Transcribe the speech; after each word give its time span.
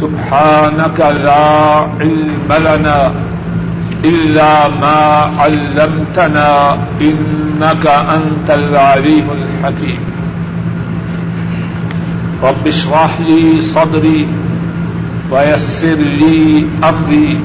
سبحانك 0.00 1.00
لا 1.00 1.44
علم 2.00 2.48
لنا 2.48 3.12
إلا 4.04 4.68
ما 4.68 5.00
علمتنا 5.40 6.50
إنك 7.00 7.84
أنت 7.86 8.48
العليم 8.50 9.26
الحكيم. 9.38 10.00
رب 12.42 12.66
اشرح 12.66 13.20
لي 13.20 13.60
صدري 13.60 14.28
ويسر 15.30 15.98
لي 16.20 16.66
أمري 16.84 17.40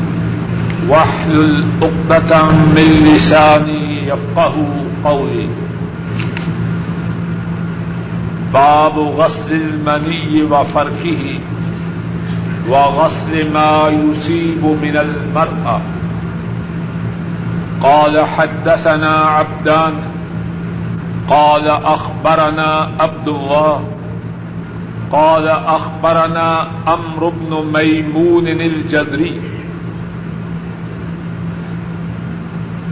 واحلل 0.90 1.66
عقدة 1.82 2.46
من 2.76 2.90
لساني 3.08 4.08
يفقه 4.08 4.56
قولي. 5.04 5.50
باب 8.54 8.96
غسل 9.20 9.52
المني 9.52 10.44
وفركه. 10.52 11.24
وغسل 12.70 13.52
ما 13.54 13.88
يصيب 13.88 14.66
من 14.66 14.98
المرأة. 14.98 15.82
قال 17.82 18.26
حدثنا 18.26 19.16
عبدان. 19.16 19.94
قال 21.30 21.68
أخبرنا 21.68 22.90
عبد 23.00 23.28
الله. 23.28 23.88
قال 25.12 25.48
أخبرنا 25.48 26.68
أمر 26.88 27.30
بن 27.30 27.80
ميمون 27.80 28.48
الجدري. 28.48 29.42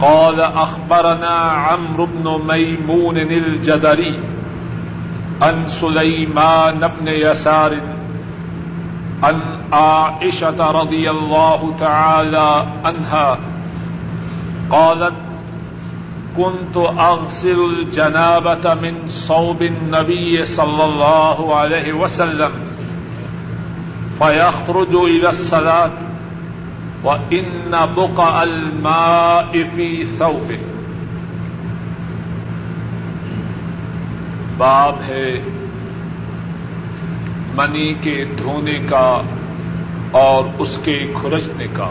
قال 0.00 0.40
أخبرنا 0.40 1.34
عمرو 1.66 2.06
بن 2.06 2.52
ميمون 2.52 3.16
الجدري 3.16 4.20
عن 5.42 5.68
سليمان 5.68 6.80
بن 6.80 7.08
يسار 7.08 7.78
عن 9.22 9.60
عائشة 9.72 10.70
رضي 10.70 11.10
الله 11.10 11.74
تعالى 11.80 12.66
عنها 12.84 13.38
قالت، 14.70 15.14
كنت 16.36 16.76
أغسل 16.76 17.58
الجنابة 17.64 18.74
من 18.74 18.94
صوب 19.08 19.62
النبي 19.62 20.46
صلى 20.46 20.84
الله 20.84 21.56
عليه 21.56 21.92
وسلم، 21.92 22.52
فيخرج 24.18 24.94
إلى 24.94 25.28
الصلاة، 25.28 25.90
وإن 27.04 27.70
بقع 27.70 28.42
الماء 28.42 29.52
في 29.76 30.04
ثوبه. 30.18 30.58
باب 34.58 34.94
ہے 35.08 35.42
منی 37.54 37.94
کے 37.94 38.24
دھونے 38.38 38.78
کا 38.90 39.22
اور 40.12 40.44
اس 40.58 40.80
کے 40.84 41.06
کھرچنے 41.06 41.66
کا۔ 41.72 41.90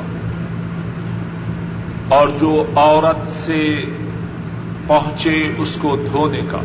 اور 2.09 2.27
جو 2.27 2.65
عورت 2.75 3.27
سے 3.27 3.85
پہنچے 4.87 5.53
اس 5.57 5.77
کو 5.81 5.95
دھونے 5.95 6.41
کا۔ 6.51 6.57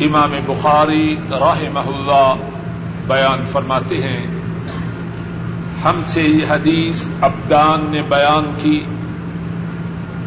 امام 0.00 0.30
بخاری 0.46 1.14
راہ 1.14 1.62
محلہ 1.72 2.34
بیان 3.06 3.44
فرماتے 3.44 3.96
ہیں، 3.96 4.26
ہم 5.84 6.02
سے 6.06 6.22
یہ 6.22 6.44
حدیث 6.48 7.06
ابدان 7.20 7.86
نے 7.90 8.02
بیان 8.02 8.50
کی۔ 8.62 8.84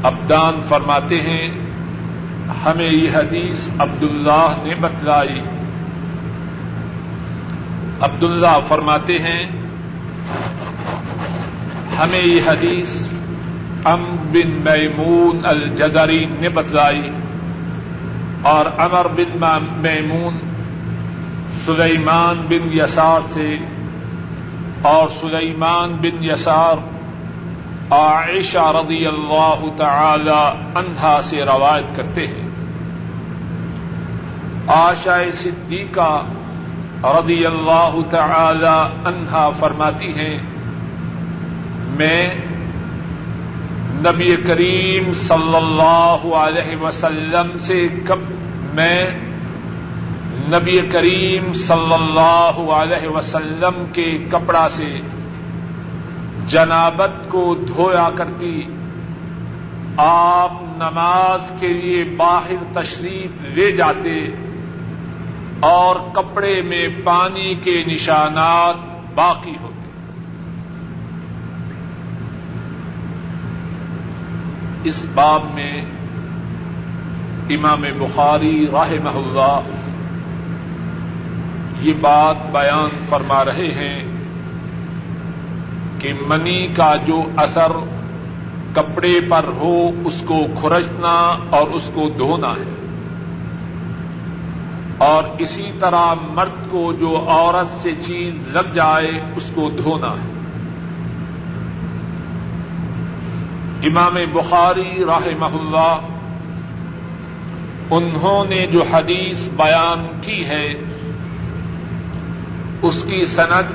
ابدان 0.04 0.62
فرماتے 0.62 1.16
ہیں، 1.16 1.48
ہمیں 2.66 2.92
یہ 2.92 3.08
حدیث 3.14 3.70
عبداللہ 3.80 4.56
نے 4.64 4.76
بتلائی۔ 4.76 5.59
عبداللہ 8.02 8.60
فرماتے 8.68 9.20
ہیں، 9.20 9.46
ہمیں 11.98 12.22
یہ 12.22 12.42
حدیث 12.46 13.08
ام 13.86 14.04
بن 14.32 14.52
میمون 14.52 15.40
الجدری 15.44 16.26
نے 16.26 16.50
بتلائی 16.50 17.10
اور 18.42 18.66
امر 18.78 19.08
بن 19.08 19.64
میمون 19.72 20.40
سلیمان 21.66 22.38
بن 22.50 22.74
یسار 22.74 23.22
سے 23.30 23.58
اور 24.82 25.08
سلیمان 25.22 25.92
بن 25.92 26.24
یسار 26.24 26.76
عائشہ 27.92 28.72
رضی 28.84 29.06
اللہ 29.06 29.66
تعالی 29.78 30.62
عنہا 30.76 31.20
سے 31.24 31.38
روایت 31.38 31.96
کرتے 31.96 32.22
ہیں۔ 32.22 32.50
آشا 34.68 35.18
صدیقہ 35.34 36.22
رضی 37.04 37.46
اللہ 37.46 37.94
تعالی 38.10 38.78
عنہا 39.10 39.50
فرماتی 39.60 40.08
ہیں، 40.16 40.38
میں 41.98 42.24
نبی 44.04 44.36
کریم 44.48 45.12
صلی 45.14 45.56
اللہ 45.56 46.26
علیہ 46.38 46.76
وسلم 46.82 47.58
سے 47.58 47.78
کب 48.08 48.20
میں 48.74 49.04
نبی 50.50 50.80
کریم 50.92 51.52
صلی 51.54 51.94
اللہ 51.94 52.60
علیہ 52.74 53.08
وسلم 53.08 53.84
کے 53.94 54.10
کپڑا 54.32 54.68
سے 54.70 54.92
جنابت 56.48 57.30
کو 57.30 57.44
دھویا 57.68 58.10
کرتی، 58.18 58.52
آپ 59.98 60.62
نماز 60.78 61.52
کے 61.60 61.74
لیے 61.74 62.04
باہر 62.18 62.64
تشریف 62.74 63.42
لے 63.56 63.72
جاتے 63.72 64.20
اور 65.60 65.96
کپڑے 66.14 66.62
میں 66.62 66.88
پانی 67.04 67.56
کے 67.56 67.84
نشانات 67.88 68.76
باقی 69.16 69.56
ہوتے 69.62 69.90
اس 74.84 75.06
باب 75.14 75.44
میں 75.54 75.82
امام 77.50 77.82
بخاری 77.82 78.68
راہ 78.72 78.92
محلہ 79.04 79.60
یہ 81.82 81.94
بات 82.02 82.36
بیان 82.52 82.90
فرما 83.10 83.46
رہے 83.46 83.72
ہیں 83.72 84.04
کہ 86.00 86.14
منی 86.28 86.68
کا 86.68 86.96
جو 86.96 87.24
اثر 87.38 87.72
کپڑے 88.74 89.20
پر 89.30 89.46
ہو، 89.48 89.90
اس 90.06 90.24
کو 90.26 90.46
کھرچنا 90.62 91.38
اور 91.50 91.68
اس 91.68 91.92
کو 91.94 92.10
دھونا 92.10 92.50
ہے۔ 92.50 92.79
اور 95.00 95.24
اسی 95.40 95.72
طرح 95.80 96.14
مرد 96.14 96.72
کو 96.72 96.94
جو 96.94 97.26
عورت 97.28 97.68
سے 97.68 97.96
چیز 97.96 98.50
لگ 98.50 98.74
جائے، 98.74 99.22
اس 99.36 99.52
کو 99.56 99.70
دھونا 99.70 100.12
ہے۔ 100.12 100.30
امام 103.88 104.14
بخاری 104.34 105.06
راہ 105.06 105.28
محلہ 105.40 106.00
انہوں 107.92 108.46
نے 108.50 108.66
جو 108.72 108.84
حدیث 108.84 109.50
بیان 109.50 110.22
کی 110.22 110.46
ہے، 110.48 110.74
اس 112.82 113.04
کی 113.04 113.26
صنعت 113.26 113.66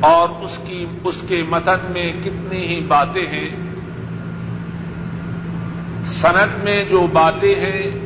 اور 0.00 0.28
اس 0.28 0.58
کی، 0.66 0.86
اس 1.04 1.24
کے 1.28 1.42
متن 1.50 1.92
میں 1.92 2.12
کتنی 2.24 2.62
ہی 2.62 2.80
باتیں 2.80 3.26
ہیں۔ 3.26 3.50
صنعت 6.04 6.64
میں 6.64 6.84
جو 6.84 7.06
باتیں 7.12 7.54
ہیں 7.54 8.03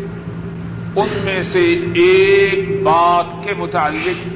ان 0.98 1.08
میں 1.24 1.42
سے 1.42 1.64
ایک 1.94 2.82
بات 2.82 3.44
کے 3.44 3.54
متعلق 3.54 4.28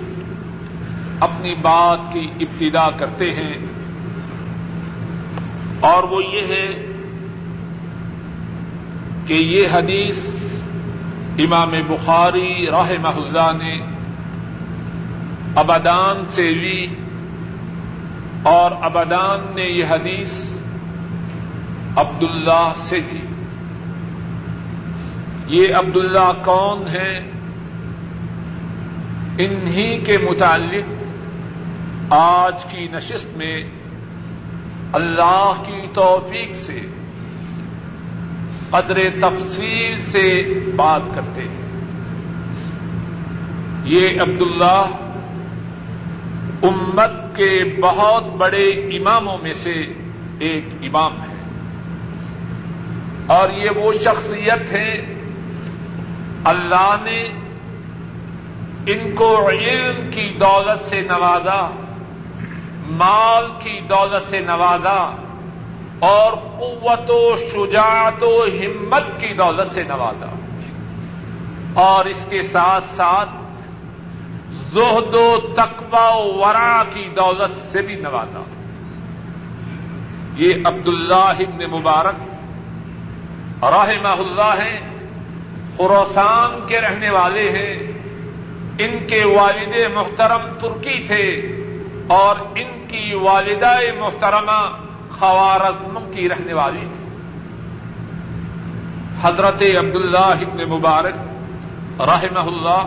اپنی 1.21 1.55
بات 1.55 1.99
کی 2.13 2.29
ابتدا 2.41 2.91
کرتے 2.91 3.33
ہیں 3.33 3.57
اور 5.81 6.03
وہ 6.03 6.25
یہ 6.25 6.41
ہے 6.41 6.93
کہ 9.27 9.33
یہ 9.33 9.69
حدیث 9.73 10.27
امام 11.39 11.71
بخاری 11.87 12.67
راہ 12.67 12.93
محلہ 13.01 13.51
نے 13.63 13.81
ابدان 15.55 16.25
سے 16.27 16.51
لی 16.51 16.87
اور 18.43 18.73
ابدان 18.83 19.41
نے 19.55 19.65
یہ 19.65 19.85
حدیث 19.85 20.51
عبداللہ 21.97 22.73
سے 22.77 22.99
لی۔ 22.99 23.32
یہ 25.53 25.75
عبداللہ 25.75 26.33
کون 26.45 26.87
ہیں 26.87 27.33
انہی 29.39 29.99
کے 29.99 30.19
متعلق 30.19 30.85
آج 32.11 32.65
کی 32.65 32.89
نشست 32.93 33.37
میں 33.37 33.65
اللہ 34.93 35.53
کی 35.67 35.87
توفیق 35.95 36.57
سے 36.57 36.81
قدر 38.71 38.99
تفصیل 39.21 39.97
سے 40.13 40.43
بات 40.77 41.01
کرتے 41.15 41.43
ہیں۔ 41.43 41.63
یہ 43.85 44.21
عبداللہ 44.21 44.87
امت 46.63 47.37
کے 47.37 47.81
بہت 47.83 48.25
بڑے 48.25 48.69
اماموں 48.69 49.39
میں 49.39 49.53
سے 49.53 49.85
ایک 50.39 50.65
امام 50.83 51.23
ہے 51.23 51.37
اور 53.27 53.51
یہ 53.51 53.71
وہ 53.77 53.93
شخصیت 53.93 54.73
ہے 54.73 55.12
اللہ 56.45 56.97
نے 57.03 57.23
ان 58.87 59.15
کو 59.15 59.49
علم 59.49 60.11
کی 60.11 60.39
دولت 60.39 60.89
سے 60.91 61.01
نوازا، 61.01 61.71
مال 62.87 63.47
کی 63.47 63.81
دولت 63.81 64.31
سے 64.31 64.39
نوازا، 64.39 65.17
اور 65.99 66.33
قوت 66.33 67.11
و 67.11 67.37
شجاعت 67.37 68.23
و 68.23 68.45
ہمت 68.45 69.21
کی 69.21 69.35
دولت 69.35 69.75
سے 69.75 69.83
نوازا۔ 69.83 70.27
اور 71.75 72.05
اس 72.05 72.27
کے 72.31 72.43
ساتھ 72.43 72.85
ساتھ 72.85 73.31
زہد 74.51 75.15
و 75.15 75.55
تقوی 75.57 76.23
و 76.23 76.39
ورا 76.39 76.83
کی 76.85 77.09
دولت 77.09 77.73
سے 77.73 77.83
بھی 77.83 77.95
نوازا۔ 77.95 78.43
یہ 80.37 80.55
عبداللہ 80.65 81.15
ابن 81.15 81.71
مبارک 81.71 82.15
رحمہ 83.65 84.09
اللہ 84.09 84.63
ہیں 84.63 84.92
خوراسان 85.77 86.67
کے 86.67 86.81
رہنے 86.81 87.11
والے 87.11 87.51
ہیں۔ 87.51 87.93
ان 88.79 89.07
کے 89.07 89.25
والد 89.25 89.93
محترم 89.95 90.59
ترکی 90.61 91.07
تھے 91.07 91.53
اور 92.07 92.37
ان 92.55 92.85
کی 92.89 93.15
والدہ 93.15 93.77
محترمہ 93.99 94.79
خوارزم 95.19 96.11
کی 96.15 96.29
رہنے 96.29 96.53
والی 96.53 96.81
تھی 96.81 97.03
حضرت 99.23 99.63
عبداللہ 99.63 100.19
ابن 100.19 100.71
مبارک 100.71 101.15
رحمہ 102.01 102.39
اللہ 102.39 102.85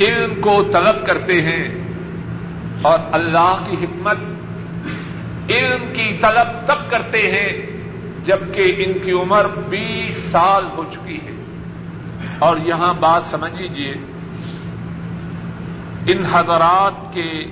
علم 0.00 0.40
کو 0.40 0.62
طلب 0.72 1.06
کرتے 1.06 1.42
ہیں 1.42 1.68
اور 2.82 2.98
اللہ 3.12 3.56
کی 3.66 3.76
حکمت 3.84 4.16
علم 5.50 5.92
کی 5.92 6.18
طلب 6.18 6.66
تب 6.66 6.90
کرتے 6.90 7.18
ہیں 7.18 7.69
جبکہ 8.24 8.84
ان 8.86 8.92
کی 8.98 9.12
عمر 9.12 9.46
بیس 9.48 10.32
سال 10.32 10.66
ہو 10.76 10.84
چکی 10.84 11.16
ہے۔ 11.16 11.30
اور 12.38 12.56
یہاں 12.56 12.94
بات 12.94 13.22
سمجھ 13.24 13.54
لیجیے 13.54 13.92
ان 16.06 16.24
حضرات 16.24 17.14
کے 17.14 17.44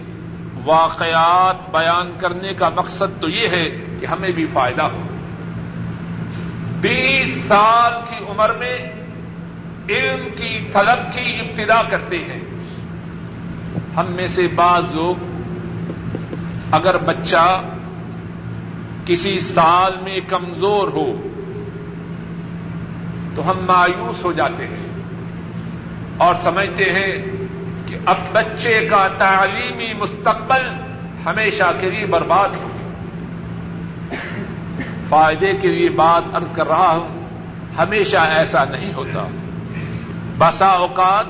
واقعات 0.65 1.71
بیان 1.71 2.11
کرنے 2.19 2.55
کا 2.55 2.69
مقصد 2.69 3.21
تو 3.21 3.29
یہ 3.29 3.49
ہے 3.49 3.97
کہ 4.01 4.07
ہمیں 4.07 4.31
بھی 4.31 4.47
فائدہ 4.47 4.83
ہو۔ 4.83 5.03
بیس 6.81 7.49
سال 7.49 7.93
کی 8.09 8.25
عمر 8.29 8.53
میں 8.53 8.79
علم 9.89 10.29
کی 10.37 10.69
طلب 10.73 11.15
کی 11.15 11.41
ابتدا 11.41 11.83
کرتے 11.83 12.19
ہیں۔ 12.19 12.41
ہم 13.97 14.07
میں 14.13 14.27
سے 14.27 14.47
بعض 14.55 14.83
لوگ 14.95 15.15
اگر 16.71 16.99
بچہ 16.99 17.63
کسی 19.09 19.39
سال 19.39 19.93
میں 20.03 20.21
کمزور 20.29 20.89
ہو 20.89 21.13
تو 23.35 23.51
ہم 23.51 23.59
مایوس 23.67 24.25
ہو 24.25 24.33
جاتے 24.33 24.67
ہیں 24.67 24.87
اور 26.17 26.35
سمجھتے 26.35 26.85
ہیں 26.85 27.23
کہ 27.87 27.97
اب 28.05 28.17
بچے 28.33 28.87
کا 28.87 29.09
تعلیمی 29.09 29.93
مستقبل 29.95 30.69
ہمیشہ 31.27 31.73
کے 31.81 31.91
لیے 31.91 32.07
برباد 32.07 32.49
ہو 32.49 32.69
فائدے 35.09 35.53
کے 35.61 35.69
لیے 35.69 35.91
بات 35.91 36.23
ارض 36.35 36.53
کر 36.53 36.67
رہا 36.69 36.97
ہوں، 36.97 37.09
ہمیشہ 37.79 38.17
ایسا 38.17 38.65
نہیں 38.65 38.93
ہوتا۔ 38.95 39.27
بسا 40.39 40.67
اوقات 40.67 41.27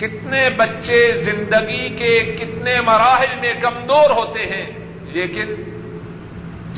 کتنے 0.00 0.50
بچے 0.56 1.12
زندگی 1.22 1.88
کے 1.88 2.36
کتنے 2.36 2.80
مراحل 2.80 3.40
میں 3.40 3.52
کمزور 3.62 4.10
ہوتے 4.10 4.46
ہیں، 4.46 4.66
لیکن 5.12 5.77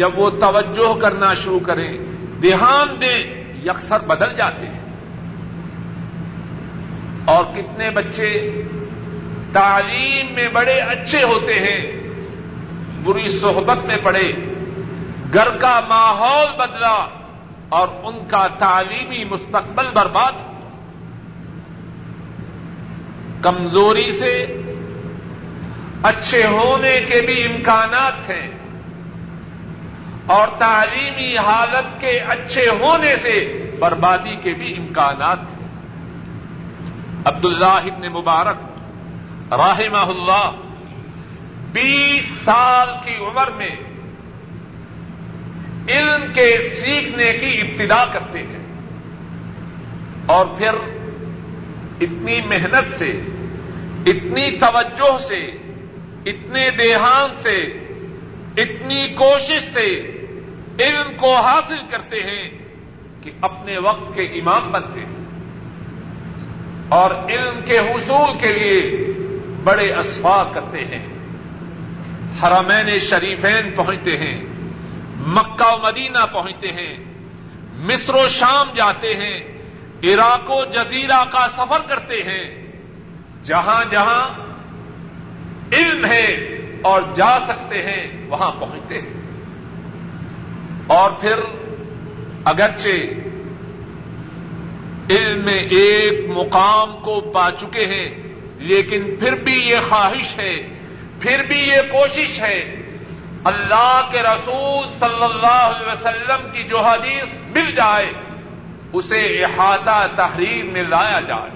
جب 0.00 0.18
وہ 0.18 0.30
توجہ 0.30 1.00
کرنا 1.00 1.34
شروع 1.34 1.60
کریں، 1.60 1.98
دھیان 2.40 3.00
دیں، 3.00 3.44
یکسر 3.64 3.98
بدل 3.98 4.34
جاتے 4.36 4.66
ہیں۔ 4.66 4.80
اور 7.24 7.44
کتنے 7.44 7.90
بچے 7.90 8.62
تعلیم 9.52 10.34
میں 10.34 10.48
بڑے 10.48 10.72
اچھے 10.72 11.22
ہوتے 11.22 11.54
ہیں، 11.54 12.00
بری 13.02 13.28
صحبت 13.28 13.84
میں 13.84 13.96
پڑے 14.02 14.32
گھر 15.34 15.56
کا 15.56 15.80
ماحول 15.88 16.56
بدلا 16.56 17.08
اور 17.68 17.88
ان 18.02 18.18
کا 18.28 18.46
تعلیمی 18.58 19.24
مستقبل 19.24 19.86
برباد 19.94 20.32
کمزوری 23.42 24.12
سے 24.12 24.62
اچھے 26.02 26.46
ہونے 26.46 27.00
کے 27.00 27.20
بھی 27.26 27.44
امکانات 27.44 28.30
ہیں۔ 28.30 28.59
اور 30.30 30.48
تعلیمی 30.58 31.36
حالت 31.36 32.00
کے 32.00 32.18
اچھے 32.18 32.68
ہونے 32.68 33.16
سے 33.16 33.70
بربادی 33.78 34.36
کے 34.36 34.52
بھی 34.52 34.76
امکانات 34.76 35.38
ہیں۔ 35.38 35.68
عبد 37.24 37.44
اللہ 37.44 37.64
ابن 37.64 38.12
مبارک 38.12 38.56
رحمہ 39.52 39.96
اللہ 39.96 40.50
بیس 41.72 42.30
سال 42.44 42.88
کی 43.04 43.14
عمر 43.14 43.50
میں 43.50 43.76
علم 45.88 46.32
کے 46.32 46.70
سیکھنے 46.82 47.32
کی 47.32 47.60
ابتدا 47.60 48.04
کرتے 48.04 48.38
ہیں۔ 48.38 48.66
اور 50.26 50.46
پھر 50.46 50.74
اتنی 52.00 52.40
محنت 52.40 52.98
سے، 52.98 53.10
اتنی 54.06 54.58
توجہ 54.58 55.18
سے، 55.18 55.44
اتنے 56.26 56.70
دیہان 56.70 57.30
سے، 57.42 57.62
اتنی 58.56 59.08
کوشش 59.08 59.62
سے 59.62 60.16
علم 60.80 61.16
کو 61.16 61.36
حاصل 61.36 61.78
کرتے 61.90 62.16
ہیں 62.16 62.50
کہ 63.22 63.30
اپنے 63.40 63.78
وقت 63.78 64.14
کے 64.14 64.22
امام 64.22 64.72
بنتے 64.72 65.00
ہیں۔ 65.00 65.20
اور 66.88 67.10
علم 67.10 67.60
کے 67.66 67.78
حصول 67.78 68.38
کے 68.38 68.52
لیے 68.52 69.12
بڑے 69.64 69.94
اسفاق 69.94 70.54
کرتے 70.54 70.84
ہیں۔ 70.84 71.06
حرمین 72.42 72.98
شریفین 72.98 73.70
پہنچتے 73.76 74.16
ہیں، 74.16 74.44
مکہ 75.26 75.74
و 75.74 75.78
مدینہ 75.82 76.18
پہنچتے 76.32 76.68
ہیں، 76.68 76.96
مصر 77.72 78.14
و 78.14 78.28
شام 78.28 78.66
جاتے 78.74 79.14
ہیں، 79.14 79.40
عراق 80.02 80.50
و 80.50 80.64
جزیرہ 80.64 81.24
کا 81.24 81.48
سفر 81.56 81.80
کرتے 81.88 82.14
ہیں۔ 82.14 82.72
جہاں 83.44 83.84
جہاں 83.84 84.28
علم 85.72 86.04
ہے 86.04 86.24
اور 86.82 87.02
جا 87.16 87.38
سکتے 87.48 87.82
ہیں، 87.82 88.26
وہاں 88.28 88.50
پہنچتے 88.60 88.98
ہیں۔ 88.98 89.19
اور 90.90 91.10
پھر 91.10 91.38
اگرچہ 92.44 92.88
علم 95.10 95.44
میں 95.44 95.58
ایک 95.58 96.30
مقام 96.30 96.92
کو 97.02 97.20
پا 97.20 97.50
چکے 97.60 97.86
ہیں، 97.86 98.34
لیکن 98.58 99.16
پھر 99.20 99.34
بھی 99.34 99.52
یہ 99.52 99.76
خواہش 99.88 100.38
ہے، 100.38 100.56
پھر 101.20 101.38
بھی 101.46 101.58
یہ 101.58 101.80
کوشش 101.92 102.40
ہے۔ 102.40 102.58
اللہ 103.44 104.08
کے 104.10 104.22
رسول 104.22 104.88
صلی 104.88 105.24
اللہ 105.24 105.70
علیہ 105.76 105.86
وسلم 105.86 106.50
کی 106.50 106.62
جو 106.64 106.78
حدیث 106.78 107.38
مل 107.56 107.70
جائے، 107.72 108.12
اسے 108.92 109.44
احاطہ 109.44 110.06
تحریر 110.16 110.64
میں 110.64 110.82
لایا 110.82 111.20
جائے۔ 111.20 111.50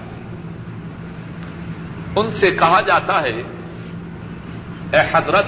ان 2.15 2.31
سے 2.31 2.49
کہا 2.51 2.81
جاتا 2.81 3.21
ہے، 3.21 3.41
اے 4.93 4.99
حضرت، 5.11 5.45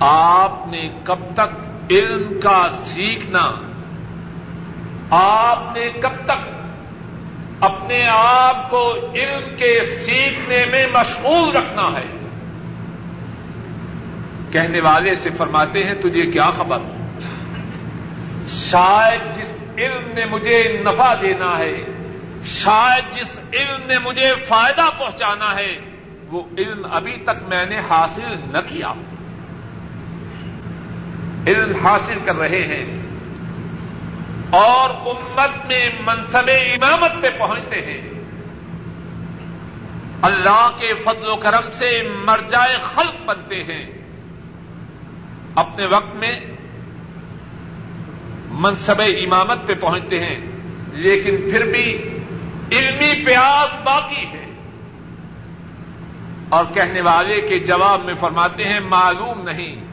آپ 0.00 0.66
نے 0.66 0.88
کب 1.04 1.18
تک 1.34 1.61
علم 1.90 2.40
کا 2.42 2.68
سیکھنا۔ 2.84 3.50
آپ 5.10 5.76
نے 5.76 5.90
کب 6.00 6.24
تک 6.24 6.52
اپنے 7.60 8.04
آپ 8.08 8.70
کو 8.70 8.94
علم 9.14 9.56
کے 9.56 9.80
سیکھنے 10.06 10.64
میں 10.72 10.86
مشغول 10.92 11.56
رکھنا 11.56 11.88
ہے؟ 11.98 12.18
کہنے 14.50 14.80
والے 14.80 15.14
سے 15.14 15.30
فرماتے 15.30 15.84
ہیں، 15.84 15.94
تجھے 15.94 16.30
کیا 16.30 16.50
خبر؟ 16.50 16.78
شاید 18.48 19.36
جس 19.36 19.56
علم 19.78 20.12
نے 20.14 20.24
مجھے 20.24 20.82
نفع 20.84 21.14
دینا 21.14 21.58
ہے، 21.58 21.84
شاید 22.44 23.04
جس 23.12 23.40
علم 23.52 23.86
نے 23.86 23.98
مجھے 23.98 24.34
فائدہ 24.48 24.90
پہنچانا 24.98 25.56
ہے، 25.56 25.78
وہ 26.28 26.42
علم 26.58 26.86
ابھی 26.90 27.12
تک 27.12 27.48
میں 27.48 27.66
نے 27.66 27.78
حاصل 27.90 28.36
نہ 28.52 28.58
کیا۔ 28.58 28.92
علم 31.46 31.86
حاصل 31.86 32.18
کر 32.24 32.36
رہے 32.36 32.64
ہیں 32.64 33.02
اور 34.50 34.90
امت 34.90 35.66
میں 35.66 35.88
منصب 36.00 36.48
امامت 36.48 37.22
پہ 37.22 37.38
پہنچتے 37.38 37.76
ہیں۔ 37.76 38.10
اللہ 40.22 40.70
کے 40.78 40.94
فضل 40.94 41.28
و 41.28 41.36
کرم 41.36 41.70
سے 41.70 42.08
مرجائے 42.24 42.76
خلق 42.82 43.14
بنتے 43.26 43.62
ہیں۔ 43.62 43.86
اپنے 45.54 45.86
وقت 45.86 46.14
میں 46.14 46.40
منصب 48.50 49.00
امامت 49.00 49.66
پہ 49.66 49.74
پہنچتے 49.74 50.20
ہیں، 50.20 50.40
لیکن 50.92 51.36
پھر 51.36 51.64
بھی 51.64 52.08
علمی 52.72 53.24
پیاس 53.26 53.82
باقی 53.84 54.26
ہے۔ 54.26 54.46
اور 56.48 56.64
کہنے 56.74 57.00
والے 57.00 57.40
کے 57.40 57.58
جواب 57.58 58.04
میں 58.04 58.14
فرماتے 58.14 58.64
ہیں، 58.64 58.80
معلوم 58.80 59.42
نہیں۔ 59.42 59.91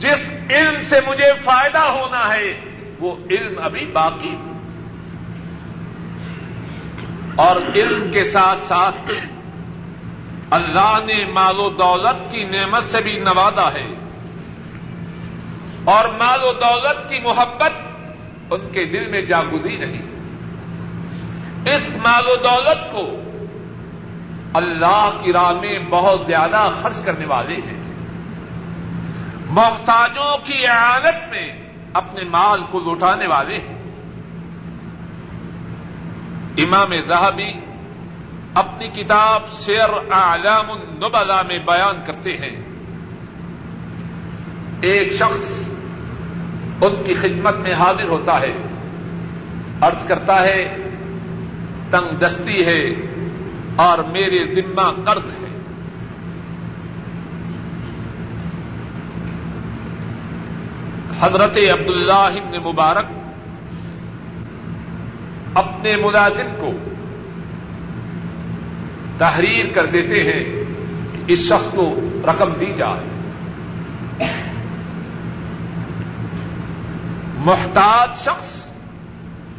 جس 0.00 0.30
علم 0.50 0.82
سے 0.82 0.96
مجھے 1.06 1.32
فائدہ 1.44 1.78
ہونا 1.78 2.34
ہے، 2.34 2.60
وہ 3.00 3.16
علم 3.30 3.54
ابھی 3.62 3.86
باقی۔ 3.86 4.36
اور 7.36 7.56
علم 7.74 8.10
کے 8.10 8.24
ساتھ 8.24 8.58
ساتھ 8.62 8.96
اللہ 10.50 10.98
نے 11.06 11.24
مال 11.24 11.58
و 11.58 11.68
دولت 11.68 12.30
کی 12.30 12.44
نعمت 12.44 12.84
سے 12.84 13.02
بھی 13.02 13.18
نوازا 13.18 13.72
ہے۔ 13.74 13.86
اور 15.84 16.08
مال 16.08 16.40
و 16.42 16.52
دولت 16.52 17.08
کی 17.08 17.18
محبت 17.18 17.72
ان 18.50 18.60
کے 18.72 18.84
دل 18.84 19.06
میں 19.10 19.20
جاگزی 19.20 19.76
نہیں۔ 19.76 20.02
اس 21.74 21.88
مال 21.88 22.24
و 22.26 22.36
دولت 22.36 22.92
کو 22.92 23.10
اللہ 24.54 25.10
کی 25.22 25.32
راہ 25.32 25.52
میں 25.52 25.78
بہت 25.78 26.20
زیادہ 26.26 26.70
خرچ 26.82 27.04
کرنے 27.04 27.26
والے 27.26 27.54
ہیں۔ 27.54 27.79
محتاجوں 29.50 30.46
کی 30.46 30.66
اعانت 30.66 31.30
میں 31.30 31.52
اپنے 31.94 32.24
مال 32.24 32.62
کو 32.70 32.78
لوٹانے 32.78 33.26
والے 33.26 33.58
ہیں۔ 33.58 33.78
امام 36.58 36.88
زہبی 37.08 37.52
اپنی 38.54 38.88
کتاب 38.88 39.42
شیر 39.66 39.88
اعلام 40.10 40.70
النبلا 40.70 41.42
میں 41.42 41.58
بیان 41.58 41.96
کرتے 42.06 42.30
ہیں۔ 42.32 42.62
ایک 44.80 45.12
شخص 45.12 45.68
ان 46.82 47.02
کی 47.06 47.14
خدمت 47.14 47.56
میں 47.56 47.72
حاضر 47.72 48.08
ہوتا 48.08 48.40
ہے۔ 48.40 48.52
عرض 49.80 50.06
کرتا 50.06 50.40
ہے، 50.40 50.76
تنگ 51.90 52.16
دستی 52.16 52.66
ہے 52.66 52.84
اور 53.76 53.98
میرے 53.98 54.54
ذمہ 54.54 55.04
قرض 55.04 55.44
ہے۔ 55.44 55.49
حضرت 61.20 61.56
عبداللہ 61.56 62.12
ابن 62.12 62.68
مبارک 62.68 63.04
اپنے 65.54 65.96
ملازم 65.96 66.46
کو 66.60 66.72
تحریر 69.18 69.66
کر 69.74 69.86
دیتے 69.86 70.24
ہیں 70.24 70.44
کہ 71.12 71.32
اس 71.32 71.38
شخص 71.38 71.66
کو 71.74 71.94
رقم 72.24 72.52
دی 72.52 72.72
جائے۔ 72.76 73.04
محتاج 77.36 78.10
شخص 78.20 78.66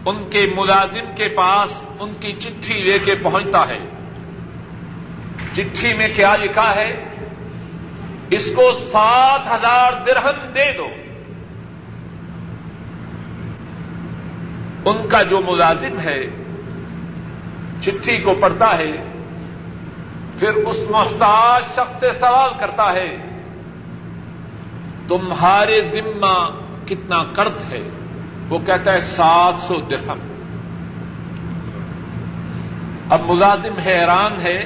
ان 0.06 0.30
کے 0.30 0.54
ملازم 0.58 1.16
کے 1.16 1.30
پاس 1.30 1.84
ان 2.00 2.14
کی 2.20 2.34
چٹھی 2.34 2.84
لے 2.84 3.00
کے 3.00 3.16
پہنچتا 3.24 3.68
ہے۔ 3.68 3.80
چٹھی 5.54 5.98
میں 5.98 6.08
کیا 6.16 6.36
لکھا 6.36 6.76
ہے؟ 6.76 7.06
اس 8.30 8.52
کو 8.56 8.72
سات 8.92 9.42
ہزار 9.48 9.94
درہم 10.06 10.52
دے 10.56 10.72
دو۔ 10.78 10.88
ان 14.86 15.08
کا 15.10 15.24
جو 15.24 15.42
ملازم 15.42 16.00
ہے، 16.00 16.24
چٹھی 17.82 18.22
کو 18.22 18.34
پڑھتا 18.42 18.78
ہے، 18.78 18.92
پھر 20.40 20.54
اس 20.54 20.78
محتاج 20.90 21.64
شخص 21.76 22.00
سے 22.00 22.14
سوال 22.20 22.50
کرتا 22.60 22.94
ہے، 22.94 23.18
تمہارے 25.08 25.82
ذمہ 25.94 26.50
کتنا 26.86 27.24
قرض 27.24 27.74
ہے؟ 27.74 27.90
وہ 28.50 28.60
کہتا 28.66 28.94
ہے، 28.94 29.02
سات 29.02 29.54
سو 29.60 29.80
درہم۔ 29.80 30.20
اب 33.10 33.22
ملازم 33.22 33.80
حیران 33.80 34.42
ہے، 34.42 34.64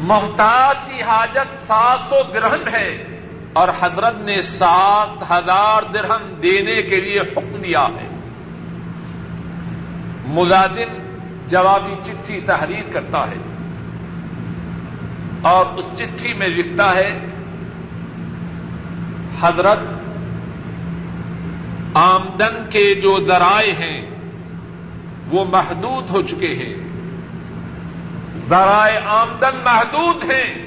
محتاج 0.00 0.76
کی 0.86 1.02
حاجت 1.02 1.66
سات 1.66 1.98
سو 2.08 2.16
درہم 2.34 2.68
ہے 2.72 3.18
اور 3.52 3.68
حضرت 3.80 4.16
نے 4.20 4.40
سات 4.40 5.22
ہزار 5.30 5.82
درہم 5.82 6.34
دینے 6.42 6.82
کے 6.82 7.00
لیے 7.00 7.20
حکم 7.20 7.56
دیا 7.56 7.86
ہے۔ 8.00 8.05
ملازم 10.36 10.98
جوابی 11.48 11.94
چٹھی 12.04 12.40
تحریر 12.40 12.92
کرتا 12.92 13.30
ہے 13.30 13.36
اور 15.42 15.66
اس 15.66 15.84
چٹھی 15.98 16.34
میں 16.34 16.48
لکھتا 16.48 16.96
ہے، 16.96 17.26
حضرت 19.40 19.78
آمدن 21.94 22.70
کے 22.70 22.94
جو 22.94 23.24
ذرائع 23.26 23.72
ہیں، 23.72 24.10
وہ 25.30 25.44
محدود 25.44 26.10
ہو 26.10 26.22
چکے 26.22 26.52
ہیں۔ 26.52 26.74
ذرائع 28.36 29.00
آمدن 29.06 29.56
محدود 29.64 30.24
ہیں۔ 30.24 30.66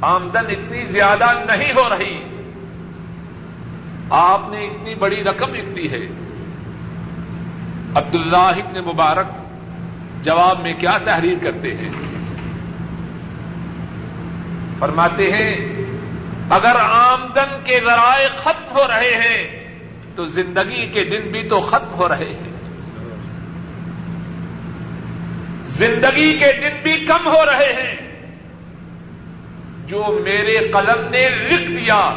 آمدن 0.00 0.46
اتنی 0.48 0.84
زیادہ 0.84 1.24
نہیں 1.24 1.72
ہو 1.72 1.88
رہی۔ 1.88 2.22
آپ 4.10 4.40
نے 4.50 4.66
اتنی 4.66 4.94
بڑی 4.94 5.24
رقم 5.24 5.54
لکھ 5.54 5.68
دی 5.68 5.90
ہے۔ 5.90 6.25
عبد 7.96 8.14
اللہ 8.14 8.36
ابن 8.36 8.84
مبارک 8.84 9.26
جواب 10.22 10.60
میں 10.60 10.72
کیا 10.72 10.98
تحریر 10.98 11.34
کرتے 11.42 11.74
ہیں؟ 11.74 11.88
فرماتے 14.78 15.32
ہیں، 15.32 15.56
اگر 16.50 16.76
آمدن 16.80 17.64
کے 17.64 17.80
ذرائع 17.84 18.28
ختم 18.28 18.78
ہو 18.78 18.88
رہے 18.88 19.14
ہیں، 19.14 19.68
تو 20.14 20.24
زندگی 20.24 20.86
کے 20.86 21.04
دن 21.04 21.30
بھی 21.30 21.48
تو 21.48 21.58
ختم 21.58 21.94
ہو 21.94 22.08
رہے 22.08 22.32
ہیں۔ 22.32 22.56
زندگی 25.66 26.38
کے 26.38 26.52
دن 26.52 26.82
بھی 26.82 27.06
کم 27.06 27.26
ہو 27.26 27.46
رہے 27.46 27.72
ہیں۔ 27.72 28.26
جو 29.86 30.20
میرے 30.24 30.68
قلم 30.68 31.08
نے 31.10 31.28
لکھ 31.28 31.70
دیا، 31.70 32.14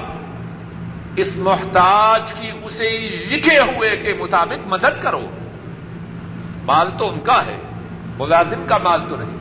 اس 1.15 1.37
محتاج 1.37 2.33
کی 2.33 2.51
اسے 2.63 3.25
لکھے 3.29 3.59
ہوئے 3.59 3.97
کے 3.97 4.13
مطابق 4.13 4.67
مدد 4.67 5.01
کرو۔ 5.01 5.27
مال 6.69 6.91
تو 6.97 7.09
ان 7.09 7.19
کا 7.19 7.45
ہے، 7.45 7.57
ملازم 8.19 8.65
کا 8.67 8.77
مال 8.77 9.01
تو 9.09 9.15
نہیں۔ 9.15 9.37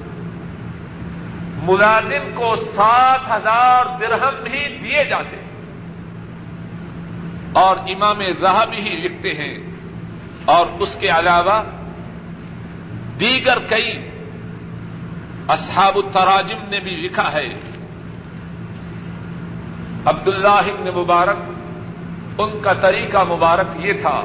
ملازم 1.63 2.35
کو 2.35 2.57
سات 2.57 3.21
ہزار 3.31 3.85
درہم 4.01 4.43
بھی 4.43 4.79
دیے 4.79 5.05
جاتے 5.05 5.37
ہیں۔ 5.37 5.49
اور 7.53 7.77
امام 7.77 8.19
زہب 8.41 8.73
ہی 8.73 8.97
لکھتے 8.97 9.31
ہیں۔ 9.31 9.59
اور 10.45 10.67
اس 10.79 10.97
کے 11.01 11.09
علاوہ 11.09 11.63
دیگر 13.21 13.59
کئی 13.59 14.11
اصحاب 15.49 15.97
التراجم 15.97 16.59
نے 16.69 16.81
بھی 16.81 16.91
لکھا 16.91 17.33
ہے۔ 17.33 17.49
عبداللہ 20.05 20.49
ابن 20.49 20.99
مبارک، 20.99 21.37
ان 22.39 22.61
کا 22.63 22.73
طریقہ 22.73 23.25
مبارک 23.25 23.67
یہ 23.77 23.93
تھا، 23.93 24.25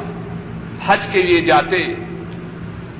حج 0.85 1.07
کے 1.11 1.21
لیے 1.21 1.41
جاتے 1.41 1.93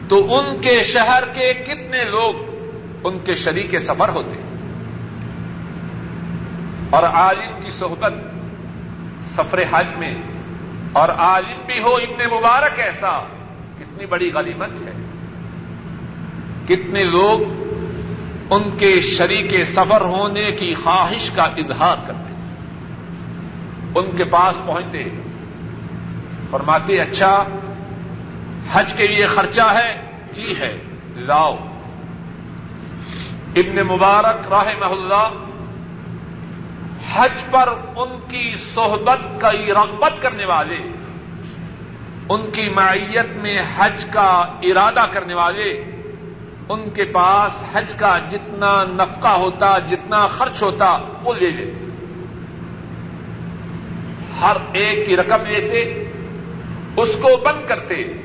تو 0.10 0.18
ان 0.36 0.58
کے 0.62 0.76
شہر 0.84 1.24
کے 1.34 1.54
کتنے 1.66 2.04
لوگ 2.06 2.34
ان 3.04 3.18
کے 3.20 3.34
شریک 3.34 3.76
سفر 3.80 4.10
ہوتے 4.10 4.42
اور 6.90 7.04
عالم 7.04 7.54
کی 7.64 7.70
صحبت 7.70 8.14
سفر 9.36 9.60
حج 9.72 9.96
میں، 9.98 10.14
اور 10.94 11.10
عالم 11.10 11.60
بھی 11.66 11.80
ہو 11.80 11.94
اتنے 11.96 12.26
مبارک 12.28 12.80
ایسا، 12.80 13.18
کتنی 13.80 14.06
بڑی 14.06 14.30
غلیمت 14.34 14.74
ہے۔ 14.86 14.94
کتنے 16.68 17.04
لوگ 17.06 17.42
ان 18.50 18.70
کے 18.78 18.92
شریک 19.02 19.54
سفر 19.66 20.02
ہونے 20.06 20.46
کی 20.60 20.74
خواہش 20.74 21.30
کا 21.36 21.44
اظہار 21.58 21.98
کرتے 22.08 22.32
ان 24.00 24.16
کے 24.18 24.24
پاس 24.30 24.66
پہنچتے، 24.66 25.04
فرماتے 26.52 27.00
اچھا 27.02 27.34
حج 28.72 28.93
کے 28.93 29.08
لیے 29.08 29.27
خرچہ 29.27 29.74
ہے؟ 29.75 30.12
جی 30.32 30.53
ہے۔ 30.60 30.77
لاؤ۔ 31.15 31.58
ابن 33.55 33.88
مبارک 33.88 34.48
راہ 34.53 34.65
محلہ 34.79 35.29
حج 37.13 37.32
پر 37.51 37.70
ان 37.96 38.20
کی 38.27 38.53
صحبت 38.75 39.41
کا 39.41 39.51
رغبت 39.51 40.22
کرنے 40.22 40.46
والے، 40.46 40.77
ان 42.29 42.51
کی 42.51 42.70
معیت 42.70 43.29
میں 43.36 43.58
حج 43.77 44.05
کا 44.13 44.46
ارادہ 44.63 45.05
کرنے 45.12 45.34
والے، 45.34 45.84
ان 46.70 46.89
کے 46.89 47.03
پاس 47.03 47.63
حج 47.74 47.93
کا 47.93 48.17
جتنا 48.17 48.84
نفقہ 48.84 49.27
ہوتا، 49.27 49.77
جتنا 49.79 50.27
خرچ 50.27 50.63
ہوتا، 50.63 50.98
وہ 51.24 51.34
لے 51.34 51.51
لیتے۔ 51.51 51.86
ہر 54.41 54.58
ایک 54.74 55.08
کی 55.08 55.17
رقم 55.17 55.46
لیتے، 55.46 55.82
اس 56.98 57.10
کو 57.22 57.38
بند 57.38 57.67
کرتے۔ 57.67 58.23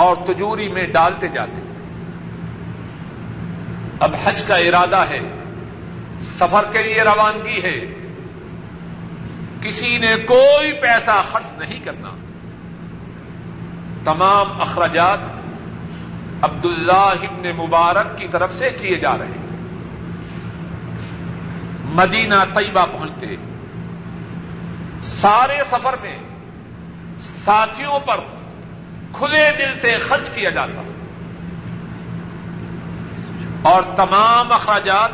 اور 0.00 0.16
تجوری 0.16 0.68
میں 0.68 0.86
ڈالتے 0.86 1.28
جاتے 1.28 1.62
اب 4.00 4.14
حج 4.24 4.42
کا 4.46 4.56
ارادہ 4.56 5.00
ہے، 5.10 5.20
سفر 6.20 6.64
کے 6.72 6.82
لیے 6.82 7.02
روانگی 7.02 7.62
ہے۔ 7.62 7.94
کسی 9.62 9.98
نے 9.98 10.16
کوئی 10.16 10.72
پیسہ 10.72 11.22
خرچ 11.32 11.46
نہیں 11.58 11.78
کرنا۔ 11.78 12.10
تمام 14.04 14.60
اخراجات 14.60 15.18
عبداللہ 16.42 16.92
ابن 16.92 17.56
مبارک 17.56 18.18
کی 18.18 18.28
طرف 18.28 18.54
سے 18.54 18.70
کیے 18.70 18.98
جا 18.98 19.18
رہے 19.18 19.26
ہیں۔ 19.26 19.50
مدینہ 21.84 22.34
طیبہ 22.54 22.86
پہنچتے 22.92 23.26
سارے 25.02 25.58
سفر 25.70 25.94
میں 26.02 26.18
ساتھیوں 27.20 27.98
پر 27.98 28.39
کھلے 29.12 29.50
دل 29.58 29.80
سے 29.80 29.98
خرچ 29.98 30.28
کیا 30.34 30.50
جاتا 30.50 30.82
اور 33.62 33.82
تمام 33.96 34.52
اخراجات 34.52 35.10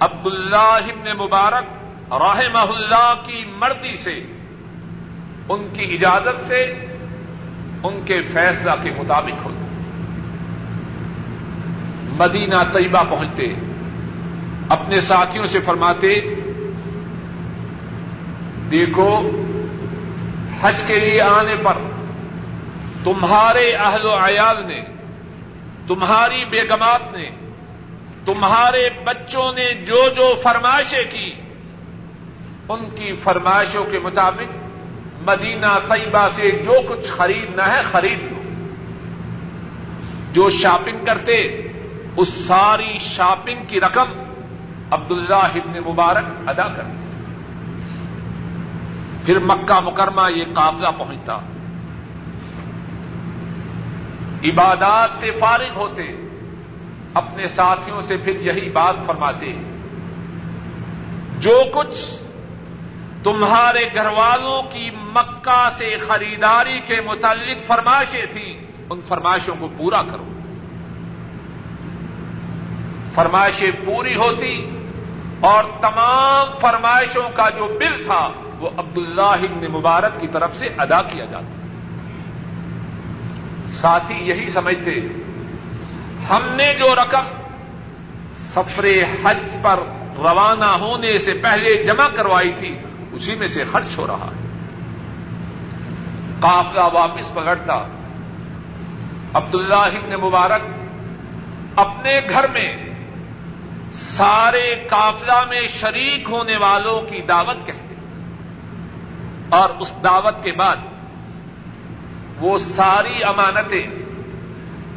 عبداللہ 0.00 0.80
ابن 0.88 1.16
مبارک 1.16 1.64
رحمہ 2.12 2.58
اللہ 2.58 3.14
کی 3.26 3.44
مرضی 3.58 3.96
سے، 3.96 4.20
ان 5.48 5.68
کی 5.72 5.94
اجازت 5.94 6.48
سے، 6.48 6.64
ان 7.82 8.00
کے 8.04 8.22
فیصلہ 8.22 8.70
کے 8.82 8.90
مطابق 8.90 9.44
ہوتے 9.44 9.62
مدینہ 12.18 12.62
طیبہ 12.72 13.04
پہنچتے، 13.04 13.54
اپنے 14.68 15.00
ساتھیوں 15.00 15.46
سے 15.46 15.60
فرماتے، 15.60 16.14
دیکھو، 18.70 19.30
حج 20.60 20.82
کے 20.86 20.98
لیے 20.98 21.20
آنے 21.20 21.56
پر 21.56 21.72
تمہارے 23.04 23.72
اہل 23.72 24.04
و 24.04 24.14
عیال 24.14 24.66
نے، 24.66 24.84
تمہاری 25.86 26.44
بیگمات 26.44 27.12
نے، 27.12 27.30
تمہارے 28.24 28.88
بچوں 29.04 29.52
نے 29.52 29.74
جو 29.74 30.08
جو 30.16 30.34
فرمائشیں 30.42 31.12
کی، 31.12 31.34
ان 32.68 32.90
کی 32.90 33.12
فرمائشوں 33.12 33.84
کے 33.84 33.98
مطابق 33.98 34.64
مدینہ 35.20 35.78
طیبہ 35.88 36.28
سے 36.28 36.50
جو 36.50 36.72
کچھ 36.88 37.10
خریدنا 37.10 37.74
ہے 37.74 37.82
خرید 37.82 38.18
لو۔ 38.22 38.42
جو 40.32 40.50
شاپنگ 40.50 41.04
کرتے، 41.04 41.40
اس 42.16 42.28
ساری 42.46 42.98
شاپنگ 42.98 43.64
کی 43.68 43.80
رقم 43.80 44.08
عبداللہ 44.90 45.34
ابن 45.34 45.92
مبارک 45.92 46.24
ادا 46.46 46.68
کرتے۔ 46.68 47.04
پھر 49.26 49.38
مکہ 49.38 49.80
مکرمہ 49.80 50.32
یہ 50.32 50.44
قافلہ 50.54 50.88
پہنچتا۔ 50.98 51.38
عبادات 54.44 55.10
سے 55.20 55.30
فارغ 55.30 55.76
ہوتے، 55.76 56.02
اپنے 57.14 57.48
ساتھیوں 57.48 58.00
سے 58.00 58.16
پھر 58.16 58.40
یہی 58.40 58.70
بات 58.70 58.96
فرماتے، 59.06 59.52
جو 61.38 61.62
کچھ 61.74 62.14
تمہارے 63.24 63.84
گھر 63.94 64.06
والوں 64.06 64.62
کی 64.62 64.90
مکہ 64.90 65.68
سے 65.78 65.96
خریداری 65.96 66.80
کے 66.80 67.00
متعلق 67.00 67.66
فرمائشیں 67.66 68.26
تھیں، 68.32 68.54
ان 68.90 69.00
فرمائشوں 69.08 69.54
کو 69.58 69.68
پورا 69.76 70.02
کرو۔ 70.02 70.24
فرمائشیں 73.14 73.70
پوری 73.84 74.14
ہوتی 74.16 74.70
اور 75.40 75.64
تمام 75.80 76.58
فرمائشوں 76.60 77.28
کا 77.34 77.48
جو 77.48 77.66
بل 77.66 78.04
تھا، 78.04 78.28
وہ 78.58 78.70
عبداللہ 78.76 79.22
ابن 79.22 79.72
مبارک 79.72 80.20
کی 80.20 80.28
طرف 80.28 80.56
سے 80.56 80.66
ادا 80.78 81.02
کیا 81.02 81.24
جاتا۔ 81.24 81.63
ساتھی 83.80 84.14
یہی 84.14 84.50
سمجھتے 84.50 84.90
ہم 86.30 86.42
نے 86.44 86.74
جو 86.78 86.94
رقم 86.94 87.24
سفر 88.36 88.84
حج 89.24 89.38
پر 89.62 89.78
روانہ 90.16 90.64
ہونے 90.64 91.18
سے 91.18 91.32
پہلے 91.32 91.84
جمع 91.84 92.08
کروائی 92.08 92.52
تھی، 92.58 92.78
اسی 93.12 93.34
میں 93.34 93.46
سے 93.46 93.64
خرچ 93.64 93.98
ہو 93.98 94.06
رہا 94.06 94.26
ہے۔ 94.26 94.44
قافلہ 96.40 96.80
واپس 96.92 97.34
پکڑتا۔ 97.34 97.86
عبداللہ 99.34 99.74
ابن 99.74 100.20
مبارک 100.20 100.62
اپنے 101.76 102.20
گھر 102.30 102.46
میں 102.48 102.76
سارے 103.92 104.86
قافلہ 104.90 105.44
میں 105.48 105.60
شریک 105.68 106.26
ہونے 106.30 106.56
والوں 106.56 107.10
کی 107.10 107.22
دعوت 107.22 107.66
کہتے۔ 107.66 107.94
اور 109.48 109.70
اس 109.70 109.92
دعوت 110.04 110.44
کے 110.44 110.52
بعد 110.52 110.76
وہ 112.40 112.58
ساری 112.58 113.24
امانتیں 113.24 113.86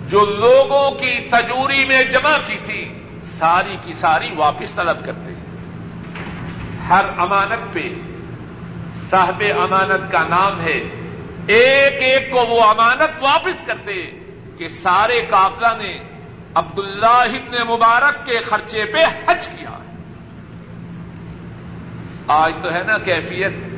جو 0.08 0.26
لوگوں 0.26 0.92
کی 0.92 1.30
تجوری 1.30 1.86
میں 1.86 2.04
جمع 2.04 2.38
کی 2.38 2.58
تھی، 2.66 3.00
ساری 3.24 3.76
کی 3.84 3.94
ساری 3.94 4.36
واپس 4.36 4.76
طلب 4.76 5.06
کرتے 5.06 5.34
ہر 6.90 7.06
امانت 7.18 7.74
پہ 7.74 7.90
صاحب 9.10 9.44
امانت 9.60 10.12
کا 10.12 10.24
نام 10.28 10.62
ہے۔ 10.62 10.80
ایک 11.48 11.94
ایک 12.04 12.32
کو 12.32 12.46
وہ 12.46 12.64
امانت 12.64 13.24
واپس 13.24 13.66
کرتے 13.66 14.12
کہ 14.58 14.68
سارے 14.68 15.26
قافلہ 15.30 15.68
نے 15.78 16.00
عبداللہ 16.56 17.06
ابن 17.08 17.68
مبارک 17.68 18.26
کے 18.26 18.40
خرچے 18.40 18.86
پہ 18.86 18.98
حج 19.28 19.48
کیا۔ 19.48 19.78
آج 22.28 22.54
تو 22.64 22.74
ہے 22.74 22.84
نا 22.88 22.98
کیفیت۔ 22.98 23.77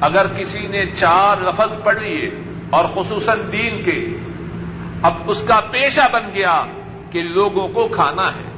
اگر 0.00 0.26
کسی 0.26 0.66
نے 0.66 0.86
چار 0.86 1.36
لفظ 1.36 1.84
پڑھ 1.84 1.98
لیے 1.98 2.30
اور 2.70 2.84
خصوصاً 2.94 3.40
دین 3.52 3.82
کے، 3.82 4.16
اب 5.02 5.14
اس 5.26 5.42
کا 5.42 5.60
پیشہ 5.70 6.00
بن 6.12 6.28
گیا 6.34 6.64
کہ 7.10 7.22
لوگوں 7.22 7.68
کو 7.68 7.88
کھانا 7.88 8.28
ہے، 8.28 8.52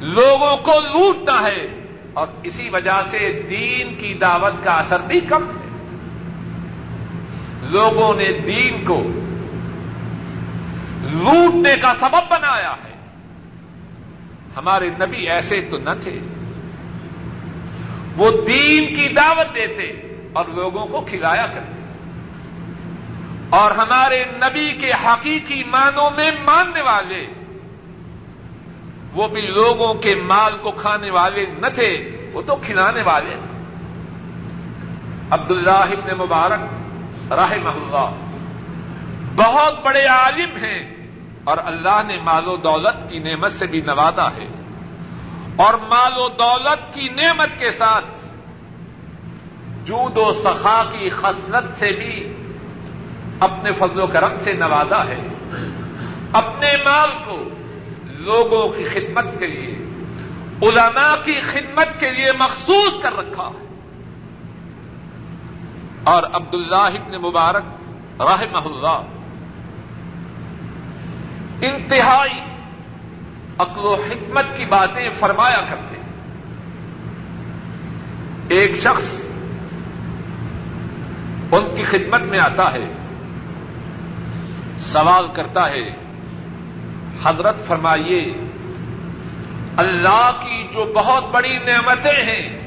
لوگوں 0.00 0.56
کو 0.56 0.72
لوٹنا 0.80 1.42
ہے، 1.42 1.82
اور 2.12 2.26
اسی 2.42 2.68
وجہ 2.68 3.00
سے 3.10 3.42
دین 3.50 3.94
کی 3.94 4.14
دعوت 4.14 4.64
کا 4.64 4.72
اثر 4.72 5.00
بھی 5.00 5.20
کم 5.20 5.42
ہے۔ 5.42 5.62
لوگوں 7.62 8.14
نے 8.14 8.38
دین 8.38 8.84
کو 8.84 9.02
لوٹنے 11.12 11.76
کا 11.82 11.94
سبب 12.00 12.30
بنایا 12.30 12.72
ہے۔ 12.84 12.92
ہمارے 14.56 14.90
نبی 14.90 15.28
ایسے 15.28 15.60
تو 15.60 15.76
نہ 15.76 15.90
تھے۔ 16.02 16.18
وہ 18.16 18.30
دین 18.30 18.96
کی 18.96 19.08
دعوت 19.08 19.54
دیتے۔ 19.54 20.11
اور 20.32 20.44
لوگوں 20.44 20.86
کو 20.86 21.00
کھلایا 21.00 21.46
کرتے 21.46 21.82
اور 23.50 23.70
ہمارے 23.70 24.24
نبی 24.24 24.72
کے 24.72 24.92
حقیقی 25.04 25.64
معنوں 25.64 26.10
میں 26.10 26.30
ماننے 26.44 26.82
والے، 26.82 27.26
وہ 29.12 29.28
بھی 29.28 29.40
لوگوں 29.40 29.94
کے 29.94 30.14
مال 30.14 30.56
کو 30.62 30.70
کھانے 30.70 31.10
والے 31.10 31.44
نہ 31.58 31.66
تھے، 31.66 32.16
وہ 32.32 32.42
تو 32.42 32.56
کھلانے 32.56 33.02
والے۔ 33.02 33.30
تھے 33.30 33.52
عبداللہ 35.30 35.70
ابن 35.70 36.18
مبارک 36.18 36.60
راہ 37.32 37.50
اللہ 37.50 38.14
بہت 39.36 39.84
بڑے 39.84 40.06
عالم 40.06 40.56
ہیں 40.56 41.08
اور 41.44 41.58
اللہ 41.64 42.02
نے 42.06 42.20
مال 42.20 42.48
و 42.48 42.56
دولت 42.56 43.10
کی 43.10 43.18
نعمت 43.18 43.52
سے 43.52 43.66
بھی 43.66 43.80
نوازا 43.80 44.28
ہے۔ 44.32 44.46
اور 45.56 45.74
مال 45.74 46.12
و 46.16 46.28
دولت 46.28 46.94
کی 46.94 47.08
نعمت 47.08 47.58
کے 47.58 47.70
ساتھ 47.70 48.04
جود 49.84 50.18
و 50.18 50.32
سخا 50.32 50.82
کی 50.84 51.10
خصلت 51.10 51.78
سے 51.78 51.92
بھی 51.92 52.32
اپنے 53.40 53.72
فضل 53.72 54.00
و 54.00 54.06
کرم 54.06 54.40
سے 54.40 54.52
نوازا 54.52 55.04
ہے۔ 55.04 55.28
اپنے 56.32 56.76
مال 56.84 57.10
کو 57.24 57.48
لوگوں 58.04 58.68
کی 58.68 58.84
خدمت 58.84 59.24
کے 59.38 59.46
لیے، 59.46 59.84
علماء 60.62 61.14
کی 61.24 61.40
خدمت 61.40 62.00
کے 62.00 62.10
لیے 62.10 62.32
مخصوص 62.38 63.02
کر 63.02 63.16
رکھا۔ 63.16 63.48
ہے 63.48 63.66
اور 66.04 66.22
عبداللہ 66.22 66.76
ابن 66.76 67.22
مبارک 67.22 67.64
رحمہ 68.20 68.64
اللہ 68.64 69.02
انتہائی 71.66 72.40
عقل 73.58 73.84
و 73.84 73.94
حکمت 73.94 74.44
کی 74.56 74.64
باتیں 74.64 75.08
فرمایا 75.20 75.60
کرتے۔ 75.60 75.96
ہیں 75.96 76.02
ایک 78.48 78.76
شخص 78.76 79.21
ان 81.52 81.76
کی 81.76 81.82
خدمت 81.82 82.20
میں 82.20 82.38
آتا 82.38 82.72
ہے، 82.72 82.84
سوال 84.78 85.26
کرتا 85.32 85.70
ہے، 85.70 85.90
حضرت 87.22 87.66
فرمائیے، 87.66 88.34
اللہ 89.76 90.30
کی 90.42 90.68
جو 90.72 90.92
بہت 90.94 91.24
بڑی 91.30 91.58
نعمتیں 91.58 92.22
ہیں، 92.22 92.60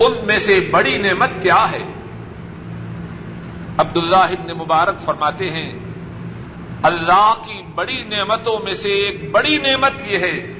ان 0.00 0.26
میں 0.26 0.38
سے 0.38 0.68
بڑی 0.72 0.98
نعمت 0.98 1.30
کیا 1.42 1.72
ہے؟ 1.72 1.82
عبداللہ 3.78 4.16
ابن 4.16 4.58
مبارک 4.58 5.00
فرماتے 5.04 5.50
ہیں، 5.50 5.72
اللہ 6.82 7.34
کی 7.44 7.62
بڑی 7.74 8.04
نعمتوں 8.04 8.64
میں 8.64 8.72
سے 8.72 8.88
ایک 8.88 9.30
بڑی 9.30 9.56
نعمت 9.56 9.92
یہ 10.04 10.18
ہے 10.18 10.52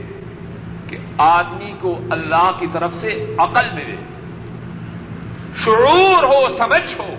کہ 0.88 0.96
آدمی 1.18 1.72
کو 1.80 2.00
اللہ 2.10 2.50
کی 2.58 2.66
طرف 2.72 2.92
سے 2.94 3.34
عقل 3.38 3.70
ملے۔ 3.74 3.96
شعور 5.64 6.22
ہو، 6.22 6.58
سمجھ 6.58 7.00
ہو، 7.00 7.14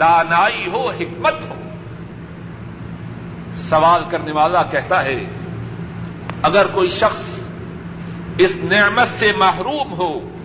دانائی 0.00 0.66
ہو، 0.66 0.90
حکمت 0.90 1.34
ہو۔ 1.50 1.54
سوال 3.54 4.04
کرنے 4.10 4.32
والا 4.32 4.62
کہتا 4.62 5.04
ہے، 5.04 5.24
اگر 6.42 6.66
کوئی 6.66 6.88
شخص 6.88 7.40
اس 8.38 8.56
نعمت 8.56 9.06
سے 9.06 9.32
محروم 9.36 9.92
ہو، 9.92 10.36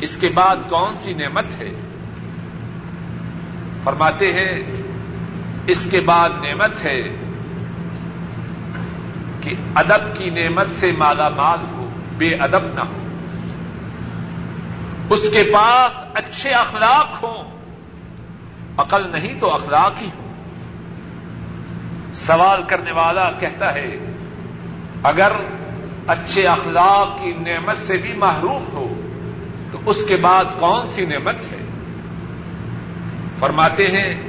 اس 0.00 0.16
کے 0.16 0.28
بعد 0.28 0.56
کون 0.68 0.96
سی 0.96 1.14
نعمت 1.14 1.44
ہے؟ 1.58 1.70
فرماتے 3.84 4.32
ہیں، 4.32 4.82
اس 5.66 5.88
کے 5.90 6.00
بعد 6.00 6.28
نعمت 6.30 6.84
ہے 6.84 7.02
کہ 9.40 9.54
ادب 9.74 10.18
کی 10.18 10.30
نعمت 10.30 10.66
سے 10.70 10.92
مالا 10.92 11.28
مال 11.28 11.58
ہو، 11.70 11.88
بے 12.18 12.28
ادب 12.28 12.74
نہ 12.74 12.80
ہو۔ 12.80 13.05
اس 15.10 15.20
کے 15.32 15.42
پاس 15.54 16.04
اچھے 16.14 16.50
اخلاق 16.50 17.24
ہوں۔ 17.24 17.56
عقل 18.76 19.12
نہیں 19.12 19.40
تو 19.40 19.54
اخلاق 19.54 20.02
ہی 20.02 20.06
ہو 20.06 20.26
سوال 22.12 22.62
کرنے 22.62 22.90
والا 22.92 23.30
کہتا 23.30 23.74
ہے، 23.74 23.96
اگر 25.02 25.32
اچھے 26.06 26.46
اخلاق 26.46 27.18
کی 27.20 27.32
نعمت 27.32 27.76
سے 27.86 27.96
بھی 27.96 28.12
محروم 28.12 28.64
ہو، 28.72 29.00
تو 29.72 29.78
اس 29.86 29.96
کے 30.08 30.16
بعد 30.16 30.44
کون 30.58 30.86
سی 30.86 31.06
نعمت 31.06 31.34
ہے؟ 31.34 31.64
فرماتے 33.38 33.86
ہیں، 33.86 34.22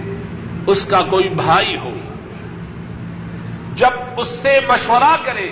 اس 0.67 0.85
کا 0.85 1.01
کوئی 1.01 1.29
بھائی 1.29 1.77
ہو۔ 1.77 1.91
جب 3.75 3.89
اس 4.17 4.27
سے 4.27 4.59
مشورہ 4.69 5.15
کرے، 5.25 5.49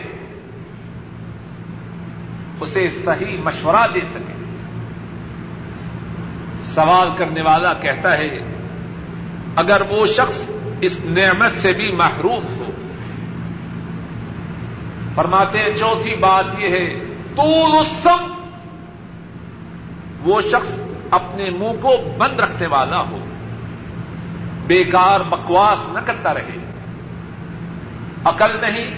اسے 2.60 2.90
صحیح 2.90 3.38
مشورہ 3.44 3.88
دے 3.94 4.02
سکے۔ 4.02 4.35
سوال 6.74 7.16
کرنے 7.18 7.42
والا 7.42 7.74
کہتا 7.74 8.18
ہے، 8.18 8.40
اگر 9.56 9.82
وہ 9.90 10.06
شخص 10.06 10.50
اس 10.82 11.00
نعمت 11.06 11.52
سے 11.52 11.74
بھی 11.74 11.92
محروم 11.92 12.46
ہو، 12.60 12.72
فرماتے 15.16 15.60
ہیں، 15.60 15.72
چوتھی 15.72 16.16
بات 16.16 16.46
یہ 16.58 16.70
ہے، 16.70 16.88
طول 17.36 17.78
السم 17.78 18.34
وہ 20.24 20.42
شخص 20.42 20.80
اپنے 21.12 21.50
منہ 21.50 21.82
کو 21.82 21.98
بند 22.18 22.40
رکھنے 22.40 22.68
والا 22.68 23.00
ہو، 23.00 23.26
بیکار 24.68 25.20
بکواس 25.20 25.80
نہ 25.94 26.00
کرتا 26.00 26.34
رہے، 26.34 26.58
عقل 28.26 28.58
نہیں، 28.62 28.92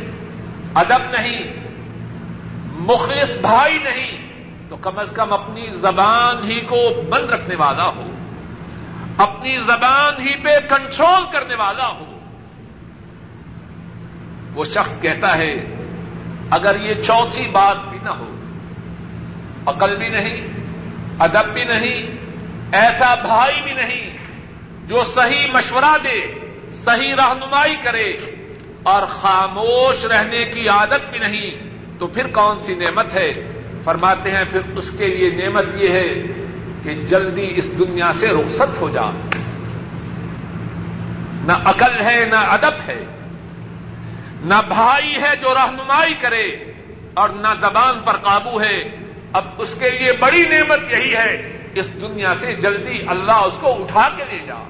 ادب 0.75 1.09
نہیں، 1.11 1.39
مخلص 2.73 3.37
بھائی 3.41 3.77
نہیں 3.77 4.26
تو 4.69 4.77
کم 4.77 4.99
از 4.99 5.11
کم 5.11 5.33
اپنی 5.33 5.69
زبان 5.69 6.51
ہی 6.51 6.59
کو 6.59 7.01
بند 7.09 7.29
رکھنے 7.29 7.55
والا 7.55 7.85
ہو، 7.85 8.11
اپنی 9.17 9.61
زبان 9.61 10.21
ہی 10.21 10.43
پہ 10.43 10.49
کنٹرول 10.69 11.25
کرنے 11.31 11.55
والا 11.55 11.87
ہو۔ 11.87 12.19
وہ 14.53 14.63
شخص 14.65 15.01
کہتا 15.01 15.37
ہے، 15.37 15.65
اگر 16.51 16.79
یہ 16.79 16.93
چوتھی 16.93 17.47
بات 17.47 17.77
بھی 17.89 17.97
نہ 18.03 18.09
ہو، 18.09 18.35
عقل 19.65 19.97
بھی 19.97 20.09
نہیں، 20.09 20.47
ادب 21.19 21.53
بھی 21.53 21.63
نہیں، 21.63 22.17
ایسا 22.71 23.15
بھائی 23.15 23.61
بھی 23.61 23.73
نہیں 23.73 24.17
جو 24.87 25.03
صحیح 25.03 25.47
مشورہ 25.53 25.97
دے، 26.03 26.33
صحیح 26.71 27.15
رہنمائی 27.15 27.75
کرے 27.75 28.13
اور 28.83 29.03
خاموش 29.05 30.05
رہنے 30.05 30.45
کی 30.45 30.67
عادت 30.67 31.11
بھی 31.11 31.19
نہیں، 31.19 31.69
تو 31.99 32.07
پھر 32.07 32.27
کون 32.27 32.59
سی 32.59 32.75
نعمت 32.75 33.13
ہے؟ 33.13 33.56
فرماتے 33.87 34.31
ہیں، 34.31 34.43
پھر 34.51 34.59
اس 34.75 34.91
کے 34.97 35.05
لیے 35.05 35.43
نعمت 35.43 35.65
یہ 35.75 35.89
ہے 35.89 36.09
کہ 36.83 36.93
جلدی 36.93 37.53
اس 37.55 37.79
دنیا 37.79 38.13
سے 38.13 38.27
رخصت 38.27 38.81
ہو 38.81 38.89
جا۔ 38.89 39.01
نہ 41.45 41.51
عقل 41.51 42.01
ہے، 42.01 42.25
نہ 42.25 42.35
ادب 42.35 42.89
ہے۔ 42.89 43.05
نہ 44.41 44.53
بھائی 44.67 45.15
ہے 45.15 45.35
جو 45.41 45.53
رہنمائی 45.53 46.13
کرے 46.13 46.45
اور 47.13 47.29
نہ 47.29 47.47
زبان 47.59 47.99
پر 47.99 48.17
قابو 48.17 48.61
ہے۔ 48.61 48.95
اب 49.33 49.45
اس 49.57 49.75
کے 49.79 49.97
لیے 49.97 50.11
بڑی 50.13 50.43
نعمت 50.43 50.79
یہی 50.91 51.13
ہے، 51.13 51.57
اس 51.75 52.01
دنیا 52.01 52.33
سے 52.35 52.55
جلدی 52.55 52.97
اللہ 53.07 53.31
اس 53.31 53.53
کو 53.59 53.83
اٹھا 53.83 54.09
کے 54.17 54.23
لے 54.31 54.39
جا۔ 54.47 54.63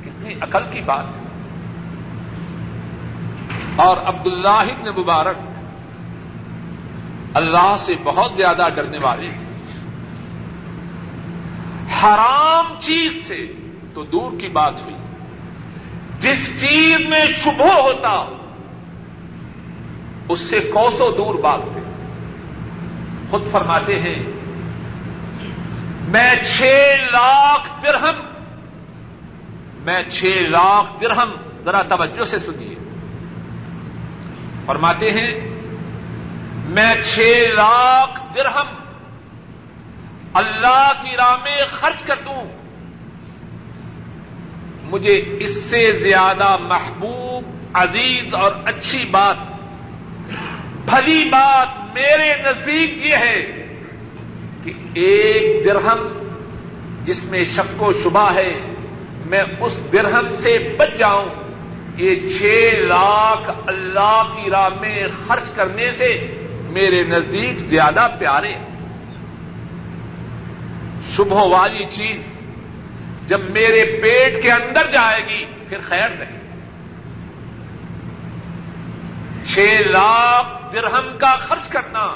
کتنی 0.00 0.34
عقل 0.40 0.62
کی 0.72 0.80
بات 0.80 1.04
ہے۔ 1.04 1.28
اور 3.76 3.96
عبد 3.96 4.26
اللہ 4.26 4.64
نے 4.82 4.90
مبارک 4.90 5.47
اللہ 7.34 7.76
سے 7.78 7.94
بہت 8.04 8.32
زیادہ 8.36 8.68
ڈرنے 8.74 8.98
والے 9.02 9.30
تھے 9.30 9.48
حرام 12.02 12.80
چیز 12.80 13.28
سے 13.28 13.52
تو 13.94 14.04
دور 14.04 14.40
کی 14.40 14.48
بات 14.48 14.82
ہوئی۔ 14.82 14.94
جس 16.20 16.60
چیز 16.60 17.00
میں 17.08 17.26
شبہ 17.26 17.72
ہوتا، 17.72 18.36
اس 20.28 20.40
سے 20.40 20.60
کوسوں 20.60 21.16
دور 21.16 21.34
بات 21.34 21.60
خود 23.30 23.42
فرماتے 23.50 23.94
ہیں، 23.94 24.22
میں 26.08 26.34
چھ 26.56 26.62
لاکھ 27.12 27.82
درہم، 27.82 28.24
میں 29.84 30.02
چھ 30.10 30.24
لاکھ 30.24 31.00
درہم، 31.00 31.30
ذرا 31.64 31.82
توجہ 31.82 32.24
سے 32.24 32.38
سنیے۔ 32.38 32.74
فرماتے 34.66 35.10
ہیں 35.10 35.57
میں 36.68 36.94
چھ 37.14 37.18
لاکھ 37.48 38.34
درہم 38.34 38.66
اللہ 40.34 40.92
کی 41.02 41.16
راہ 41.16 41.36
میں 41.42 41.56
خرچ 41.70 42.02
کر 42.02 42.16
دوں۔ 42.16 42.44
مجھے 44.82 45.36
اس 45.40 45.64
سے 45.70 45.92
زیادہ 45.92 46.56
محبوب، 46.60 47.44
عزیز 47.72 48.34
اور 48.34 48.52
اچھی 48.64 49.04
بات، 49.04 49.36
بھلی 50.84 51.28
بات 51.28 51.68
میرے 51.94 52.42
نزدیک 52.42 53.06
یہ 53.06 53.16
ہے 53.16 53.42
کہ 54.64 54.72
ایک 54.94 55.64
درہم 55.64 56.08
جس 57.04 57.24
میں 57.24 57.42
شک 57.42 57.82
و 57.82 57.92
شبہ 57.92 58.34
ہے، 58.34 58.52
میں 59.26 59.42
اس 59.60 59.78
درہم 59.92 60.34
سے 60.34 60.74
بچ 60.78 60.98
جاؤں۔ 60.98 61.26
یہ 61.96 62.38
چھ 62.38 62.74
لاکھ 62.74 63.50
اللہ 63.66 64.22
کی 64.36 64.50
راہ 64.50 64.68
میں 64.80 65.06
خرچ 65.26 65.44
کرنے 65.56 65.92
سے 65.92 66.34
میرے 66.68 67.04
نزدیک 67.04 67.58
زیادہ 67.58 68.08
پیارے 68.18 68.54
شبہ 71.12 71.46
والی 71.46 71.84
چیز 71.90 72.26
جب 73.26 73.40
میرے 73.40 74.00
پیٹ 74.02 74.42
کے 74.42 74.52
اندر 74.52 74.90
جائے 74.90 75.26
گی، 75.26 75.44
پھر 75.68 75.78
خیر 75.82 76.08
نہیں۔ 76.08 76.38
چھ 79.44 79.58
لاکھ 79.86 80.74
درہم 80.74 81.18
کا 81.18 81.36
خرچ 81.36 81.68
کرنا، 81.68 82.14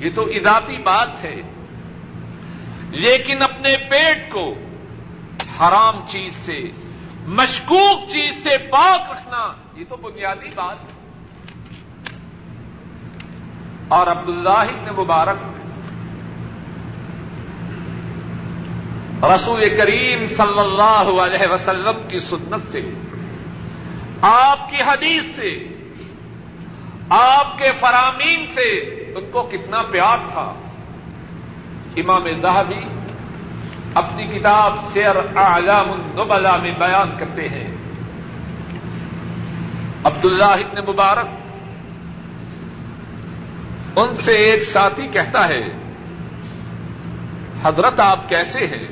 یہ 0.00 0.10
تو 0.14 0.22
اضافی 0.22 0.76
بات 0.82 1.24
ہے۔ 1.24 1.42
لیکن 2.90 3.42
اپنے 3.42 3.76
پیٹ 3.90 4.32
کو 4.32 4.54
حرام 5.60 5.94
چیز 6.08 6.32
سے، 6.34 6.70
مشکوک 7.26 8.08
چیز 8.08 8.44
سے 8.44 8.58
پاک 8.58 9.10
رکھنا، 9.10 9.52
یہ 9.76 9.84
تو 9.88 9.96
بنیادی 9.96 10.48
بات 10.48 10.76
ہے۔ 10.76 10.97
اور 13.88 14.06
عبداللہ 14.06 14.48
ابن 14.48 15.00
مبارک. 15.00 15.36
رسول 19.24 19.60
کریم 19.60 20.26
صلی 20.26 20.58
اللہ 20.58 21.22
علیہ 21.22 21.52
وسلم 21.52 22.08
کی 22.08 22.18
سنت 22.18 22.72
سے، 22.72 22.80
آپ 24.20 24.70
کی 24.70 24.76
حدیث 24.76 25.24
سے، 25.36 25.68
آپ 27.08 27.58
کے 27.58 27.70
فرامین 27.80 28.46
سے 28.54 28.78
ان 29.16 29.30
کو 29.32 29.42
کتنا 29.42 29.82
پیار 29.82 30.18
تھا۔ 30.32 30.54
امام 31.96 32.28
زہبی 32.42 32.84
اپنی 33.94 34.26
کتاب 34.26 34.76
سیر 34.92 35.16
اعلام 35.36 35.92
النبلا 35.92 36.56
میں 36.56 36.72
بیان 36.78 37.10
کرتے 37.18 37.48
ہیں۔ 37.48 37.74
عبداللہ 40.04 40.44
ابن 40.44 40.92
مبارک 40.92 41.26
ان 43.98 44.16
سے 44.16 44.32
ایک 44.32 44.62
ساتھی 44.62 45.06
کہتا 45.06 45.48
ہے، 45.48 45.60
حضرت 47.62 48.00
آپ 48.00 48.28
کیسے 48.28 48.66
ہیں؟ 48.66 48.88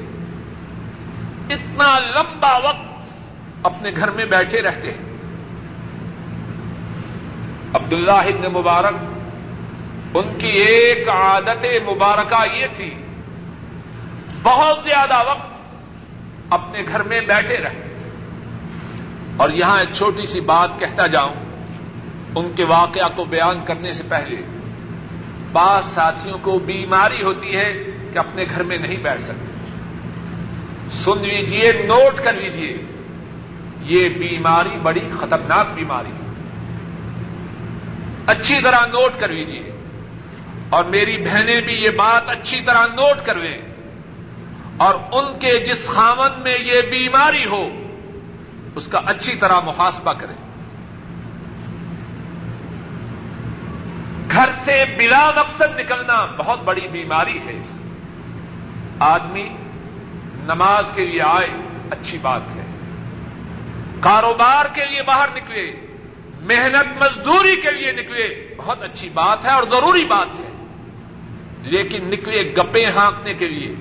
اتنا 1.51 1.99
لمبا 1.99 2.57
وقت 2.57 3.13
اپنے 3.63 3.91
گھر 3.97 4.11
میں 4.11 4.25
بیٹھے 4.25 4.63
رہتے 4.63 4.91
ہیں۔ 4.91 5.17
عبداللہ 7.75 8.11
ابن 8.11 8.53
مبارک، 8.53 8.95
ان 10.15 10.39
کی 10.39 10.49
ایک 10.49 11.09
عادت 11.09 11.67
مبارکہ 11.89 12.57
یہ 12.57 12.67
تھی، 12.77 12.95
بہت 14.43 14.85
زیادہ 14.85 15.23
وقت 15.27 15.47
اپنے 16.51 16.83
گھر 16.89 17.03
میں 17.03 17.21
بیٹھے 17.21 17.57
رہے۔ 17.57 17.99
اور 19.37 19.51
یہاں 19.51 19.81
ایک 19.81 19.95
چھوٹی 19.95 20.27
سی 20.27 20.41
بات 20.41 20.71
کہتا 20.79 21.07
جاؤں، 21.07 21.35
ان 22.35 22.53
کے 22.57 22.65
واقعہ 22.65 23.09
کو 23.17 23.25
بیان 23.25 23.65
کرنے 23.65 23.93
سے 23.93 24.03
پہلے۔ 24.09 24.56
بعض 25.57 25.85
ساتھیوں 25.85 26.39
کو 26.39 26.59
بیماری 26.59 27.23
ہوتی 27.23 27.57
ہے 27.57 27.73
کہ 28.13 28.19
اپنے 28.19 28.45
گھر 28.45 28.63
میں 28.63 28.79
نہیں 28.79 28.97
بیٹھ 28.97 29.23
سکتے۔ 29.23 29.47
سن 30.91 31.19
لیجیے 31.19 31.73
نوٹ 31.73 32.25
کر 32.25 32.33
لیجیے 32.33 32.79
یہ 33.81 34.09
بیماری 34.09 34.79
بڑی 34.83 35.11
خطرناک 35.21 35.67
بیماری 35.75 36.09
ہے۔ 36.09 36.33
اچھی 38.27 38.63
طرح 38.63 38.87
نوٹ 38.87 39.13
کر 39.21 39.29
لیجیے 39.29 39.71
اور 40.71 40.85
میری 40.85 41.17
بہنیں 41.17 41.61
بھی 41.61 41.73
یہ 41.73 41.91
بات 41.91 42.23
اچھی 42.27 42.61
طرح 42.63 42.87
نوٹ 42.87 43.27
کرویں۔ 43.27 43.59
اور 44.77 44.95
ان 45.13 45.39
کے 45.39 45.65
جس 45.65 45.87
خامن 45.87 46.43
میں 46.43 46.59
یہ 46.61 46.81
بیماری 46.91 47.47
ہو، 47.47 47.69
اس 48.75 48.87
کا 48.87 49.01
اچھی 49.07 49.37
طرح 49.37 49.61
محاسبہ 49.61 50.13
کریں۔ 50.13 50.46
گھر 54.33 54.49
سے 54.65 54.85
بلا 54.99 55.31
مقصد 55.37 55.81
نکلنا 55.81 56.27
بہت 56.27 56.63
بڑی 56.63 56.89
بیماری 56.89 57.39
ہے۔ 57.39 57.63
آدمی 59.01 59.49
نماز 60.43 60.85
کے 60.95 61.05
لیے 61.05 61.23
آئے، 61.23 61.49
اچھی 61.91 62.19
بات 62.19 62.43
ہے۔ 62.57 62.63
کاروبار 64.01 64.65
کے 64.75 64.85
لیے 64.85 65.03
باہر 65.03 65.29
نکلے، 65.35 65.73
محنت 66.41 67.03
مزدوری 67.03 67.57
کے 67.57 67.71
لیے 67.71 67.93
نکلے، 67.93 68.55
بہت 68.57 68.83
اچھی 68.83 69.09
بات 69.09 69.45
ہے 69.45 69.51
اور 69.51 69.63
ضروری 69.63 70.05
بات 70.05 70.41
ہے۔ 70.41 70.65
لیکن 71.63 72.09
نکلے 72.09 72.55
گپے 72.57 72.85
ہانکنے 72.85 73.35
کے 73.35 73.49
لیے۔ 73.49 73.75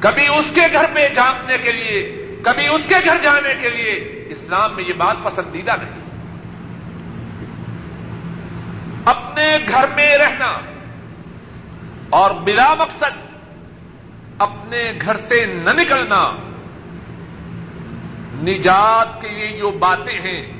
کبھی 0.00 0.26
اس 0.26 0.44
کے 0.54 0.60
گھر 0.72 0.84
پہ 0.94 1.08
جھانکنے 1.14 1.58
کے 1.58 1.72
لیے، 1.72 2.26
کبھی 2.42 2.68
اس 2.68 2.80
کے 2.88 2.94
گھر 3.04 3.16
جانے 3.22 3.54
کے 3.60 3.70
لیے۔ 3.70 4.24
اسلام 4.28 4.76
میں 4.76 4.84
یہ 4.84 4.92
بات 4.92 5.16
پسندیدہ 5.22 5.70
نہیں 5.70 6.02
اپنے 9.04 9.41
گھر 9.68 9.94
میں 9.94 10.18
رہنا 10.18 10.58
اور 12.10 12.30
بلا 12.30 12.74
مقصد 12.74 13.32
اپنے 14.38 14.92
گھر 15.00 15.16
سے 15.28 15.46
نہ 15.46 15.70
نکلنا 15.70 16.32
نجات 18.42 19.22
کے 19.22 19.28
لیے 19.28 19.58
جو 19.58 19.70
باتیں 19.70 20.20
ہیں، 20.20 20.52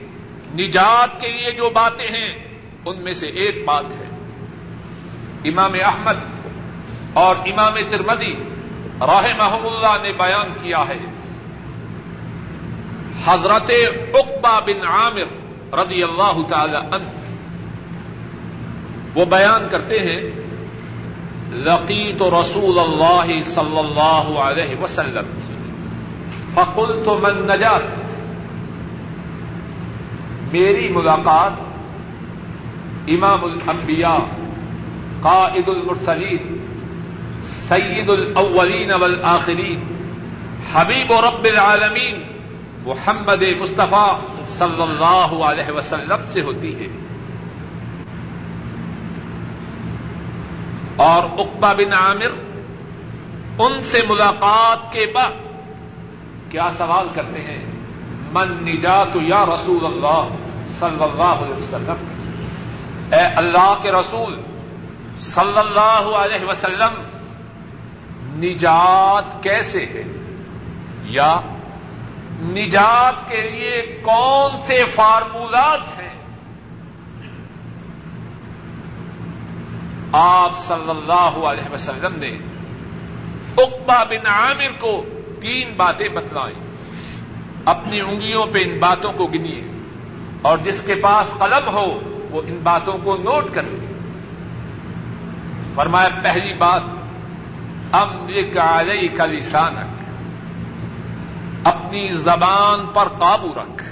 نجات 0.54 1.20
کے 1.20 1.28
لیے 1.28 1.50
جو 1.50 1.70
باتیں 1.70 2.06
ہیں، 2.06 2.34
ان 2.86 2.98
میں 2.98 3.12
سے 3.12 3.26
ایک 3.26 3.64
بات 3.64 3.84
ہے۔ 3.84 4.04
امام 5.44 5.72
احمد 5.84 6.16
اور 7.12 7.36
امام 7.36 7.74
ترمدی 7.90 8.34
راہ 9.00 9.26
محم 9.38 9.66
اللہ 9.66 10.02
نے 10.02 10.12
بیان 10.12 10.54
کیا 10.62 10.84
ہے۔ 10.88 10.98
حضرت 13.24 13.70
اقبا 14.14 14.60
بن 14.60 14.86
عامر 14.86 15.42
رضی 15.74 16.02
اللہ 16.02 16.46
تعالی 16.48 16.76
عنہ 16.76 17.21
وہ 19.14 19.24
بیان 19.24 19.68
کرتے 19.70 19.94
ہیں، 19.94 20.30
لقیت 21.52 22.22
رسول 22.22 22.78
اللہ 22.78 23.44
صلی 23.44 23.78
اللہ 23.78 24.38
علیہ 24.40 24.82
وسلم۔ 24.82 25.40
فقل 26.54 27.04
تو 27.04 27.18
من 27.22 27.46
نجات۔ 27.46 27.82
میری 30.52 30.88
ملاقات 30.88 31.52
امام 33.08 33.44
الانبیاء، 33.44 34.18
قائد 35.20 35.68
المرسلین، 35.68 36.58
سید 37.42 38.10
الاولین 38.10 38.92
والآخرین، 38.92 39.80
حبیب 40.72 41.10
و 41.10 41.20
رب 41.20 41.44
العالمین، 41.44 42.22
محمد 42.86 43.42
مصطفیٰ 43.58 44.18
صلی 44.46 44.82
اللہ 44.82 45.44
علیہ 45.44 45.72
وسلم 45.72 46.26
سے 46.26 46.42
ہوتی 46.42 46.80
ہے 46.80 47.01
اور 50.96 51.22
اقبا 51.38 51.72
بن 51.72 51.92
عامر 51.92 52.52
ان 53.58 53.80
سے 53.80 54.02
ملاقات 54.08 54.92
کے 54.92 55.06
بعد 55.14 55.30
کیا 56.48 56.70
سوال 56.78 57.08
کرتے 57.14 57.40
ہیں؟ 57.40 57.64
من 58.32 58.48
نجات 58.64 59.16
یا 59.22 59.46
رسول 59.46 59.84
اللہ 59.84 60.28
صلی 60.80 61.02
اللہ 61.02 61.22
علیہ 61.22 61.54
وسلم؟ 61.54 61.96
اے 63.12 63.24
اللہ 63.36 63.74
کے 63.82 63.92
رسول 63.92 64.40
صلی 65.16 65.58
اللہ 65.58 66.16
علیہ 66.16 66.44
وسلم، 66.48 67.02
نجات 68.34 69.42
کیسے 69.42 69.84
ہے؟ 69.84 70.02
یا 71.04 71.40
نجات 72.40 73.28
کے 73.28 73.50
لیے 73.50 74.00
کون 74.02 74.66
سے 74.66 74.84
فارمولاز 74.94 76.00
ہیں؟ 76.00 76.11
آپ 80.12 80.58
صلی 80.58 80.90
اللہ 80.90 81.46
علیہ 81.46 81.72
وسلم 81.72 82.18
نے 82.18 82.36
اقبا 83.56 84.04
بن 84.04 84.26
عامر 84.26 84.80
کو 84.80 85.04
تین 85.40 85.74
باتیں 85.76 86.08
بتلائیں۔ 86.08 86.76
اپنی 87.64 88.00
انگلیوں 88.00 88.46
پہ 88.46 88.58
ان 88.62 88.78
باتوں 88.78 89.12
کو 89.12 89.26
گنیے 89.26 89.68
اور 90.42 90.58
جس 90.58 90.82
کے 90.82 90.94
پاس 90.94 91.30
قلم 91.38 91.68
ہو 91.68 91.86
وہ 92.30 92.42
ان 92.46 92.60
باتوں 92.62 92.98
کو 93.04 93.16
نوٹ 93.16 93.54
کر 93.54 93.62
لے۔ 93.62 93.86
فرمایا، 95.74 96.08
پہلی 96.22 96.54
بات 96.54 96.82
امرک 97.92 98.58
علیہ 98.58 99.16
کا 99.16 99.26
لسانک، 99.26 100.02
اپنی 101.66 102.08
زبان 102.08 102.86
پر 102.86 103.08
قابو 103.08 103.48
رکھ۔ 103.48 103.82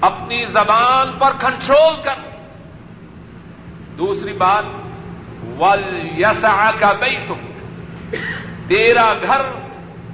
اپنی 0.00 0.44
زبان 0.44 1.12
پر 1.18 1.30
کنٹرول 1.40 2.02
کر۔ 2.04 2.29
دوسری 4.00 4.32
بات، 4.32 4.64
ول 5.58 6.08
یسا 6.18 6.70
کا 6.78 6.92
بئی 6.92 7.26
تم 7.26 7.38
تیرا 8.68 9.14
گھر 9.26 9.42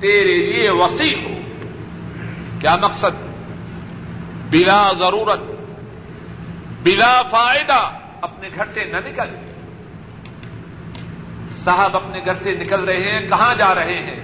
تیرے 0.01 0.35
لیے 0.35 0.71
وسیع 0.71 1.17
ہو۔ 1.17 1.35
کیا 2.61 2.77
مقصد؟ 2.77 3.27
بلا 4.51 4.91
ضرورت، 5.01 5.41
بلا 6.83 7.23
فائدہ 7.23 7.91
اپنے 8.21 8.49
گھر 8.55 8.65
سے 8.75 8.85
نہ 8.85 8.97
نکل۔ 8.97 9.35
صاحب 11.51 11.97
اپنے 11.97 12.21
گھر 12.25 12.35
سے 12.35 12.55
نکل 12.55 12.85
رہے 12.85 13.13
ہیں، 13.13 13.29
کہاں 13.29 13.55
جا 13.59 13.75
رہے 13.75 13.99
ہیں؟ 13.99 14.21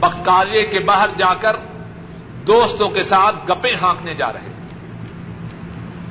بکالے 0.00 0.62
کے 0.62 0.80
باہر 0.80 1.08
جا 1.16 1.34
کر 1.34 1.56
دوستوں 2.46 2.88
کے 2.88 3.02
ساتھ 3.02 3.50
گپے 3.50 3.74
ہانکنے 3.74 4.14
جا 4.14 4.32
رہے 4.32 4.40
ہیں۔ 4.40 4.47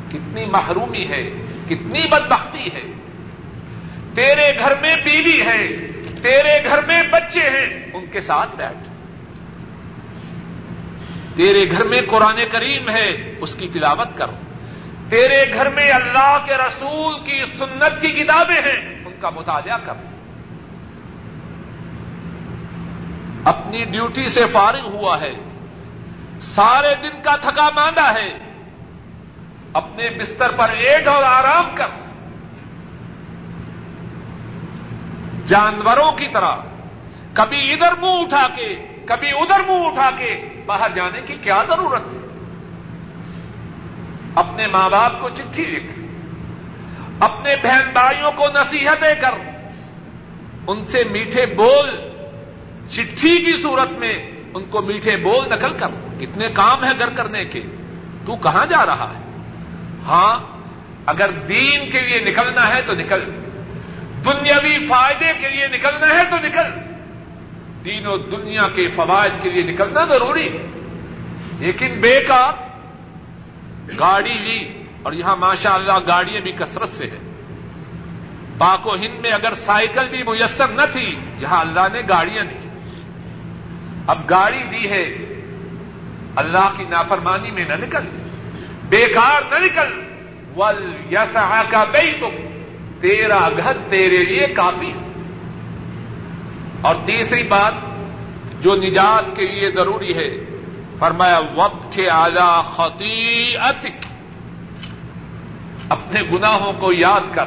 کتنی 0.10 0.46
محرومی 0.46 1.08
ہے، 1.10 1.30
کتنی 1.66 2.08
بدبختی 2.08 2.68
ہے۔ 2.74 2.82
تیرے 4.16 4.60
گھر 4.60 4.74
میں 4.82 4.96
بیوی 4.96 5.42
ہے، 5.42 5.68
تیرے 6.22 6.64
گھر 6.66 6.86
میں 6.88 7.04
بچے 7.12 7.50
ہیں، 7.50 7.86
ان 7.94 8.06
کے 8.12 8.22
ساتھ 8.22 8.56
بیٹھ۔ 8.56 8.90
تیرے 11.36 11.72
گھر 11.72 11.88
میں 11.88 12.02
قرآن 12.10 12.40
کریم 12.52 12.90
ہے، 12.90 13.36
اس 13.40 13.56
کی 13.56 13.68
تلاوت 13.68 14.08
کر 14.16 14.28
تیرے 15.10 15.54
گھر 15.54 15.70
میں 15.70 15.92
اللہ 15.92 16.38
کے 16.46 16.54
رسول 16.56 17.20
کی 17.20 17.44
سنت 17.46 18.02
کی 18.02 18.24
کتابیں 18.24 18.62
ہیں، 18.62 19.04
ان 19.06 19.14
کا 19.20 19.30
مطالعہ 19.30 19.78
کر 19.78 19.94
اپنی 23.44 23.84
ڈیوٹی 23.84 24.26
سے 24.26 24.42
فارغ 24.52 24.82
ہوا 24.82 25.22
ہے، 25.22 25.32
سارے 26.42 26.96
دن 27.04 27.22
کا 27.22 27.36
تھکا 27.36 27.70
ماندہ 27.76 28.14
ہے۔ 28.20 28.47
اپنے 29.78 30.10
بستر 30.10 30.52
پر 30.52 30.70
ایک 30.70 31.08
اور 31.08 31.24
آرام 31.24 31.76
کر۔ 31.76 31.88
جانوروں 35.46 36.12
کی 36.12 36.28
طرح 36.34 36.56
کبھی 37.34 37.74
ادھر 37.74 37.92
منہ 38.02 38.10
اٹھا 38.10 38.48
کے، 38.56 38.76
کبھی 39.06 39.30
ادھر 39.30 39.60
منہ 39.60 39.88
اٹھا 39.88 40.10
کے 40.18 40.64
باہر 40.66 40.90
جانے 40.96 41.22
کی 41.22 41.34
کیا 41.42 41.64
ضرورت 41.70 42.02
ہے 42.02 42.28
اپنے 44.36 44.68
ماں 44.68 44.90
باپ 44.90 45.22
کو 45.22 45.30
چٹھی 45.30 45.66
لکھ، 45.66 46.00
اپنے 47.20 47.56
بہن 47.64 47.90
بھائیوں 47.94 48.32
کو 48.32 48.46
نصیحتیں 48.48 49.22
کر۔ 49.22 49.32
ان 50.68 50.86
سے 50.86 51.04
میٹھے 51.04 51.46
بول، 51.46 52.10
چٹھی 52.90 53.46
کی 53.46 53.62
صورت 53.62 53.90
میں 53.90 54.32
ان 54.54 54.66
کو 54.66 54.82
میٹھے 54.82 55.18
بول 55.18 55.46
نکل 55.46 55.74
کر۔ 55.74 55.88
کتنے 56.20 56.50
کام 56.50 56.84
ہے 56.84 56.90
گھر 57.00 57.10
کرنے 57.10 57.46
کے۔ 57.46 57.62
تو 58.26 58.36
کہاں 58.36 58.66
جا 58.66 58.86
رہا 58.86 59.14
ہے؟ 59.18 59.27
ہاں 60.08 60.58
اگر 61.06 61.32
دین 61.32 61.92
کے 61.92 62.00
لیے 62.00 62.20
نکلنا 62.20 62.76
ہے 62.76 62.82
تو 62.82 62.94
نکل۔ 62.94 63.24
دنیاوی 64.26 64.88
فائدے 64.88 65.34
کے 65.40 65.50
لیے 65.50 65.68
نکلنا 65.68 66.08
ہے 66.08 66.24
تو 66.30 66.38
نکل۔ 66.38 66.98
دین 67.86 68.08
و 68.08 68.18
دنیا 68.18 68.68
کے 68.76 68.90
فوائد 68.90 69.32
کے 69.42 69.50
لیے 69.50 69.72
نکلنا 69.72 70.06
ضروری۔ 70.06 70.58
ہے 70.58 70.68
لیکن 71.60 72.00
بیکار، 72.02 72.52
گاڑی 74.00 74.34
لی، 74.34 74.84
اور 75.04 75.14
یہاں 75.14 75.36
ماشاء 75.36 75.72
اللہ 75.72 76.00
گاڑیاں 76.08 76.42
بھی 76.42 76.52
کثرت 76.52 76.90
سے 76.90 77.06
ہیں۔ 77.06 77.34
پاک 78.58 78.88
و 78.88 78.96
ہند 78.96 79.20
میں 79.20 79.32
اگر 79.32 79.54
سائیکل 79.54 80.10
بھی 80.10 80.24
میسر 80.24 80.68
نہ 80.68 80.86
تھی، 80.94 81.16
یہاں 81.38 81.62
اللہ 81.62 81.88
نے 81.94 82.02
گاڑیاں 82.10 82.44
دی۔ 82.44 82.68
اب 84.08 84.30
گاڑی 84.30 84.64
دی 84.64 84.90
ہے، 84.90 85.04
اللہ 86.36 86.74
کی 86.78 86.84
نافرمانی 86.84 87.52
میں 87.52 87.66
نہ 87.66 87.74
نکل۔ 87.74 88.27
بیکار 88.90 89.42
نہ 89.42 89.66
نکل۔ 89.66 90.04
ول 90.56 90.96
یسا 91.12 91.64
کا 91.70 91.84
بئی 91.84 92.12
تم 92.20 92.48
تیرا 93.02 93.50
گھر 93.58 93.78
تیرے 93.90 94.18
لیے 94.18 94.48
کافی۔ 94.48 94.94
اور 96.82 96.96
تیسری 97.06 97.48
بات 97.48 97.74
جو 98.62 98.76
نجات 98.76 99.36
کے 99.36 99.48
لیے 99.48 99.72
ضروری 99.72 100.18
ہے، 100.18 100.60
فرمایا 101.00 101.40
وقت 101.56 101.94
کے 101.94 102.06
اعلی 102.10 102.62
خطی 102.66 103.56
اپنے 105.90 106.22
گناہوں 106.22 106.74
کو 106.74 106.94
یاد 106.94 107.22
کر۔ 107.32 107.46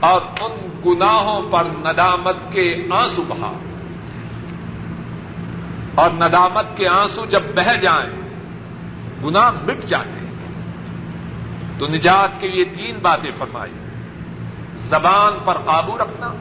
اور 0.00 0.20
ان 0.40 0.80
گناہوں 0.86 1.42
پر 1.50 1.64
ندامت 1.64 2.36
کے 2.52 2.86
آنسو 2.90 3.22
بہا۔ 3.28 3.52
اور 5.94 6.10
ندامت 6.10 6.76
کے 6.76 6.88
آنسو 6.88 7.24
جب 7.24 7.42
بہ 7.54 7.74
جائیں 7.74 8.23
گناہ 9.24 9.50
مٹ 9.50 9.84
جاتے 9.84 10.18
ہیں۔ 10.20 10.34
تو 11.78 11.86
نجات 11.86 12.40
کے 12.40 12.48
لیے 12.48 12.64
تین 12.64 12.98
باتیں 13.02 13.30
فرمائی۔ 13.38 13.72
زبان 14.74 15.32
پر 15.44 15.58
قابو 15.58 15.98
رکھنا، 15.98 16.34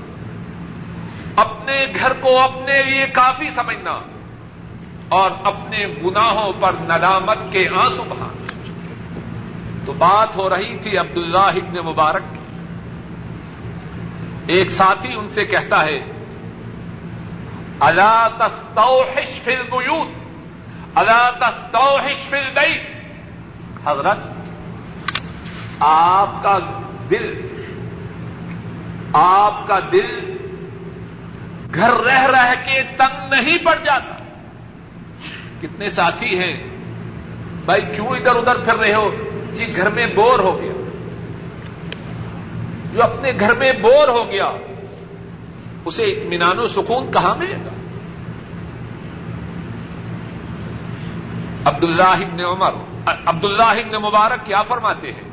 اپنے 1.35 1.85
گھر 1.99 2.13
کو 2.13 2.39
اپنے 2.39 2.83
لیے 2.83 3.05
کافی 3.05 3.49
سمجھنا، 3.49 3.99
اور 5.09 5.31
اپنے 5.43 5.87
گناہوں 5.87 6.53
پر 6.59 6.73
ندامت 6.73 7.37
کے 7.51 7.67
آنسو 7.75 8.03
بہانا۔ 8.03 8.43
تو 9.85 9.93
بات 9.93 10.35
ہو 10.35 10.49
رہی 10.49 10.77
تھی 10.77 10.97
عبداللہ 10.97 11.37
ابن 11.37 11.85
مبارک 11.85 12.21
کی۔ 12.31 12.39
ایک 14.53 14.71
ساتھی 14.71 15.13
ان 15.13 15.29
سے 15.29 15.45
کہتا 15.45 15.85
ہے 15.85 16.11
اللہ 17.79 18.27
تستوحش 18.37 19.41
فی 19.43 19.55
البیوت 19.55 20.22
اللہ 20.95 21.29
تستوحش 21.39 22.29
فی 22.29 22.39
حضرت، 23.85 24.17
آپ 25.79 26.43
کا 26.43 26.59
دل، 27.09 27.47
آپ 29.13 29.67
کا 29.67 29.79
دل 29.91 30.37
گھر 31.75 31.93
رہ 31.93 32.25
رہ 32.25 32.53
کے 32.65 32.81
تنگ 32.97 33.33
نہیں 33.33 33.57
پڑ 33.65 33.75
جاتا۔ 33.83 34.15
کتنے 35.61 35.89
ساتھی 35.89 36.39
ہیں، 36.39 36.63
بھائی 37.65 37.81
کیوں 37.81 38.07
ادھر 38.07 38.35
ادھر 38.35 38.57
پھر 38.57 38.75
رہے 38.75 38.93
ہو؟ 38.93 39.09
جی 39.53 39.75
گھر 39.75 39.89
میں 39.89 40.07
بور 40.07 40.39
ہو 40.39 40.61
گیا۔ 40.61 40.71
جو 42.93 43.03
اپنے 43.03 43.31
گھر 43.39 43.55
میں 43.55 43.73
بور 43.81 44.07
ہو 44.07 44.31
گیا، 44.31 44.45
اسے 45.85 46.03
اطمینان 46.03 46.59
و 46.59 46.67
سکون 46.67 47.11
کہاں 47.11 47.35
ملے 47.35 47.57
گا؟ 47.65 47.82
عبد 51.65 51.83
اللہ 51.83 52.43
عمر 52.43 52.71
عبد 53.25 53.45
اللہ 53.45 53.99
مبارک 53.99 54.45
کیا 54.45 54.61
فرماتے 54.61 55.11
ہیں؟ 55.11 55.29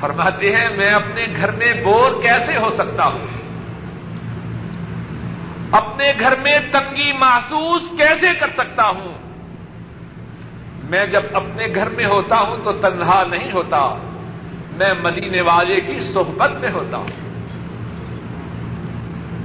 فرماتے 0.00 0.56
ہیں، 0.56 0.76
میں 0.76 0.90
اپنے 0.90 1.26
گھر 1.36 1.50
میں 1.50 1.72
بور 1.84 2.22
کیسے 2.22 2.56
ہو 2.56 2.68
سکتا 2.70 3.06
ہوں؟ 3.06 3.26
اپنے 5.72 6.12
گھر 6.20 6.34
میں 6.40 6.58
تنگی 6.72 7.12
محسوس 7.12 7.82
کیسے 7.98 8.28
کر 8.40 8.48
سکتا 8.48 8.88
ہوں؟ 8.88 9.14
میں 10.90 11.06
جب 11.06 11.22
اپنے 11.32 11.66
گھر 11.74 11.88
میں 11.88 12.04
ہوتا 12.04 12.40
ہوں 12.40 12.56
تو 12.64 12.72
تنہا 12.72 13.24
نہیں 13.30 13.52
ہوتا، 13.52 13.94
میں 14.72 14.94
مدینے 15.02 15.40
والے 15.40 15.80
کی 15.80 15.98
صحبت 15.98 16.50
میں 16.50 16.70
ہوتا 16.70 16.96
ہوں۔ 16.96 17.28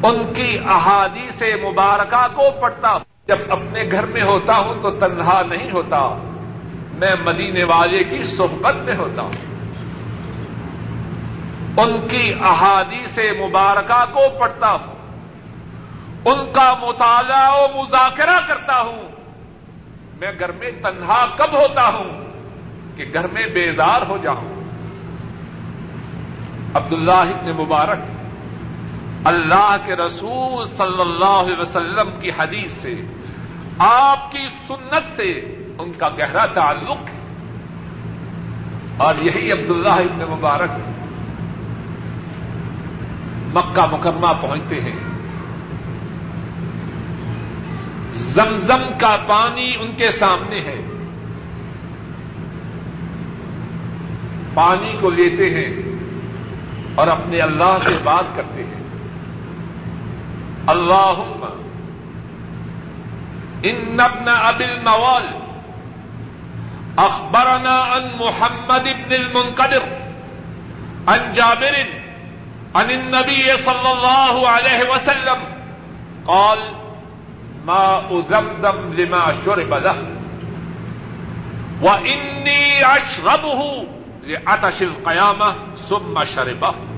ان 0.04 0.34
کی 0.34 0.58
احادی 0.66 1.30
سے 1.30 1.56
مبارکہ 1.56 2.28
کو 2.36 2.44
پڑھتا 2.62 2.92
ہوں 2.92 3.03
جب 3.28 3.38
اپنے 3.50 3.84
گھر 3.92 4.06
میں 4.06 4.22
ہوتا 4.22 4.58
ہوں 4.58 4.74
تو 4.82 4.90
تنہا 4.92 5.42
نہیں 5.42 5.72
ہوتا۔ 5.72 5.98
میں 6.94 7.16
مدینے 7.26 7.64
والے 7.64 8.04
کی 8.04 8.24
صحبت 8.24 8.76
میں 8.76 8.96
ہوتا 8.96 9.22
ہوں۔ 9.22 9.32
ان 11.78 12.08
کی 12.08 12.34
احادی 12.40 13.08
سے 13.08 13.48
مبارکہ 13.48 14.06
کو 14.14 14.40
پڑھتا 14.40 14.72
ہوں۔ 14.72 14.96
ان 16.26 16.52
کا 16.54 16.74
مطالعہ 16.82 17.52
و 17.56 17.82
مذاکرہ 17.82 18.40
کرتا 18.48 18.82
ہوں۔ 18.82 19.08
میں 20.22 20.32
گھر 20.40 20.52
میں 20.52 20.72
تنہا 20.72 21.26
کب 21.38 21.54
ہوتا 21.54 21.88
ہوں 21.88 22.26
کہ 22.96 23.06
گھر 23.14 23.28
میں 23.28 23.48
بیدار 23.48 24.02
ہو 24.10 24.18
جاؤں۔ 24.22 24.64
عبداللہ 26.74 27.12
ابن 27.12 27.52
مبارک 27.52 28.00
اللہ 29.24 29.76
کے 29.86 29.96
رسول 29.96 30.66
صلی 30.66 31.02
اللہ 31.02 31.26
علیہ 31.26 31.60
وسلم 31.60 32.20
کی 32.22 32.30
حدیث 32.30 32.74
سے، 32.74 33.02
آپ 33.78 34.32
کی 34.32 34.46
سنت 34.68 35.16
سے 35.16 35.32
ان 35.78 35.92
کا 35.98 36.10
گہرا 36.10 36.46
تعلق 36.46 37.10
ہے۔ 37.14 37.24
اور 38.98 39.16
یہی 39.16 39.52
عبداللہ 39.52 39.90
ابن 39.90 40.32
مبارک 40.32 40.70
مکہ 43.54 43.96
مکرمہ 43.96 44.34
پہنچتے 44.42 44.80
ہیں۔ 44.80 45.00
زمزم 48.12 48.82
کا 49.00 49.18
پانی 49.28 49.74
ان 49.80 49.92
کے 49.98 50.12
سامنے 50.12 50.60
ہے۔ 50.60 50.82
پانی 54.54 54.98
کو 55.02 55.10
لیتے 55.10 55.46
ہیں 55.46 55.82
اور 56.96 57.08
اپنے 57.08 57.38
اللہ 57.38 57.78
سے 57.84 57.98
بات 58.04 58.24
کرتے 58.36 58.64
ہیں۔ 58.64 58.83
اللہ 60.72 61.24
ان 63.70 64.00
ابن 64.00 64.28
ابل 64.28 64.78
موال 64.84 65.28
اخبرنا 66.98 67.76
ان 67.96 68.08
محمد 68.18 68.88
ابن 68.88 69.14
المنقدر 69.16 69.84
ان 71.08 71.32
جابر 71.34 71.76
ان 71.76 72.90
النبی 72.90 73.44
صلی 73.66 73.90
اللہ 73.90 74.40
علیہ 74.50 74.90
وسلم 74.92 75.44
قال 76.26 76.60
ما 77.66 77.84
ازمزم 78.12 78.94
لما 78.94 79.26
شرب 79.46 79.74
له 79.74 79.98
واني 81.82 82.86
اشربه 82.86 83.86
لعطش 84.24 84.82
القيامه 84.82 85.56
ثم 85.90 86.26
شربه 86.26 86.93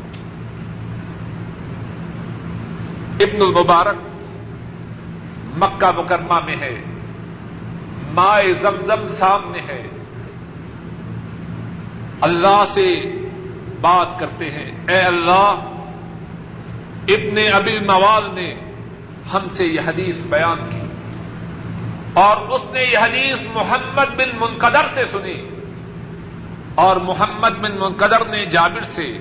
ابن 3.20 3.42
المبارک 3.42 3.96
مکہ 5.58 5.92
مکرمہ 5.92 6.46
میں 6.46 6.56
ہے، 6.56 6.82
مائے 8.14 8.54
زمزم 8.54 9.08
سامنے 9.08 9.60
ہے۔ 9.60 9.88
اللہ 12.22 12.64
سے 12.74 13.12
بات 13.82 14.20
کرتے 14.20 14.50
ہیں، 14.52 14.72
اے 14.88 15.02
اللہ، 15.02 15.56
ابن 17.08 17.38
ابل 17.54 17.80
موال 17.80 18.36
نے 18.36 18.56
ہم 19.34 19.48
سے 19.52 19.66
یہ 19.66 19.82
حدیث 19.82 20.26
بیان 20.26 20.58
کی۔ 20.72 20.88
اور 22.14 22.38
اس 22.38 22.62
نے 22.72 22.84
یہ 22.84 22.98
حدیث 22.98 23.38
محمد 23.54 24.16
بن 24.16 24.30
منقدر 24.40 24.86
سے 24.94 25.04
سنی۔ 25.12 25.50
اور 26.76 26.96
محمد 26.96 27.50
بن 27.50 27.72
منقدر 27.80 28.26
نے 28.26 28.46
جابر 28.46 28.80
سے، 28.80 29.18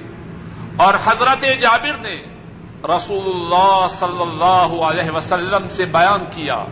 اور 0.76 0.94
حضرت 1.04 1.44
جابر 1.60 1.98
نے 1.98 2.33
رسول 2.84 3.30
اللہ 3.34 3.86
صلی 3.90 4.22
اللہ 4.22 4.84
علیہ 4.84 5.10
وسلم 5.10 5.68
سے 5.68 5.84
بیان 5.84 6.24
کیا 6.30 6.64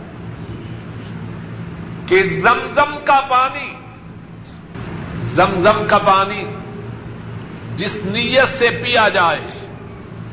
کہ 2.06 2.24
زمزم 2.24 2.98
کا 3.04 3.20
پانی، 3.30 3.74
زمزم 5.22 5.86
کا 5.88 5.98
پانی 5.98 6.44
جس 7.76 7.96
نیت 8.04 8.48
سے 8.48 8.68
پیا 8.70 9.08
جائے، 9.08 9.66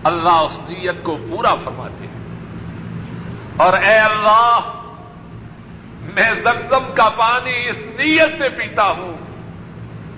اللہ 0.03 0.29
اس 0.29 0.59
نیت 0.59 1.03
کو 1.03 1.17
پورا 1.29 1.55
فرماتے 1.55 2.07
ہیں۔ 2.07 2.19
اور 3.57 3.73
اے 3.73 3.97
اللہ، 3.97 4.59
میں 6.15 6.33
زمزم 6.43 6.93
کا 6.95 7.09
پانی 7.09 7.67
اس 7.69 7.77
نیت 7.77 8.37
سے 8.37 8.49
پیتا 8.49 8.87
ہوں 8.87 9.13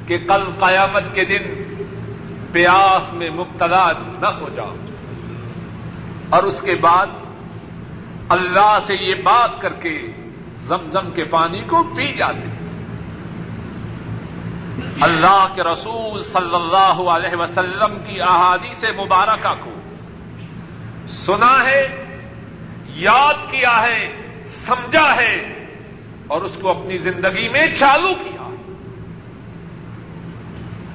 کہ 0.08 0.18
کل 0.18 0.44
قیامت 0.60 1.04
کے 1.14 1.26
دن 1.26 1.64
پیاس 2.52 3.14
میں 3.14 3.30
مبتلا 3.30 3.86
نہ 4.22 4.28
ہو 4.28 4.50
جاؤں۔ 4.56 4.91
اور 6.32 6.44
اس 6.44 6.62
کے 6.62 6.76
بعد 6.76 7.08
اللہ 8.30 8.80
سے 8.88 8.96
یہ 8.96 9.16
بات 9.16 9.62
کر 9.62 9.74
کے 9.74 10.12
زمزم 10.58 11.12
کے 11.12 11.24
پانی 11.24 11.62
کو 11.62 11.84
پی 11.84 12.18
جاتے 12.18 12.40
ہیں۔ 12.40 12.62
اللہ 15.02 15.48
کے 15.56 15.64
رسول 15.64 16.24
صلی 16.24 16.56
اللہ 16.56 17.10
علیہ 17.10 17.36
وسلم 17.36 18.00
کی 18.06 18.22
احادی 18.22 18.74
سے 18.74 18.92
مبارکہ 18.92 19.54
کو 19.64 19.72
سنا 21.08 21.64
ہے، 21.64 22.06
یاد 22.86 23.34
کیا 23.34 23.82
ہے، 23.82 24.10
سمجھا 24.66 25.16
ہے 25.16 25.66
اور 26.28 26.42
اس 26.42 26.52
کو 26.62 26.70
اپنی 26.70 26.98
زندگی 26.98 27.50
میں 27.50 27.68
چالو 27.80 28.08
کیا۔ 28.08 28.56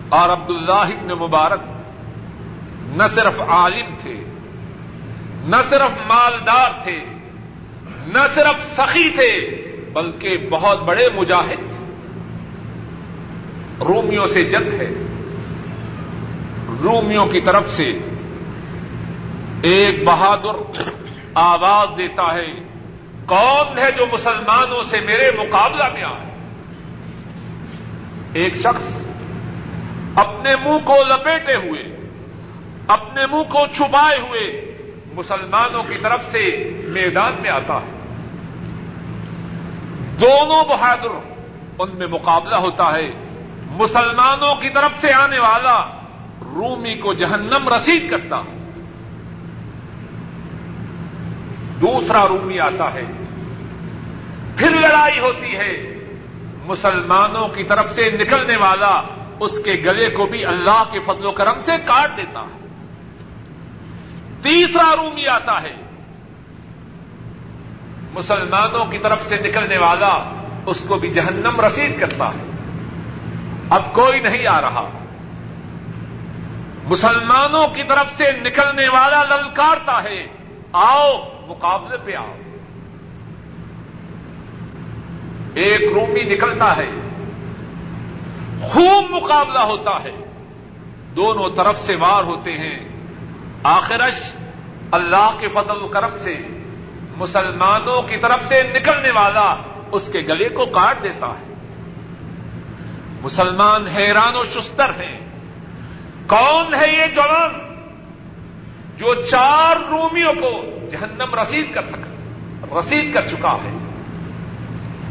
اور 0.08 0.28
عبد 0.28 0.50
اللہ 0.50 1.14
مبارک 1.14 1.60
نہ 2.80 3.06
صرف 3.06 3.40
عالم 3.40 3.94
تھے 4.00 4.24
نہ 5.46 5.56
صرف 5.70 6.06
مالدار 6.06 6.70
تھے، 6.82 7.04
نہ 8.06 8.26
صرف 8.34 8.62
سخی 8.76 9.10
تھے، 9.10 9.62
بلکہ 9.92 10.48
بہت 10.50 10.82
بڑے 10.82 11.08
مجاہد 11.14 11.56
تھے 11.56 11.76
رومیوں 13.80 14.26
سے 14.26 14.42
جنگ 14.42 14.80
ہے۔ 14.80 14.90
رومیوں 16.84 17.26
کی 17.26 17.40
طرف 17.40 17.70
سے 17.70 17.98
ایک 19.62 20.04
بہادر 20.04 20.82
آواز 21.34 21.98
دیتا 21.98 22.34
ہے، 22.34 22.46
کون 23.26 23.78
ہے 23.78 23.90
جو 23.90 24.06
مسلمانوں 24.12 24.82
سے 24.90 25.00
میرے 25.00 25.30
مقابلہ 25.38 25.84
میں 25.94 26.02
آئے؟ 26.02 26.30
ایک 28.32 28.56
شخص 28.56 29.06
اپنے 30.16 30.56
منہ 30.56 30.78
کو 30.84 30.96
لپیٹے 31.02 31.54
ہوئے، 31.54 31.96
اپنے 32.86 33.26
منہ 33.26 33.42
کو 33.42 33.66
چھپائے 33.74 34.20
ہوئے 34.20 34.65
مسلمانوں 35.16 35.82
کی 35.82 35.98
طرف 36.02 36.20
سے 36.32 36.70
میدان 36.84 37.32
میں 37.42 37.50
آتا 37.50 37.74
ہے۔ 37.74 37.92
دونوں 40.20 40.64
بہادر 40.64 41.10
ان 41.78 41.90
میں 41.94 42.06
مقابلہ 42.06 42.56
ہوتا 42.56 42.92
ہے۔ 42.92 43.08
مسلمانوں 43.68 44.54
کی 44.54 44.70
طرف 44.70 44.90
سے 45.00 45.12
آنے 45.12 45.38
والا 45.38 45.84
رومی 46.40 46.94
کو 46.94 47.12
جہنم 47.14 47.68
رسید 47.74 48.10
کرتا 48.10 48.36
ہے۔ 48.36 48.70
دوسرا 51.80 52.28
رومی 52.28 52.60
آتا 52.60 52.94
ہے۔ 52.94 53.02
پھر 54.56 54.76
لڑائی 54.76 55.18
ہوتی 55.18 55.56
ہے۔ 55.56 55.98
مسلمانوں 56.66 57.48
کی 57.48 57.64
طرف 57.64 57.90
سے 57.90 58.10
نکلنے 58.10 58.56
والا 58.56 59.02
اس 59.40 59.58
کے 59.64 59.72
گلے 59.72 60.10
کو 60.10 60.26
بھی 60.26 60.44
اللہ 60.44 60.82
کے 60.90 61.00
فضل 61.00 61.26
و 61.26 61.32
کرم 61.32 61.60
سے 61.60 61.72
کاٹ 61.86 62.16
دیتا 62.16 62.40
ہے۔ 62.40 62.65
تیسرا 64.46 64.94
رومی 64.96 65.26
آتا 65.26 65.62
ہے۔ 65.62 65.76
مسلمانوں 68.12 68.84
کی 68.84 68.98
طرف 68.98 69.22
سے 69.28 69.36
نکلنے 69.36 69.78
والا 69.78 70.30
اس 70.66 70.76
کو 70.88 70.98
بھی 70.98 71.10
جہنم 71.10 71.60
رسید 71.60 72.00
کرتا 72.00 72.28
ہے۔ 72.28 72.50
اب 73.70 73.92
کوئی 73.92 74.20
نہیں 74.20 74.46
آ 74.46 74.60
رہا۔ 74.60 74.88
مسلمانوں 76.84 77.68
کی 77.68 77.82
طرف 77.82 78.06
سے 78.16 78.32
نکلنے 78.32 78.88
والا 78.88 79.22
للکارتا 79.24 80.02
ہے۔ 80.02 80.26
آؤ، 80.72 81.12
مقابلے 81.46 81.96
پہ 82.04 82.14
آؤ۔ 82.14 82.32
ایک 85.54 85.92
رومی 85.94 86.34
نکلتا 86.34 86.76
ہے۔ 86.76 86.88
خوب 88.62 89.04
مقابلہ 89.10 89.58
ہوتا 89.58 90.04
ہے۔ 90.04 90.12
دونوں 91.16 91.48
طرف 91.56 91.78
سے 91.78 91.96
وار 91.96 92.24
ہوتے 92.24 92.52
ہیں۔ 92.52 92.95
آخرش 93.62 94.32
اللہ 94.92 95.30
کے 95.40 95.48
فضل 95.48 95.82
و 95.82 95.88
کرم 95.88 96.18
سے 96.18 96.36
مسلمانوں 97.16 98.02
کی 98.02 98.16
طرف 98.16 98.44
سے 98.44 98.62
نکلنے 98.62 99.10
والا 99.10 99.54
اس 99.92 100.08
کے 100.12 100.20
گلے 100.20 100.48
کو 100.48 100.66
کاٹ 100.66 101.02
دیتا 101.02 101.26
ہے۔ 101.26 101.54
مسلمان 103.22 103.86
حیران 103.86 104.36
و 104.36 104.44
شستر 104.44 104.90
ہیں۔ 104.90 105.20
کون 106.26 106.74
ہے 106.74 106.92
یہ 106.92 107.06
جوان 107.14 107.50
جو 108.96 109.14
چار 109.14 109.76
رومیوں 109.76 110.32
کو 110.32 110.86
جہنم 110.90 111.34
رسید 111.34 111.74
کر 111.74 111.82
سکا، 111.82 112.78
رسید 112.78 113.14
کر 113.14 113.26
چکا 113.26 113.52
ہے۔ 113.52 113.78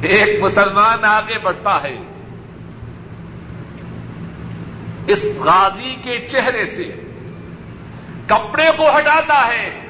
ایک 0.01 0.43
مسلمان 0.43 1.03
آگے 1.03 1.39
بڑھتا 1.39 1.83
ہے۔ 1.83 1.97
اس 5.07 5.25
غازی 5.39 5.95
کے 5.95 6.19
چہرے 6.19 6.65
سے 6.65 7.04
کپڑے 8.27 8.69
کو 8.77 8.97
ہٹاتا 8.97 9.47
ہے۔ 9.47 9.81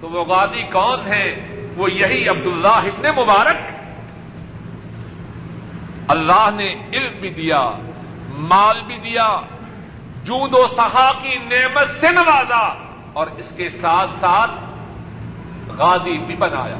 تو 0.00 0.08
وہ 0.08 0.24
غازی 0.24 0.62
کون 0.62 1.06
ہے؟ 1.06 1.46
وہ 1.76 1.90
یہی 1.90 2.28
عبداللہ 2.28 2.68
ابن 2.68 3.22
مبارک۔ 3.22 3.56
اللہ 6.08 6.48
نے 6.54 6.74
علم 6.92 7.20
بھی 7.20 7.28
دیا، 7.28 7.70
مال 8.32 8.80
بھی 8.86 8.96
دیا، 8.96 9.40
جود 10.24 10.54
و 10.54 10.66
سہا 10.66 11.12
کی 11.22 11.38
نعمت 11.38 12.00
سے 12.00 12.08
نوازا 12.10 12.74
اور 13.12 13.26
اس 13.26 13.52
کے 13.56 13.68
ساتھ 13.68 14.10
ساتھ 14.20 14.50
غازی 15.68 16.18
بھی 16.18 16.36
بنایا۔ 16.36 16.76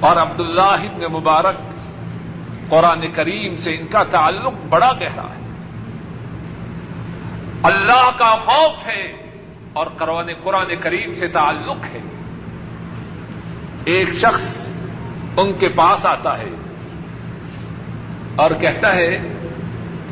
اور 0.00 0.16
عبداللہ 0.16 0.60
ابن 0.62 1.12
مبارک 1.12 1.54
قرآن 2.70 3.12
کریم 3.12 3.56
سے 3.56 3.74
ان 3.74 3.86
کا 3.86 4.02
تعلق 4.02 4.52
بڑا 4.68 4.92
گہرا 4.92 5.22
ہے۔ 5.22 5.41
اللہ 7.62 8.10
کا 8.18 8.36
خوف 8.36 8.86
ہے 8.86 9.12
اور 9.72 9.86
قرآن 9.86 10.30
قرآن 10.42 10.76
کریم 10.80 11.14
سے 11.14 11.28
تعلق 11.28 11.84
ہے۔ 11.84 12.00
ایک 13.84 14.12
شخص 14.12 14.72
ان 15.36 15.52
کے 15.52 15.68
پاس 15.68 16.06
آتا 16.06 16.38
ہے 16.38 16.48
اور 18.36 18.50
کہتا 18.50 18.96
ہے 18.96 19.18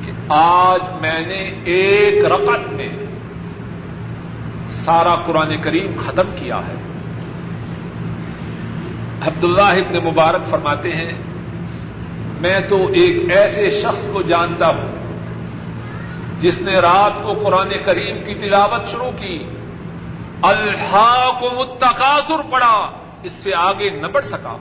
کہ 0.04 0.12
آج 0.28 0.80
میں 1.00 1.20
نے 1.20 1.50
ایک 1.64 2.24
رقط 2.24 2.72
میں 2.72 2.88
سارا 4.68 5.14
قرآن 5.14 5.60
کریم 5.60 5.92
ختم 6.06 6.30
کیا 6.36 6.56
ہے۔ 6.56 6.74
عبداللہ 9.20 9.60
ابن 9.62 10.04
مبارک 10.04 10.50
فرماتے 10.50 10.94
ہیں، 10.94 11.12
میں 12.40 12.60
تو 12.60 12.86
ایک 12.86 13.30
ایسے 13.30 13.82
شخص 13.82 14.06
کو 14.12 14.22
جانتا 14.22 14.68
ہوں 14.68 14.99
جس 16.40 16.58
نے 16.58 16.72
رات 16.72 17.22
کو 17.22 17.32
قرآن 17.34 17.70
کریم 17.84 18.24
کی 18.24 18.34
تلاوت 18.34 18.88
شروع 18.90 19.10
کی 19.10 19.46
اللہ 20.42 21.30
کو 21.40 21.50
متقاصر 21.50 22.42
پڑا، 22.50 22.90
اس 23.22 23.32
سے 23.32 23.50
آگے 23.56 23.90
نہ 23.90 24.06
بڑھ 24.06 24.24
سکا۔ 24.24 24.56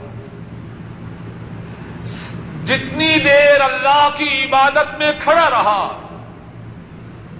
جتنی 2.64 3.18
دیر 3.18 3.60
اللہ 3.60 4.08
کی 4.16 4.44
عبادت 4.44 4.98
میں 4.98 5.12
کھڑا 5.20 5.50
رہا، 5.50 5.88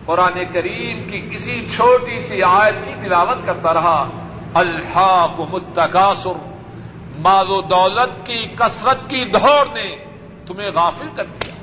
قرآن 0.06 0.44
کریم 0.52 1.10
کی 1.10 1.20
کسی 1.20 1.66
چھوٹی 1.76 2.18
سی 2.18 2.42
آیت 2.42 2.84
کی 2.84 2.92
تلاوت 3.02 3.46
کرتا 3.46 3.74
رہا 3.74 4.10
اللہ 4.54 5.26
کو 5.36 5.46
متقاصر، 5.50 6.38
مال 7.18 7.50
و 7.50 7.60
دولت 7.60 8.26
کی 8.26 8.46
کثرت 8.46 9.10
کی 9.10 9.24
دوڑ 9.24 9.66
نے 9.74 9.96
تمہیں 10.46 10.70
غافل 10.70 11.08
کر 11.16 11.24
دیا۔ 11.24 11.59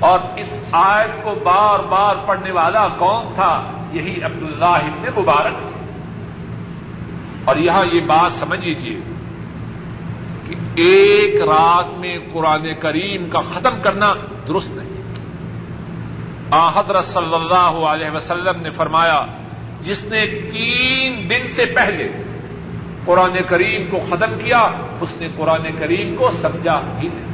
اور 0.00 0.20
اس 0.36 0.60
آیت 0.72 1.24
کو 1.24 1.34
بار 1.44 1.78
بار 1.78 2.16
پڑھنے 2.26 2.50
والا 2.50 2.88
کون 2.88 3.34
تھا؟ 3.34 3.70
یہی 3.92 4.22
عبداللہ 4.22 4.64
ابن 4.64 5.20
مبارک 5.22 5.54
تھے۔ 5.58 5.74
اور 7.44 7.56
یہاں 7.56 7.84
یہ 7.92 8.00
بات 8.00 8.32
سمجھ 8.32 8.60
لیجیے 8.60 9.00
کہ 10.48 10.54
ایک 10.74 11.42
رات 11.42 11.98
میں 11.98 12.18
قرآن 12.32 12.66
کریم 12.80 13.28
کا 13.30 13.40
ختم 13.40 13.80
کرنا 13.82 14.14
درست 14.48 14.70
نہیں۔ 14.74 14.94
حضرت 16.74 17.04
صلی 17.04 17.34
اللہ 17.34 17.86
علیہ 17.86 18.10
وسلم 18.10 18.62
نے 18.62 18.70
فرمایا، 18.70 19.26
جس 19.82 20.04
نے 20.04 20.26
تین 20.26 21.30
دن 21.30 21.46
سے 21.46 21.66
پہلے 21.66 22.08
قرآن 23.04 23.36
کریم 23.48 23.90
کو 23.90 23.98
ختم 24.10 24.38
کیا، 24.44 24.68
اس 25.00 25.20
نے 25.20 25.28
قرآن 25.36 25.66
کریم 25.78 26.16
کو 26.16 26.30
سمجھا 26.30 26.80
ہی 27.02 27.08
نہیں۔ 27.08 27.33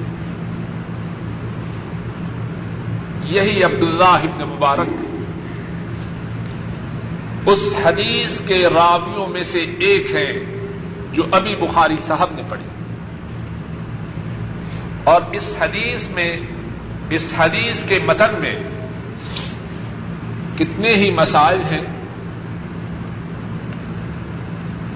یہی 3.31 3.63
عبداللہ 3.63 4.05
ابن 4.05 4.49
مبارک۔ 4.49 4.89
اس 7.47 7.75
حدیث 7.85 8.41
کے 8.41 8.69
راویوں 8.75 9.27
میں 9.27 9.43
سے 9.43 9.61
ایک 9.61 10.11
ہے 10.15 10.33
جو 11.13 11.23
ابھی 11.31 11.57
بخاری 11.57 11.97
صاحب 11.97 12.31
نے 12.33 12.43
پڑھی۔ 12.49 12.65
اور 15.05 15.23
اس 15.33 15.57
حدیث 15.61 16.11
میں، 16.11 16.37
اس 17.11 17.35
حدیث 17.37 17.85
کے 17.85 17.99
متن 18.07 18.41
میں 18.41 18.57
کتنے 20.59 20.95
ہی 20.97 21.11
مسائل 21.11 21.63
ہیں۔ 21.63 22.01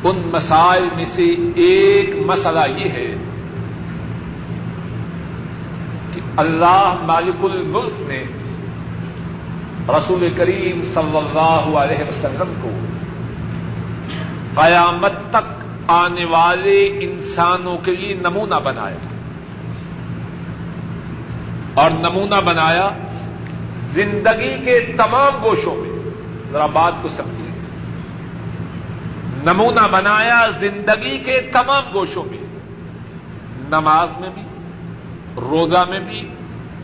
ان 0.05 0.30
مسائل 0.32 0.89
میں 0.97 1.05
سے 1.05 1.22
ایک 1.57 2.11
مسئلہ 2.26 2.70
یہ 2.78 2.89
ہے 2.89 3.16
کہ 6.14 6.20
اللہ 6.37 6.95
مالک 7.03 7.45
الملک 7.45 7.93
نے 8.01 8.24
رسول 9.99 10.35
کریم 10.37 10.82
صلی 10.82 11.16
اللہ 11.16 11.78
علیہ 11.78 12.09
وسلم 12.09 12.55
کو 12.62 12.70
قیامت 14.62 15.12
تک 15.30 15.64
آنے 15.89 16.24
والے 16.24 16.99
انسانوں 17.01 17.78
کے 17.78 17.97
لیے 17.97 18.14
نمونہ 18.14 18.55
بنایا 18.64 18.97
اور 21.74 21.91
نمونہ 21.91 22.41
بنایا 22.45 22.91
زندگی 23.93 24.62
کے 24.62 24.93
تمام 24.97 25.43
گوشوں 25.43 25.74
میں۔ 25.74 26.11
ذرا 26.51 26.66
بات 26.66 26.93
کو 27.03 27.09
سمجھیے۔ 27.09 27.51
نمونہ 29.45 29.89
بنایا 29.93 30.49
زندگی 30.59 31.18
کے 31.18 31.41
تمام 31.41 31.82
گوشوں 31.95 32.24
میں۔ 32.24 32.59
نماز 33.68 34.20
میں 34.20 34.30
بھی 34.35 34.44
روزہ 35.37 35.85
میں 35.89 36.01
بھی 36.01 36.28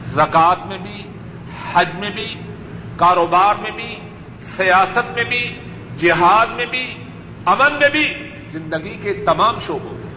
زکات 0.01 0.67
میں 0.67 0.79
بھی، 0.79 1.03
حج 1.73 1.89
میں 1.99 2.11
بھی، 2.11 2.35
کاروبار 2.97 3.55
میں 3.55 3.71
بھی، 3.71 3.97
سیاست 4.41 5.15
میں 5.15 5.25
بھی، 5.25 5.61
جہاد 5.99 6.47
میں 6.47 6.67
بھی، 6.67 6.95
امن 7.47 7.73
میں 7.73 7.89
بھی 7.89 8.31
زندگی 8.49 8.95
کے 9.03 9.13
تمام 9.13 9.55
شعبوں 9.67 9.95
میں۔ 9.95 10.11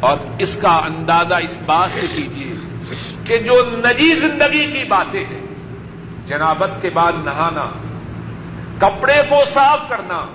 اور 0.00 0.16
اس 0.38 0.56
کا 0.56 0.76
اندازہ 0.76 1.34
اس 1.34 1.58
بات 1.66 1.90
سے 1.90 2.06
کیجیے 2.16 2.52
کہ 3.24 3.38
جو 3.38 3.52
نجی 3.66 4.14
زندگی 4.14 4.66
کی 4.66 4.84
باتیں 4.84 5.24
ہیں، 5.24 5.46
جنابت 6.26 6.82
کے 6.82 6.90
بعد 6.90 7.12
نہانا، 7.24 7.70
کپڑے 8.78 9.22
کو 9.28 9.36
صاف 9.52 9.78
کرنا، 9.88 10.26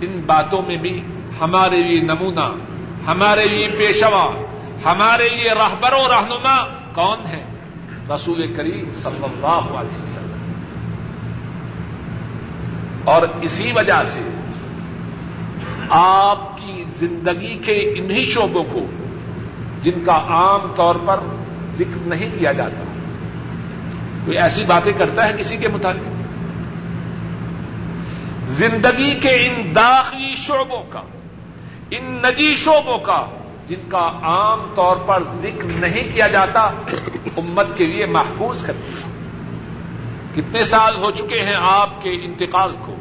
ان 0.00 0.22
باتوں 0.26 0.62
میں 0.66 0.76
بھی 0.76 1.02
ہمارے 1.40 1.82
لیے 1.82 2.00
نمونہ 2.00 2.52
ہمارے 3.06 3.44
لیے 3.44 3.68
پیشوا، 3.68 4.30
ہمارے 4.84 5.28
لیے 5.28 5.50
رہبر 5.50 5.92
و 5.92 6.08
رہنما 6.08 6.64
کون 6.94 7.26
ہے 7.26 7.44
رسول 8.14 8.54
کریم 8.56 8.92
صلی 8.92 9.24
اللہ 9.24 9.78
علیہ 9.78 10.02
وسلم۔ 10.02 10.52
اور 13.04 13.22
اسی 13.42 13.72
وجہ 13.74 14.02
سے 14.02 14.20
آپ 15.90 16.58
کی 16.58 16.84
زندگی 16.88 17.54
کے 17.54 17.94
انہی 17.96 18.24
شعبوں 18.24 18.64
کو، 18.72 18.86
جن 19.82 20.04
کا 20.04 20.14
عام 20.14 20.74
طور 20.76 20.94
پر 21.06 21.20
ذکر 21.74 22.06
نہیں 22.06 22.38
کیا 22.38 22.52
جاتا، 22.52 22.84
کوئی 24.24 24.38
ایسی 24.38 24.64
باتیں 24.64 24.92
کرتا 24.92 25.28
ہے 25.28 25.32
کسی 25.38 25.56
کے 25.56 25.68
متعلق؟ 25.68 26.18
زندگی 28.44 29.14
کے 29.14 29.46
ان 29.46 29.74
داخلی 29.74 30.34
شعبوں 30.36 30.82
کا 30.90 31.02
ان 31.90 32.04
نجی 32.04 32.56
شعبوں 32.56 32.98
کا 32.98 33.26
جن 33.68 33.88
کا 33.88 34.10
عام 34.22 34.74
طور 34.74 34.96
پر 34.96 35.22
ذکر 35.22 35.64
نہیں 35.64 36.14
کیا 36.14 36.26
جاتا، 36.26 36.60
امت 37.36 37.66
کے 37.76 37.86
لیے 37.86 38.06
محفوظ 38.06 38.64
کرتی 38.64 38.92
ہے 38.92 39.08
کتنے 40.34 40.62
سال 40.62 40.96
ہو 40.96 41.10
چکے 41.10 41.42
ہیں 41.42 41.56
آپ 41.60 42.02
کے 42.02 42.10
انتقال 42.10 42.76
کو؟ 42.86 42.94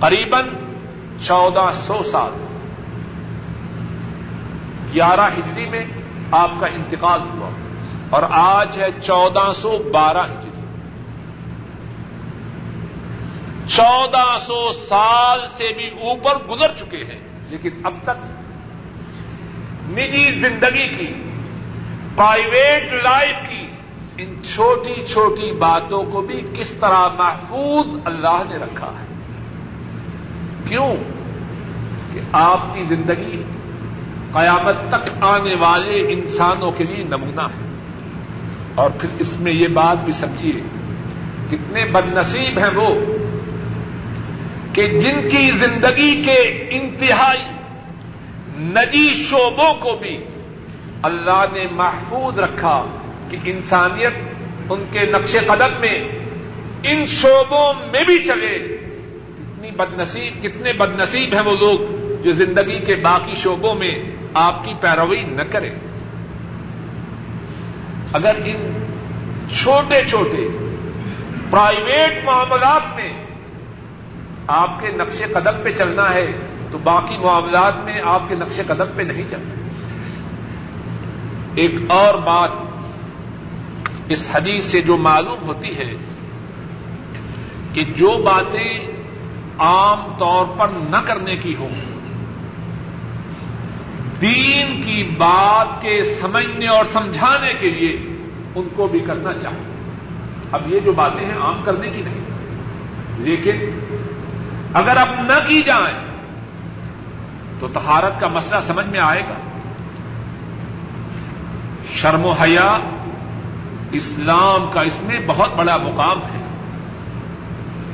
قریب 0.00 0.36
چودہ 1.20 1.72
سو 1.74 2.02
سال۔ 2.02 2.32
گیارہ 4.94 5.28
ہجری 5.34 5.70
میں 5.70 5.84
آپ 6.30 6.50
کا 6.60 6.66
انتقال 6.66 7.20
ہوا 7.20 7.48
اور 8.10 8.22
آج 8.30 8.82
ہے 8.82 8.88
چودہ 9.02 9.52
سو 9.56 9.78
بارہ 9.92 10.24
ہجری 10.24 10.48
چودہ 13.68 14.38
سو 14.46 14.72
سال 14.72 15.46
سے 15.46 15.72
بھی 15.72 15.88
اوپر 15.88 16.50
گزر 16.50 16.74
چکے 16.74 16.96
ہیں۔ 16.96 17.20
لیکن 17.48 17.70
اب 17.84 17.94
تک 18.02 18.10
نجی 19.88 20.30
زندگی 20.30 20.88
کی 20.88 21.30
پرائیویٹ 22.16 22.92
لائف 22.92 23.36
کی، 23.48 23.66
ان 24.18 24.42
چھوٹی 24.54 25.02
چھوٹی 25.06 25.52
باتوں 25.52 26.02
کو 26.02 26.20
بھی 26.20 26.40
کس 26.54 26.70
طرح 26.70 27.08
محفوظ 27.08 27.86
اللہ 28.04 28.42
نے 28.48 28.56
رکھا 28.56 28.86
ہے۔ 28.86 29.06
کیوں؟ 30.68 30.96
کہ 32.12 32.20
آپ 32.32 32.74
کی 32.74 32.82
زندگی 32.82 33.42
قیامت 34.32 34.76
تک 34.88 35.10
آنے 35.20 35.54
والے 35.60 36.12
انسانوں 36.12 36.70
کے 36.70 36.84
لیے 36.84 37.04
نمونہ 37.04 37.40
ہے۔ 37.40 37.76
اور 38.74 38.90
پھر 38.90 39.08
اس 39.18 39.40
میں 39.40 39.52
یہ 39.52 39.68
بات 39.68 40.04
بھی 40.04 40.12
سمجھیے، 40.12 40.52
کتنے 41.50 41.84
بد 41.84 42.06
نصیب 42.06 42.58
ہیں 42.58 42.70
وہ۔ 42.76 43.16
کہ 44.72 44.88
جن 44.88 45.28
کی 45.28 45.50
زندگی 45.50 46.22
کے 46.22 46.66
انتہائی 46.70 47.42
نجی 48.58 49.26
شعبوں 49.30 49.74
کو 49.74 49.96
بھی 49.96 50.16
اللہ 51.02 51.44
نے 51.52 51.66
محفوظ 51.70 52.38
رکھا 52.38 52.86
کہ 53.30 53.36
انسانیت 53.44 54.12
ان 54.68 54.84
کے 54.90 55.00
نقش 55.00 55.36
قدم 55.46 55.80
میں 55.80 56.08
ان 56.82 57.04
شعبوں 57.04 57.74
میں 57.92 58.04
بھی 58.04 58.24
چلے۔ 58.24 58.78
کتنی 59.38 59.70
بد 59.70 60.00
نصیب 60.00 60.42
کتنے 60.42 60.72
بد 60.72 61.00
نصیب 61.00 61.34
ہیں 61.34 61.42
وہ 61.44 61.56
لوگ 61.60 61.78
جو 62.22 62.32
زندگی 62.32 62.80
کے 62.80 62.94
باقی 62.94 63.34
شعبوں 63.34 63.74
میں 63.74 63.94
آپ 64.34 64.64
کی 64.64 64.74
پیروی 64.80 65.22
نہ 65.22 65.42
کریں۔ 65.42 65.70
اگر 68.12 68.34
ان 68.44 68.72
چھوٹے 69.62 70.04
چھوٹے 70.10 70.48
پرائیویٹ 71.50 72.24
معاملات 72.24 72.96
میں 72.96 73.12
آپ 74.46 74.80
کے 74.80 74.88
نقش 74.88 75.22
قدم 75.32 75.62
پہ 75.62 75.72
چلنا 75.72 76.14
ہے 76.14 76.32
تو 76.70 76.78
باقی 76.78 77.18
معاملات 77.18 77.84
میں 77.84 78.00
آپ 78.04 78.22
کے 78.28 78.34
نقش 78.34 78.60
قدم 78.66 78.84
پہ 78.96 79.02
نہیں 79.02 79.24
چلنا۔ 79.30 79.54
ایک 81.54 81.74
اور 81.88 82.14
بات 82.14 82.50
اس 84.08 84.30
حدیث 84.34 84.64
سے 84.64 84.82
جو 84.82 84.96
معلوم 84.96 85.46
ہوتی 85.46 85.78
ہے 85.78 85.94
کہ 87.72 87.84
جو 87.84 88.22
باتیں 88.24 88.86
عام 89.58 89.98
طور 90.18 90.46
پر 90.56 90.68
نہ 90.68 90.96
کرنے 91.04 91.36
کی 91.36 91.54
ہوں، 91.58 91.74
دین 94.20 94.82
کی 94.82 95.02
بات 95.18 95.82
کے 95.82 96.04
سمجھنے 96.20 96.66
اور 96.66 96.84
سمجھانے 96.84 97.52
کے 97.60 97.70
لیے 97.70 97.96
ان 98.54 98.68
کو 98.76 98.86
بھی 98.86 99.00
کرنا 99.00 99.32
چاہیے۔ 99.32 99.72
اب 100.52 100.74
یہ 100.74 100.80
جو 100.80 100.92
باتیں 100.92 101.24
ہیں 101.24 101.38
عام 101.38 101.62
کرنے 101.64 101.90
کی 101.90 102.02
نہیں، 102.02 102.24
لیکن 103.18 103.56
اگر 104.74 104.96
اب 104.96 105.08
نہ 105.08 105.48
کی 105.48 105.62
جائیں 105.62 105.98
تو 107.60 107.68
تہارت 107.68 108.20
کا 108.20 108.28
مسئلہ 108.28 108.60
سمجھ 108.60 108.86
میں 108.86 109.00
آئے 109.00 109.22
گا۔ 109.22 109.34
شرم 111.94 112.24
و 112.24 112.30
حیا 112.30 112.78
اسلام 113.92 114.70
کا 114.72 114.82
اس 114.82 115.02
میں 115.02 115.20
بہت 115.26 115.54
بڑا 115.54 115.76
مقام 115.76 116.18
ہے۔ 116.18 116.44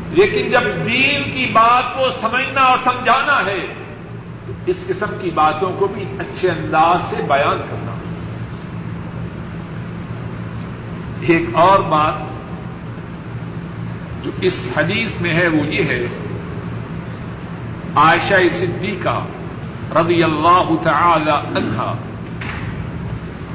لیکن 0.09 0.49
جب 0.49 0.61
دین 0.61 1.25
کی 1.25 1.53
بات 1.53 1.95
کو 1.95 2.11
سمجھنا 2.21 2.61
اور 2.61 2.79
سمجھانا 2.85 3.45
ہے، 3.47 3.67
تو 4.47 4.53
اس 4.67 4.77
قسم 4.87 5.07
کی 5.21 5.31
باتوں 5.31 5.73
کو 5.73 5.87
بھی 5.87 6.05
اچھے 6.19 6.51
انداز 6.51 7.01
سے 7.11 7.23
بیان 7.23 7.59
کرنا۔ 7.59 7.93
ایک 11.21 11.49
اور 11.53 11.79
بات 11.79 12.15
جو 14.25 14.31
اس 14.41 14.69
حدیث 14.77 15.21
میں 15.21 15.35
ہے، 15.35 15.49
وہ 15.49 15.67
یہ 15.67 15.83
ہے 15.83 16.28
عائشہ 17.99 18.49
صدیقہ 18.51 19.25
رضی 19.99 20.23
اللہ 20.23 20.71
تعالی 20.83 21.31
عنہا 21.31 21.95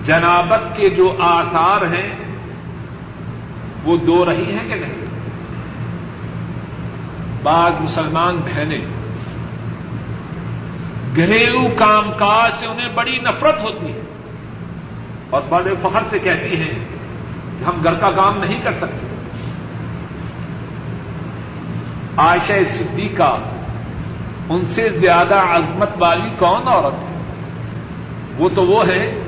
جنابت 0.06 0.76
کے 0.76 0.90
جو 0.90 1.16
آثار 1.20 1.82
ہیں، 1.82 2.16
وہ 3.84 3.98
دو 3.98 4.26
رہی 4.26 4.58
ہیں 4.58 4.68
کہ 4.68 4.76
نہیں؟ 4.76 5.06
بعض 7.44 7.72
مسلمان 7.80 8.36
بہنیں 8.36 8.86
گھریلو 11.16 11.70
کام 11.76 12.12
کاج 12.12 12.54
سے 12.54 12.68
انہیں 12.68 12.94
بڑی 12.96 13.20
نفرت 13.20 13.62
ہوتی 13.64 13.88
ہے۔ 13.88 14.02
اور 15.30 15.42
بڑے 15.50 15.74
فخر 15.82 16.04
سے 16.10 16.20
کہتی 16.20 16.58
ہیں 16.58 16.86
کہ 17.60 17.64
ہم 17.64 17.84
گھر 17.84 17.94
کا 17.94 18.12
کام 18.12 18.38
نہیں 18.38 18.62
کر 18.62 18.74
سکتے۔ 18.74 19.08
عائشہ 22.18 22.64
صدیقہ 22.64 23.40
ان 24.50 24.66
سے 24.66 24.90
زیادہ 24.90 25.36
عظمت 25.36 25.90
والی 26.00 26.30
کون 26.40 26.68
عورت 26.68 26.94
ہے؟ 26.94 27.22
وہ 28.38 28.50
تو 28.50 28.66
وہ 28.66 28.88
ہے۔ 28.88 29.20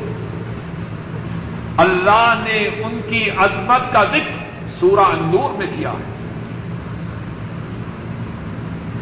اللہ 1.77 2.33
نے 2.43 2.67
ان 2.67 3.01
کی 3.09 3.29
عظمت 3.29 3.93
کا 3.93 4.03
ذکر 4.03 4.31
سورہ 4.79 4.99
اندور 4.99 5.57
میں 5.57 5.67
کیا 5.67 5.91
ہے۔ 5.91 6.15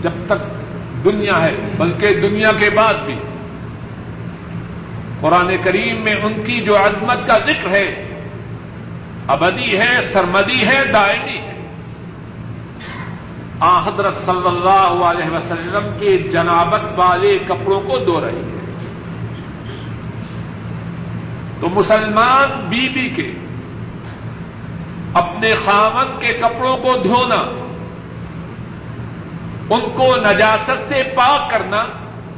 جب 0.02 0.12
تک 0.26 0.64
دنیا 1.06 1.46
ہے، 1.46 1.56
بلکہ 1.78 2.20
دنیا 2.20 2.52
کے 2.52 2.70
بعد 2.70 2.94
بھی۔ 2.94 3.16
قرآن 5.22 5.58
کریم 5.64 6.04
میں 6.04 6.14
ان 6.14 6.34
کی 6.34 6.62
جو 6.62 6.78
عظمت 6.78 7.28
کا 7.28 7.38
ذکر 7.38 7.70
ہے، 7.70 8.08
ابدی 9.28 9.78
ہے، 9.78 10.14
سرمدی 10.14 10.68
ہے، 10.68 10.92
دائمی 10.92 11.38
ہے۔ 11.38 11.53
حضرت 13.64 14.14
صلی 14.26 14.48
اللہ 14.48 15.06
علیہ 15.06 15.30
وسلم 15.30 15.98
کے 16.00 16.18
جنابت 16.18 16.82
والے 16.96 17.40
کپڑوں 17.48 17.80
کو 17.80 17.98
دو 17.98 18.22
رہی 18.22 18.38
ہے۔ 18.38 18.54
تو 21.60 21.70
مسلمان 21.70 22.70
بی 22.70 22.90
بی 22.90 23.10
کے 23.10 23.34
اپنے 25.14 25.54
خامن 25.66 26.20
کے 26.20 26.34
کپڑوں 26.34 26.78
کو 26.78 26.94
دھونا، 27.04 27.42
ان 29.70 29.82
کو 29.96 30.16
نجاست 30.16 30.90
سے 30.90 31.04
پاک 31.16 31.50
کرنا، 31.50 31.84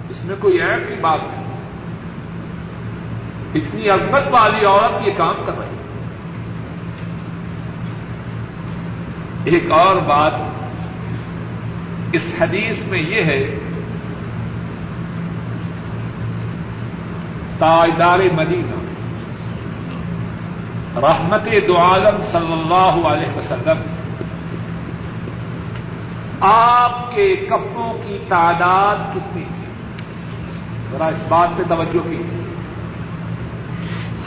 اس 0.10 0.26
میں 0.26 0.36
کوئی 0.40 0.62
ایپ 0.62 0.90
کی 0.90 0.96
بات 1.02 1.20
نہیں۔ 1.22 1.46
اتنی 3.56 3.90
عظمت 3.90 4.24
والی 4.32 4.66
عورت 4.66 5.08
یہ 5.08 5.14
کام 5.18 5.36
کر 5.46 5.58
رہی 5.58 5.76
ایک 9.44 9.72
اور 9.72 9.96
بات 9.96 10.32
اس 12.16 12.34
حدیث 12.42 12.86
میں 12.86 13.00
یہ 13.00 13.24
ہے، 13.24 13.60
تاجدار 17.60 18.20
مدینہ، 18.34 18.78
رحمت 21.00 21.46
دو 21.68 21.78
عالم 21.78 22.22
صلی 22.22 22.52
اللہ 22.52 23.08
علیہ 23.08 23.38
وسلم، 23.38 23.80
آپ 26.42 27.16
کے 27.16 27.36
کپڑوں 27.36 27.94
کی 28.08 28.18
تعداد 28.28 28.96
کتنی 29.16 29.44
تھی؟ 29.44 29.68
ذرا 30.92 31.08
اس 31.08 31.24
بات 31.30 31.50
پہ 31.58 31.64
توجہ 31.70 32.10
کی۔ 32.10 32.22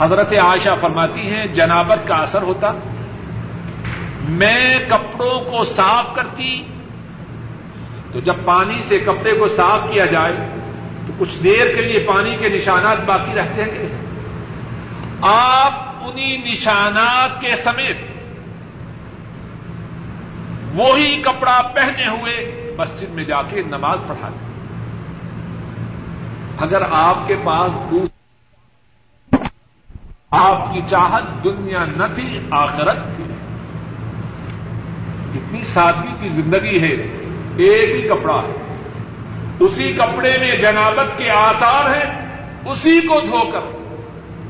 حضرت 0.00 0.32
عائشہ 0.32 0.74
فرماتی 0.80 1.20
ہیں، 1.20 1.46
جنابت 1.46 2.08
کا 2.08 2.14
اثر 2.14 2.42
ہوتا، 2.42 2.72
میں 4.28 4.64
کپڑوں 4.88 5.40
کو 5.40 5.64
صاف 5.64 6.14
کرتی 6.14 6.62
تو 8.12 8.20
جب 8.20 8.34
پانی 8.44 8.78
سے 8.80 8.98
کپڑے 8.98 9.38
کو 9.38 9.48
صاف 9.48 9.80
کیا 9.92 10.04
جائے، 10.04 10.32
تو 11.06 11.12
کچھ 11.18 11.42
دیر 11.42 11.76
کے 11.76 11.82
لیے 11.82 12.06
پانی 12.06 12.36
کے 12.36 12.48
نشانات 12.48 12.98
باقی 13.06 13.32
رہتے 13.34 13.62
ہیں۔ 13.62 13.70
کہ 13.70 13.94
آپ 15.22 15.72
انہی 16.00 16.36
نشانات 16.36 17.40
کے 17.40 17.56
سمیت 17.56 17.96
وہی 20.74 21.22
کپڑا 21.22 21.62
پہنے 21.74 22.06
ہوئے 22.06 22.54
مسجد 22.78 23.08
میں 23.08 23.24
جا 23.24 23.42
کے 23.42 23.62
نماز 23.62 23.98
پڑھا 24.06 24.28
دیں 24.28 24.48
اگر 26.58 26.82
آپ 26.90 27.18
کے 27.26 27.36
پاس 27.36 27.72
دوسرا 27.90 28.08
آپ 30.30 30.72
کی 30.72 30.80
چاہت 30.90 31.44
دنیا 31.44 31.84
نہ 31.84 32.04
تھی، 32.14 32.38
آخرت 32.50 32.96
تھی۔ 33.16 33.24
کتنی 35.32 35.64
سادگی 35.64 36.12
کی 36.20 36.28
زندگی 36.28 36.82
ہے۔ 36.82 37.27
ایک 37.58 37.96
ہی 37.96 38.08
کپڑا 38.08 38.36
ہے۔ 38.36 38.74
اسی 39.60 39.92
کپڑے 39.92 40.38
میں 40.38 40.56
جنابت 40.56 41.18
کے 41.18 41.30
آثار 41.30 41.94
ہیں، 41.94 42.28
اسی 42.66 43.00
کو 43.00 43.20
دھو 43.20 43.50
کر 43.50 43.60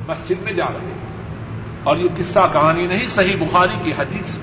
مسجد 0.09 0.43
میں 0.43 0.53
جا 0.53 0.67
رہے 0.67 0.81
ہیں۔ 0.81 0.99
اور 1.85 1.97
یہ 1.97 2.09
قصہ 2.19 2.39
کہانی 2.53 2.87
نہیں، 2.87 3.07
صحیح 3.07 3.37
بخاری 3.37 3.75
کی 3.85 3.91
حدیث۔ 3.99 4.39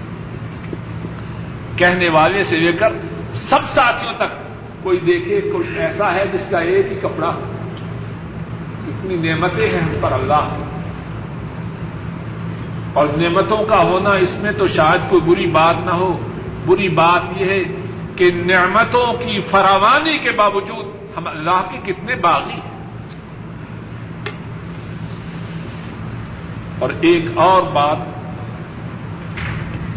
کہنے 1.78 2.10
والے 2.10 2.44
سے 2.44 2.58
لے 2.58 2.72
کر 2.72 2.94
سب 3.34 3.60
ساتھیوں 3.74 4.14
تک 4.14 4.46
کوئی 4.84 5.00
دیکھے، 5.00 5.42
کوئی 5.42 5.80
ایسا 5.80 6.14
ہے 6.14 6.28
جس 6.28 6.48
کا 6.50 6.60
ایک 6.60 6.92
ہی 6.92 6.96
کپڑا 6.96 7.34
ہو۔ 7.34 7.42
کتنی 8.88 9.16
نعمتیں 9.16 9.72
ہیں 9.72 9.82
ہم 9.82 9.96
پر 10.02 10.12
اللہ۔ 10.12 10.50
اور 12.94 13.08
نعمتوں 13.18 13.64
کا 13.64 13.84
ہونا 13.84 14.10
اس 14.10 14.38
میں 14.42 14.52
تو 14.52 14.68
شاید 14.68 15.10
کوئی 15.10 15.22
بری 15.22 15.48
بات 15.48 15.76
نہ 15.86 15.92
ہو۔ 15.92 16.20
بری 16.66 16.90
بات 16.90 17.42
یہ 17.42 17.46
ہے 17.46 17.85
کہ 18.16 18.32
نعمتوں 18.32 19.14
کی 19.14 19.40
فراوانی 19.40 20.18
کے 20.18 20.32
باوجود 20.32 20.86
ہم 21.18 21.28
اللہ 21.28 21.62
کے 21.72 21.94
کتنے 21.94 22.16
باغی 22.16 22.54
ہیں۔ 22.54 22.76
اور 26.80 26.90
ایک 27.02 27.26
اور 27.36 27.64
بات 27.64 27.98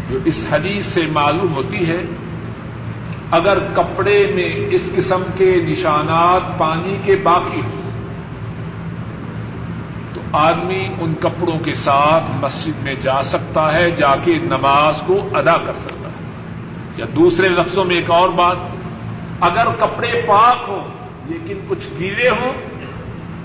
جو 0.09 0.19
اس 0.25 0.47
حدیث 0.51 0.85
سے 0.85 1.05
معلوم 1.11 1.53
ہوتی 1.53 1.89
ہے، 1.89 2.01
اگر 3.31 3.57
کپڑے 3.73 4.27
میں 4.35 4.67
اس 4.71 4.91
قسم 4.95 5.23
کے 5.37 5.55
نشانات 5.63 6.41
پانی 6.57 6.97
کے 7.03 7.15
باقی 7.15 7.61
ہوں، 7.61 7.91
تو 10.13 10.21
آدمی 10.33 10.87
ان 10.99 11.13
کپڑوں 11.13 11.59
کے 11.59 11.73
ساتھ 11.73 12.23
مسجد 12.41 12.83
میں 12.83 12.95
جا 12.95 13.23
سکتا 13.23 13.73
ہے، 13.73 13.91
جا 13.91 14.15
کے 14.15 14.37
نماز 14.37 15.01
کو 15.05 15.29
ادا 15.33 15.57
کر 15.57 15.73
سکتا 15.73 15.95
ہے۔ 15.95 15.98
یا 16.99 17.05
دوسرے 17.15 17.49
لفظوں 17.49 17.85
میں 17.85 17.95
ایک 17.95 18.11
اور 18.11 18.29
بات، 18.29 18.57
اگر 19.39 19.65
کپڑے 19.79 20.21
پاک 20.27 20.57
ہوں 20.67 20.83
لیکن 21.25 21.59
کچھ 21.67 21.89
گیلے 21.99 22.29
ہوں، 22.29 22.53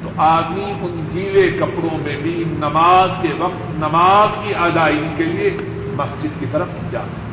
تو 0.03 0.11
آدمی 0.17 0.65
ان 0.65 1.07
گیلے 1.15 1.51
کپڑوں 1.51 1.99
میں 2.05 2.17
بھی 2.17 2.45
نماز 2.47 3.11
کے 3.23 3.29
وقت، 3.39 3.79
نماز 3.79 4.29
کی 4.43 4.55
ادائیگی 4.55 5.09
کے 5.17 5.25
لیے 5.25 5.51
مسجد 5.97 6.41
کی 6.41 6.47
طرف 6.53 6.69
جا 6.91 7.01
سکتا۔ 7.01 7.27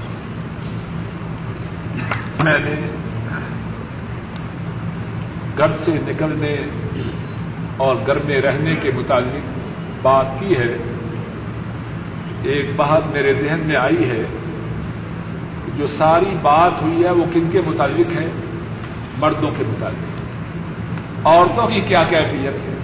میں 2.44 2.60
نے 2.60 2.76
گھر 5.58 5.72
سے 5.78 5.92
نکلنے 5.92 6.56
اور 7.78 7.96
گھر 8.06 8.16
میں 8.16 8.42
رہنے 8.42 8.76
کے 8.76 8.92
متعلق 8.96 9.60
بات 10.02 10.26
کی 10.40 10.58
ہے، 10.58 10.78
ایک 12.44 12.66
بات 12.76 13.12
میرے 13.12 13.34
ذہن 13.34 13.60
میں 13.66 13.76
آئی 13.76 14.10
ہے۔ 14.10 14.24
جو 15.82 15.88
ساری 15.88 16.38
بات 16.42 16.72
ہوئی 16.82 17.04
ہے 17.04 17.12
وہ 17.12 17.26
کن 17.34 17.50
کے 17.52 17.62
متعلق 17.66 18.18
ہے؟ 18.18 18.32
مردوں 19.18 19.52
کے 19.58 19.64
متعلق۔ 19.68 20.22
عورتوں 21.28 21.68
کی 21.68 21.82
کیا 21.82 22.04
کیفیت 22.04 22.54
ہے؟ 22.54 22.76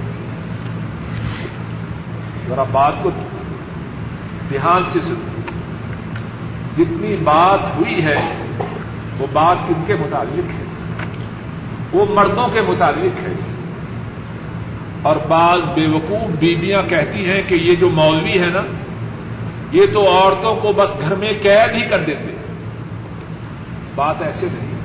ذرا 2.47 2.63
بات 2.63 2.93
کو 3.01 3.09
دھیان 4.49 4.83
سے 4.83 4.99
سن 4.99 5.41
جتنی 6.77 7.15
بات 7.23 7.59
ہوئی 7.77 8.05
ہے، 8.05 8.15
وہ 9.19 9.27
بات 9.33 9.57
کن 9.67 9.83
کے 9.87 9.95
متعلق 9.95 10.49
ہے؟ 10.59 10.65
وہ 11.91 12.05
مردوں 12.13 12.47
کے 12.47 12.61
متعلق 12.61 13.27
ہے۔ 13.27 13.33
اور 15.01 15.15
بعض 15.27 15.59
بے 15.59 15.87
وقوف 15.87 16.29
بیویاں 16.39 16.89
کہتی 16.89 17.29
ہیں 17.29 17.41
کہ 17.47 17.55
یہ 17.55 17.75
جو 17.75 17.89
مولوی 17.89 18.39
ہے 18.41 18.47
نا، 18.47 18.61
یہ 19.71 19.85
تو 19.93 20.07
عورتوں 20.07 20.55
کو 20.55 20.73
بس 20.73 21.01
گھر 21.01 21.15
میں 21.15 21.31
قید 21.43 21.75
ہی 21.75 21.89
کر 21.89 21.99
دیتے۔ 21.99 22.36
بات 23.97 24.15
ایسے 24.21 24.47
نہیں۔ 24.53 24.77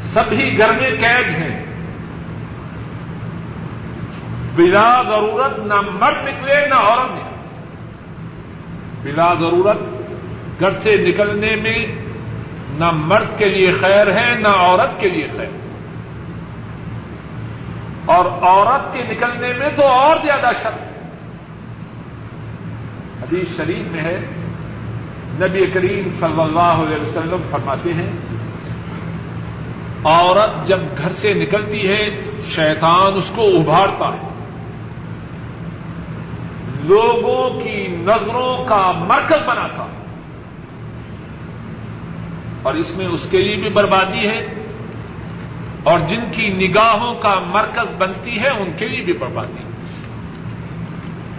سبھی 0.00 0.58
گھر 0.58 0.72
میں 0.72 0.90
قید 0.90 1.34
ہیں۔ 1.34 1.66
بلا 4.56 5.02
ضرورت 5.02 5.58
نہ 5.58 5.74
مرد 5.74 6.28
نکلے 6.28 6.66
نہ 6.66 6.74
عورت 6.74 7.10
نکلے۔ 7.10 7.36
بلا 9.02 9.34
ضرورت 9.34 9.78
گھر 10.60 10.78
سے 10.78 10.96
نکلنے 10.96 11.56
میں 11.56 11.86
نہ 12.70 12.90
مرد 12.90 13.38
کے 13.38 13.44
لیے 13.44 13.72
خیر 13.72 14.06
ہے 14.06 14.34
نہ 14.34 14.48
عورت 14.48 15.00
کے 15.00 15.08
لیے 15.08 15.26
خیر۔ 15.26 15.62
اور 18.04 18.24
عورت 18.24 18.92
کے 18.92 19.02
نکلنے 19.02 19.52
میں 19.58 19.68
تو 19.76 19.86
اور 19.86 20.16
زیادہ 20.24 20.50
شرط 20.62 20.82
حدیث 23.22 23.56
شریف 23.56 23.86
میں 23.92 24.02
ہے 24.02 24.20
نبی 25.40 25.70
کریم 25.70 26.08
صلی 26.20 26.40
اللہ 26.40 26.60
علیہ 26.60 27.08
وسلم 27.08 27.42
فرماتے 27.50 27.94
ہیں، 27.94 28.12
عورت 30.04 30.66
جب 30.66 30.78
گھر 30.98 31.12
سے 31.12 31.34
نکلتی 31.34 31.88
ہے، 31.88 32.08
شیطان 32.54 33.14
اس 33.14 33.30
کو 33.34 33.42
ابھارتا 33.42 34.16
ہے۔ 34.16 34.32
لوگوں 36.84 37.60
کی 37.60 37.86
نظروں 37.86 38.64
کا 38.64 38.92
مرکز 38.92 39.48
بنا 39.48 39.66
تھا 39.66 39.86
اور 42.62 42.74
اس 42.74 42.96
میں 42.96 43.06
اس 43.06 43.26
کے 43.30 43.38
لیے 43.38 43.56
بھی 43.56 43.68
بربادی 43.68 44.28
ہے۔ 44.28 44.54
اور 45.84 46.00
جن 46.00 46.20
کی 46.32 46.48
نگاہوں 46.48 47.14
کا 47.14 47.34
مرکز 47.46 47.94
بنتی 47.98 48.40
ہے، 48.40 48.48
ان 48.48 48.70
کے 48.78 48.88
لیے 48.88 49.04
بھی 49.04 49.12
بربادی 49.12 49.62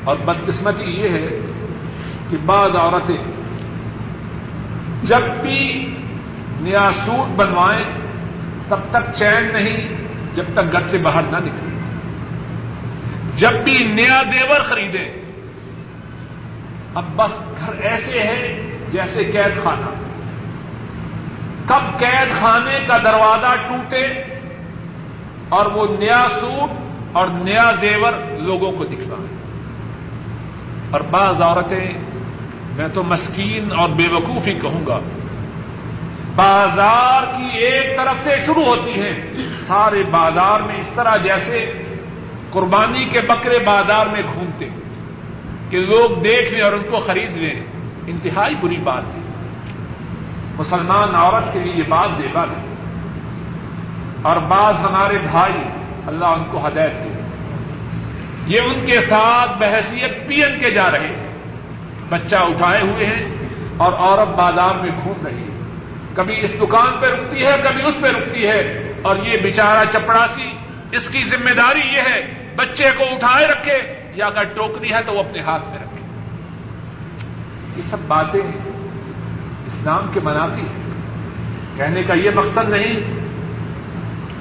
اور 0.04 0.16
بدقسمتی 0.16 0.84
یہ 0.84 1.10
ہے 1.10 1.28
کہ 2.30 2.38
بعض 2.46 2.76
عورتیں 2.76 3.43
جب 5.04 5.22
بھی 5.42 5.90
نیا 6.60 6.90
سوٹ 7.06 7.36
بنوائیں، 7.36 7.84
تب 8.68 8.80
تک 8.90 9.16
چین 9.16 9.54
نہیں، 9.54 9.88
جب 10.36 10.44
تک 10.54 10.72
گھر 10.72 10.82
سے 10.88 10.98
باہر 10.98 11.22
نہ 11.22 11.38
نکلے۔ 11.38 11.78
جب 13.36 13.64
بھی 13.64 13.84
نیا 13.84 14.24
دیور 14.24 14.60
خریدیں، 14.62 15.12
اب 16.96 17.04
بس 17.16 17.32
گھر 17.60 17.74
ایسے 17.74 18.20
ہے 18.20 18.70
جیسے 18.92 19.24
قید 19.24 19.64
خانہ۔ 19.64 20.04
کب 21.66 22.00
قید 22.00 22.42
خانے 22.42 22.80
کا 22.88 22.98
دروازہ 22.98 23.56
ٹوٹے 23.68 24.08
اور 25.50 25.66
وہ 25.66 25.98
نیا 26.00 26.28
سوٹ 26.40 26.70
اور 27.12 27.28
نیا 27.28 27.72
زیور 27.82 28.14
لوگوں 28.40 28.72
کو 28.72 28.86
دکھتا 28.86 29.16
ہے 29.16 29.36
اور 30.92 31.02
بعض 31.02 31.42
عورتیں 31.42 31.94
میں 32.76 32.88
تو 32.88 33.04
مسکین 33.04 33.72
اور 33.78 33.90
بے 33.90 34.08
وقوف 34.14 34.48
ہی 34.48 34.60
کہوں 34.60 34.86
گا۔ 34.88 35.00
بازار 36.36 37.24
کی 37.38 37.58
ایک 37.58 37.98
طرف 37.98 38.24
سے 38.24 38.36
شروع 38.46 38.66
ہوتی 38.66 38.92
ہیں 38.92 39.34
سارے 39.68 40.04
بازار 40.04 40.60
میں 40.60 40.76
اس 40.76 40.90
طرح 40.96 41.16
جیسے 41.16 41.72
قربانی 42.50 43.06
کے 43.06 43.22
بکرے 43.22 43.60
بازار 43.66 44.06
میں 44.08 44.22
گھومتے 44.34 44.70
ہیں 44.70 44.78
کہ 45.70 45.80
لوگ 45.80 46.22
دیکھ 46.22 46.54
لیں 46.54 46.62
اور 46.62 46.74
ان 46.74 46.84
کو 46.84 46.98
خرید 46.98 47.38
لیں۔ 47.38 47.64
انتہائی 48.08 48.56
بری 48.56 48.78
بات 48.78 49.04
ہے۔ 49.04 49.22
مسلمان 50.58 51.16
عورت 51.16 51.54
کے 51.54 51.60
لیے 51.60 51.74
یہ 51.74 51.84
بات 51.90 52.10
دے 52.18 52.28
بات 52.34 52.48
ہے۔ 52.50 52.74
اور 54.22 54.38
بعض 54.38 54.74
ہمارے 54.74 55.18
بھائی 55.18 55.64
اللہ 56.06 56.26
ان 56.26 56.44
کو 56.52 56.68
ہدایت 56.68 56.94
دے۔ 56.94 57.22
یہ 58.48 58.60
ان 58.62 58.86
کے 58.86 59.02
ساتھ 59.02 59.58
بحثیت 59.60 60.28
پی 60.28 60.42
کے 60.60 60.72
جا 60.72 60.92
رہے 60.92 61.08
ہیں۔ 61.08 61.23
بچہ 62.10 62.36
اٹھائے 62.36 62.82
ہوئے 62.82 63.06
ہیں 63.06 63.36
اور 63.78 63.94
عورت 63.94 64.28
بازار 64.28 64.76
میں 64.76 64.92
گھوم 65.04 65.28
رہی 65.28 65.44
ہے۔ 65.44 65.60
کبھی 66.16 66.40
اس 66.40 66.52
دکان 66.62 67.00
پہ 67.00 67.06
رکتی 67.06 67.46
ہے، 67.46 67.56
کبھی 67.64 67.88
اس 67.88 67.94
پہ 68.02 68.08
رکتی 68.08 68.48
ہے۔ 68.48 68.94
اور 69.02 69.16
یہ 69.16 69.38
بیچارہ 69.38 69.86
چپڑاسی، 69.94 70.52
اس 70.92 71.10
کی 71.10 71.22
ذمہ 71.22 71.50
داری 71.50 71.80
یہ 71.80 72.02
ہے، 72.10 72.52
بچے 72.56 72.90
کو 72.98 73.04
اٹھائے 73.12 73.48
رکھے 73.48 73.78
یا 74.16 74.26
اگر 74.26 74.44
ٹوکری 74.44 74.94
ہے 74.94 75.02
تو 75.06 75.14
وہ 75.14 75.20
اپنے 75.20 75.40
ہاتھ 75.40 75.66
میں 75.70 75.78
رکھے۔ 75.78 76.00
یہ 77.78 77.82
سب 77.90 77.98
باتیں 78.08 78.52
اسلام 79.66 80.12
کے 80.14 80.20
منافی 80.24 80.62
ہیں۔ 80.62 80.84
کہنے 81.76 82.04
کا 82.04 82.14
یہ 82.14 82.30
مقصد 82.36 82.70
نہیں 82.70 82.94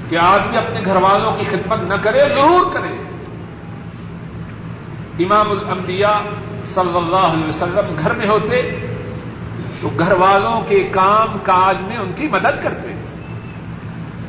کہ 0.09 0.17
آدمی 0.17 0.57
اپنے 0.57 0.81
گھر 0.85 0.95
والوں 0.95 1.35
کی 1.35 1.43
خدمت 1.43 1.79
نہ 1.79 1.93
کرے، 1.93 2.19
ضرور 2.19 2.73
کرے۔ 2.73 2.93
امام 5.23 5.51
الانبیاء 5.51 6.19
صلی 6.65 6.97
اللہ 6.97 7.17
علیہ 7.17 7.47
وسلم 7.47 8.01
گھر 8.01 8.13
میں 8.13 8.27
ہوتے، 8.27 8.61
تو 9.81 9.89
گھر 9.99 10.11
والوں 10.11 10.61
کے 10.61 10.83
کام 10.83 11.37
کاج 11.43 11.77
میں 11.81 11.97
ان 11.97 12.11
کی 12.15 12.27
مدد 12.27 12.63
کرتے۔ 12.63 12.93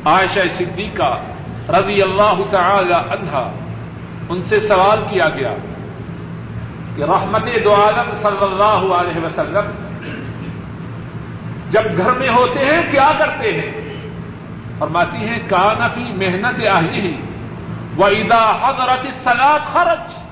عائشہ 0.05 0.47
صدیقہ 0.57 1.19
رضی 1.69 2.01
اللہ 2.01 2.41
تعالی 2.51 2.93
عنہا 2.93 3.51
ان 4.29 4.41
سے 4.41 4.59
سوال 4.59 4.99
کیا 5.09 5.29
گیا 5.29 5.53
کہ 6.95 7.03
رحمت 7.03 7.45
دو 7.63 7.75
عالم 7.75 8.11
صلی 8.21 8.43
اللہ 8.45 8.93
علیہ 8.93 9.25
وسلم 9.25 9.71
جب 11.69 11.81
گھر 11.97 12.11
میں 12.11 12.29
ہوتے 12.29 12.65
ہیں، 12.65 12.91
کیا 12.91 13.11
کرتے 13.19 13.53
ہیں؟ 13.53 13.71
فرماتی 14.79 15.17
ہیں 15.17 15.39
کانفی 15.47 16.03
محنت 16.03 16.67
آہی 16.71 16.99
ہی 16.99 17.15
وہ 17.95 18.05
ادا 18.05 18.51
حضرت 18.51 19.23
سلاد 19.23 19.59
خرچ 19.73 20.24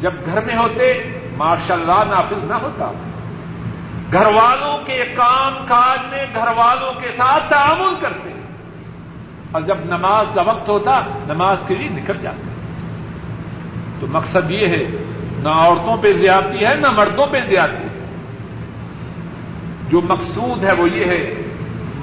جب 0.00 0.12
گھر 0.26 0.44
میں 0.44 0.56
ہوتے 0.56 1.02
ماشاء 1.36 1.74
اللہ 1.74 2.14
نافذ 2.14 2.44
نہ 2.44 2.54
ہوتا۔ 2.54 2.92
گھر 4.12 4.26
والوں 4.26 4.84
کے 4.84 5.04
کام 5.16 5.66
کاج 5.68 5.98
میں 6.10 6.26
گھر 6.34 6.48
والوں 6.56 6.92
کے 7.00 7.08
ساتھ 7.08 7.50
تعامل 7.50 7.94
کرتے۔ 8.00 8.30
اور 9.52 9.62
جب 9.62 9.76
نماز 9.84 10.26
کا 10.34 10.42
وقت 10.42 10.68
ہوتا، 10.68 11.02
نماز 11.28 11.58
کے 11.68 11.74
لیے 11.74 11.88
نکل 11.88 12.16
جاتے۔ 12.16 12.48
تو 14.00 14.06
مقصد 14.06 14.50
یہ 14.50 14.66
ہے، 14.66 14.84
نہ 15.38 15.48
عورتوں 15.48 15.96
پہ 15.96 16.12
زیادتی 16.12 16.66
ہے، 16.66 16.74
نہ 16.74 16.90
مردوں 16.90 17.26
پہ 17.26 17.40
زیادتی۔ 17.40 17.84
ہے 17.84 18.16
جو 19.88 20.00
مقصود 20.00 20.64
ہے 20.64 20.72
وہ 20.72 20.88
یہ 20.90 21.04
ہے، 21.04 21.34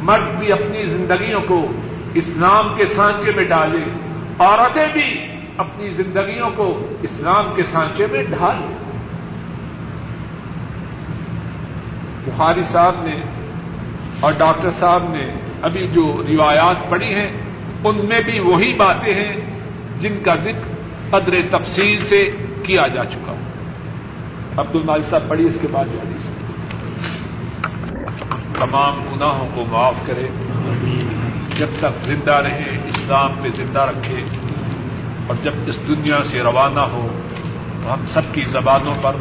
مرد 0.02 0.40
بھی 0.40 0.52
اپنی 0.52 0.84
زندگیوں 0.84 1.42
کو 1.42 1.68
اسلام 2.14 2.78
کے 2.78 2.86
سانچے 2.86 3.32
میں 3.36 3.46
ڈالے، 3.46 3.84
عورتیں 4.40 4.88
بھی 4.94 5.27
اپنی 5.58 5.90
زندگیوں 5.90 6.50
کو 6.56 6.88
اسلام 7.02 7.56
کے 7.56 7.64
سانچے 7.64 8.08
میں 8.12 8.24
ڈالیں 8.24 8.78
بخاری 12.26 12.64
صاحب 12.64 12.96
نے 13.04 13.16
اور 14.20 14.34
ڈاکٹر 14.38 14.70
صاحب 14.72 15.04
نے 15.10 15.34
ابھی 15.62 15.88
جو 15.88 16.24
روایات 16.28 16.90
پڑھی 16.90 17.16
ہیں، 17.16 17.32
ان 17.84 18.06
میں 18.06 18.22
بھی 18.22 18.40
وہی 18.40 18.74
باتیں 18.74 19.16
ہیں 19.16 19.36
جن 20.00 20.20
کا 20.26 20.36
ذکر 20.36 20.78
قدر 21.10 21.58
تفصیل 21.58 21.98
سے 22.00 22.30
کیا 22.64 22.88
جا 22.88 23.06
چکا 23.06 23.34
عبد 24.58 24.76
المال 24.76 25.04
صاحب 25.10 25.24
پڑھی 25.28 25.46
اس 25.46 25.58
کے 25.62 25.68
بعد 25.72 25.86
جو 25.86 26.00
حدیث۔ 26.00 26.28
تمام 28.60 29.16
گناہوں 29.16 29.50
کو 29.54 29.66
معاف 29.70 29.96
کرے۔ 30.06 30.28
جب 31.58 31.68
تک 31.80 32.06
زندہ 32.06 32.34
رہے 32.34 32.76
اسلام 32.76 33.32
پہ 33.42 33.48
زندہ 33.50 33.80
رکھے۔ 33.80 34.37
اور 35.28 35.36
جب 35.44 35.52
اس 35.68 35.80
دنیا 35.88 36.22
سے 36.24 36.42
روانہ 36.42 36.80
ہو 36.80 37.08
تو 37.84 37.94
ہم 37.94 38.06
سب 38.06 38.22
کی 38.32 38.42
زبانوں 38.46 38.94
پر 39.02 39.16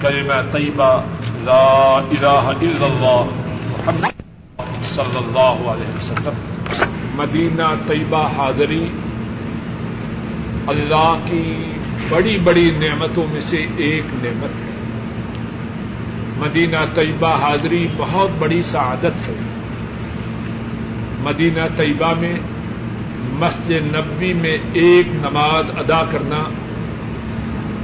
کلمہ 0.00 0.50
طیبہ، 0.52 1.02
لا 1.34 2.00
الہ 2.10 2.26
الا 2.26 2.86
اللہ 2.86 3.24
محمد 3.66 4.22
صلی 4.82 5.16
اللہ 5.16 5.70
علیہ 5.70 5.96
وسلم۔ 5.98 6.32
مدینہ 7.14 7.62
طیبہ 7.86 8.26
حاضری 8.26 8.88
اللہ 10.66 11.14
کی 11.24 11.64
بڑی 12.08 12.38
بڑی 12.38 12.70
نعمتوں 12.70 13.24
میں 13.32 13.40
سے 13.40 13.66
ایک 13.76 14.04
نعمت 14.12 14.50
ہے۔ 14.50 14.72
مدینہ 16.36 16.76
طیبہ 16.94 17.42
حاضری 17.42 17.88
بہت 17.96 18.30
بڑی 18.38 18.62
سعادت 18.62 19.28
ہے۔ 19.28 19.34
مدینہ 21.22 21.60
طیبہ 21.76 22.12
میں 22.18 22.34
مسجد 23.32 23.96
نبی 23.96 24.32
میں 24.32 24.58
ایک 24.72 25.08
نماز 25.08 25.70
ادا 25.76 26.02
کرنا 26.10 26.38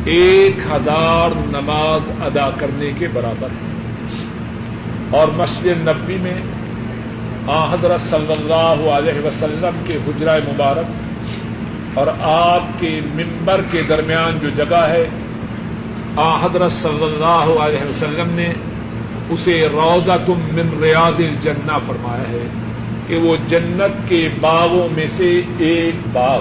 ایک 0.04 0.56
ہزار 0.70 1.30
نماز 1.46 2.00
ادا 2.20 2.50
کرنے 2.58 2.90
کے 2.98 3.08
برابر 3.12 3.48
ہے۔ 3.50 3.78
اور 5.10 5.28
مسجد 5.28 5.88
نبی 5.88 6.16
میں 6.16 6.40
آ 7.46 7.74
حضرت 7.74 8.00
صلی 8.00 8.32
اللہ 8.38 8.90
علیہ 8.90 9.26
وسلم 9.26 9.82
کے 9.86 9.96
حجرہ 9.96 10.38
مبارک 10.48 10.86
اور 11.94 12.06
آپ 12.20 12.80
کے 12.80 13.00
ممبر 13.14 13.60
کے 13.70 13.82
درمیان 13.82 14.38
جو 14.38 14.50
جگہ 14.50 14.76
ہے، 14.76 15.06
آ 16.16 16.46
حضرت 16.46 16.72
صلی 16.72 17.04
اللہ 17.04 17.60
علیہ 17.60 17.88
وسلم 17.88 18.30
نے 18.30 18.52
اسے 19.30 19.68
روزہ 19.72 20.12
تم 20.26 20.40
من 20.52 20.82
ریاض 20.82 21.14
الجنہ 21.18 21.78
فرمایا 21.86 22.28
ہے۔ 22.28 22.67
کہ 23.08 23.16
وہ 23.16 23.36
جنت 23.46 24.08
کے 24.08 24.28
باغوں 24.40 24.88
میں 24.96 25.06
سے 25.06 25.42
ایک 25.58 25.94
باغ 26.12 26.40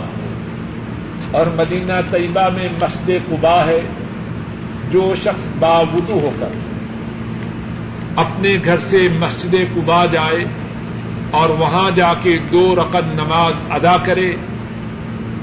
اور 1.32 1.46
مدینہ 1.56 1.94
طیبہ 2.12 2.50
میں 2.50 2.68
مسجد 2.82 3.30
قبا 3.30 3.66
ہے 3.66 3.80
جو 4.92 5.14
شخص 5.24 5.56
باوضو 5.60 6.14
ہو 6.14 6.30
کر 6.40 6.48
اپنے 8.16 8.58
گھر 8.66 8.78
سے 8.78 9.08
مسجد 9.20 9.56
قبا 9.76 10.06
جائے 10.06 10.46
اور 11.32 11.50
وہاں 11.50 11.92
جا 11.92 12.14
کے 12.14 12.38
دو 12.38 12.76
رقد 12.76 13.14
نماز 13.14 13.54
ادا 13.70 13.98
کرے، 13.98 14.34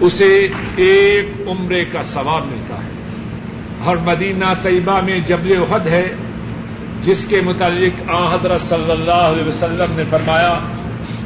اسے 0.00 0.48
ایک 0.76 1.48
عمرے 1.48 1.84
کا 1.84 2.02
ثواب 2.02 2.46
ملتا 2.46 2.74
ہے۔ 2.74 2.90
اور 3.84 3.96
مدینہ 3.96 4.52
طیبہ 4.62 5.00
میں 5.00 5.18
جبل 5.20 5.62
عہد 5.70 5.86
ہے، 5.86 6.14
جس 7.02 7.26
کے 7.26 7.40
متعلق 7.40 8.10
آ 8.10 8.34
حضرت 8.34 8.60
صلی 8.60 8.90
اللہ 8.90 9.12
علیہ 9.12 9.48
وسلم 9.48 9.96
نے 9.96 10.02
فرمایا 10.10 10.58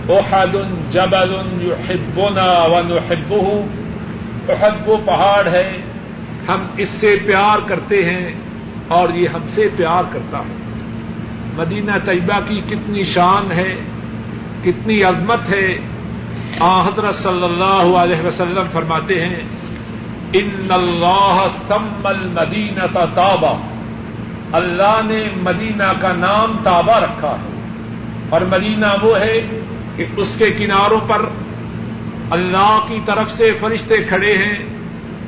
اوحد 0.08 0.54
جبل 0.90 1.36
یحبنا 1.60 2.64
ونحبه. 2.66 3.60
احد 4.48 4.70
وہ 4.86 4.96
پہاڑ 5.04 5.48
ہے، 5.48 5.76
ہم 6.48 6.66
اس 6.76 6.88
سے 6.88 7.16
پیار 7.26 7.68
کرتے 7.68 8.10
ہیں 8.10 8.34
اور 8.88 9.08
یہ 9.08 9.28
ہم 9.28 9.40
سے 9.48 9.68
پیار 9.76 10.02
کرتا 10.12 10.38
ہے۔ 10.38 10.54
مدینہ 11.56 11.92
طیبہ 12.04 12.40
کی 12.48 12.60
کتنی 12.60 13.02
شان 13.02 13.52
ہے، 13.52 13.76
کتنی 14.62 15.02
عظمت 15.02 15.50
ہے۔ 15.50 15.68
آ 16.60 16.82
حضرت 16.82 17.14
صلی 17.14 17.44
اللہ 17.44 17.96
علیہ 17.98 18.26
وسلم 18.26 18.66
فرماتے 18.72 19.26
ہیں 19.26 19.40
ان 20.32 20.68
اللہ 20.70 21.46
سم 21.68 21.88
المدینہ 22.04 22.86
تابا 22.92 23.52
اللہ 24.52 25.00
نے 25.04 25.28
مدینہ 25.36 25.92
کا 26.00 26.12
نام 26.12 26.56
تابا 26.62 27.00
رکھا 27.00 27.30
ہے۔ 27.30 27.60
اور 28.28 28.40
مدینہ 28.40 28.86
وہ 29.02 29.18
ہے 29.18 29.60
کہ 29.98 30.04
اس 30.16 30.28
کے 30.38 30.50
کناروں 30.50 31.00
پر 31.00 31.28
اللہ 32.30 32.78
کی 32.88 33.00
طرف 33.06 33.30
سے 33.30 33.52
فرشتے 33.60 33.96
کھڑے 33.96 34.38
ہیں۔ 34.38 34.58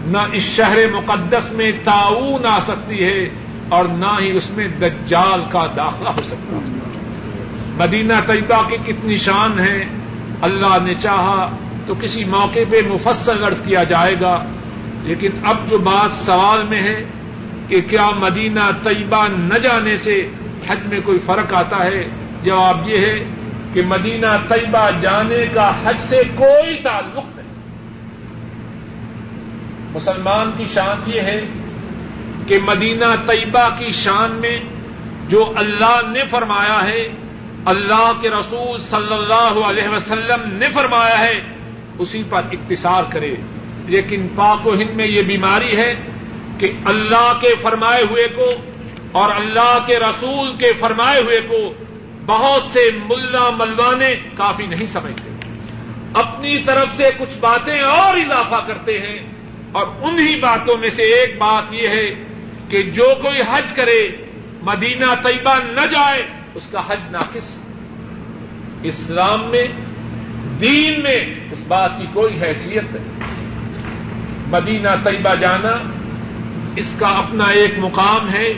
نہ 0.04 0.18
اس 0.32 0.42
شہر 0.42 0.92
مقدس 0.92 1.52
میں 1.52 1.72
تعاون 1.84 2.46
آ 2.46 2.60
سکتی 2.60 3.04
ہے 3.04 3.28
اور 3.68 3.84
نہ 3.84 4.16
ہی 4.20 4.30
اس 4.36 4.50
میں 4.50 4.68
دجال 4.68 5.40
کا 5.50 5.66
داخلہ 5.76 6.08
ہو 6.08 6.22
سکتا 6.22 6.56
ہے۔ 6.56 6.80
مدینہ 7.76 8.12
طیبہ 8.26 8.68
کی 8.68 8.92
کتنی 8.92 9.18
شان 9.18 9.60
ہے۔ 9.60 9.84
اللہ 10.42 10.76
نے 10.84 10.94
چاہا 10.94 11.56
تو 11.86 11.94
کسی 12.00 12.24
موقع 12.24 12.58
پہ 12.70 12.76
مفصل 12.88 13.44
عرض 13.44 13.60
کیا 13.60 13.84
جائے 13.84 14.14
گا۔ 14.20 14.44
لیکن 15.02 15.30
اب 15.44 15.56
جو 15.70 15.78
بات 15.78 16.10
سوال 16.10 16.62
میں 16.62 16.80
ہے 16.80 17.04
کہ 17.68 17.80
کیا 17.80 18.10
مدینہ 18.10 18.70
طیبہ 18.84 19.26
نہ 19.38 19.58
جانے 19.58 19.96
سے 19.96 20.28
حج 20.68 20.78
میں 20.86 21.00
کوئی 21.00 21.18
فرق 21.18 21.54
آتا 21.54 21.84
ہے، 21.84 22.08
جواب 22.42 22.88
یہ 22.88 22.98
ہے 22.98 23.39
کہ 23.72 23.82
مدینہ 23.82 24.26
طیبہ 24.48 24.90
جانے 25.00 25.46
کا 25.54 25.72
حج 25.84 25.98
سے 25.98 26.22
کوئی 26.36 26.76
تعلق 26.82 27.24
نہیں۔ 27.36 27.48
مسلمان 29.94 30.50
کی 30.56 30.64
شان 30.64 31.10
یہ 31.10 31.20
ہے 31.20 31.40
کہ 32.46 32.58
مدینہ 32.58 33.14
طیبہ 33.26 33.68
کی 33.68 33.90
شان 33.90 34.32
میں 34.32 34.60
جو 35.28 35.52
اللہ 35.56 36.00
نے 36.12 36.20
فرمایا 36.30 36.88
ہے، 36.88 37.06
اللہ 37.64 38.12
کے 38.20 38.30
رسول 38.30 38.78
صلی 38.78 39.14
اللہ 39.14 39.64
علیہ 39.64 39.88
وسلم 39.88 40.56
نے 40.56 40.66
فرمایا 40.74 41.18
ہے، 41.18 41.34
اسی 41.98 42.22
پر 42.30 42.42
اقتصار 42.52 43.02
کرے۔ 43.10 43.34
لیکن 43.86 44.28
پاک 44.28 44.66
و 44.66 44.72
ہند 44.72 44.90
میں 44.90 45.06
یہ 45.06 45.22
بیماری 45.22 45.76
ہے 45.76 45.92
کہ 46.58 46.72
اللہ 46.84 47.32
کے 47.40 47.54
فرمائے 47.62 48.02
ہوئے 48.02 48.28
کو 48.28 48.50
اور 49.12 49.34
اللہ 49.36 49.78
کے 49.86 49.98
رسول 49.98 50.56
کے 50.56 50.72
فرمائے 50.80 51.20
ہوئے 51.20 51.40
کو 51.40 51.74
بہت 52.30 52.62
سے 52.62 52.90
ملا 53.10 53.50
ملوانے 53.50 54.14
کافی 54.34 54.66
نہیں 54.66 54.86
سمجھتے۔ 54.86 55.30
اپنی 56.14 56.58
طرف 56.58 56.96
سے 56.96 57.04
کچھ 57.18 57.38
باتیں 57.38 57.80
اور 57.80 58.16
اضافہ 58.16 58.66
کرتے 58.66 58.98
ہیں 58.98 59.18
اور 59.72 59.86
انہی 60.00 60.40
باتوں 60.40 60.76
میں 60.76 60.90
سے 60.90 61.02
ایک 61.02 61.38
بات 61.38 61.74
یہ 61.74 61.88
ہے 61.88 62.14
کہ 62.68 62.82
جو 62.82 63.12
کوئی 63.22 63.40
حج 63.40 63.72
کرے، 63.76 64.08
مدینہ 64.62 65.06
طیبہ 65.22 65.54
نہ 65.64 65.86
جائے، 65.86 66.22
اس 66.54 66.62
کا 66.70 66.80
حج 66.88 67.00
ناقص۔ 67.10 67.54
اسلام 68.82 69.50
میں، 69.50 69.64
دین 70.60 71.02
میں 71.02 71.20
اس 71.52 71.64
بات 71.68 71.90
کی 71.98 72.06
کوئی 72.12 72.42
حیثیت 72.42 72.84
نہیں۔ 72.92 73.34
مدینہ 74.46 74.88
طیبہ 75.04 75.34
جانا 75.34 75.72
اس 76.76 76.96
کا 76.98 77.08
اپنا 77.08 77.44
ایک 77.44 77.74
مقام 77.78 78.30
ہے، 78.30 78.52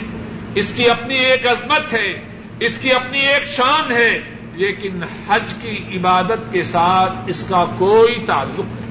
اس 0.55 0.73
کی 0.73 0.89
اپنی 0.89 1.15
ایک 1.15 1.47
عظمت 1.47 1.93
ہے۔ 1.93 2.32
اس 2.65 2.77
کی 2.77 2.91
اپنی 2.91 3.19
ایک 3.19 3.45
شان 3.45 3.91
ہے، 3.91 4.19
لیکن 4.53 5.03
حج 5.29 5.53
کی 5.61 5.97
عبادت 5.97 6.51
کے 6.51 6.63
ساتھ 6.63 7.13
اس 7.27 7.43
کا 7.49 7.65
کوئی 7.77 8.25
تعلق 8.25 8.59
نہیں۔ 8.59 8.83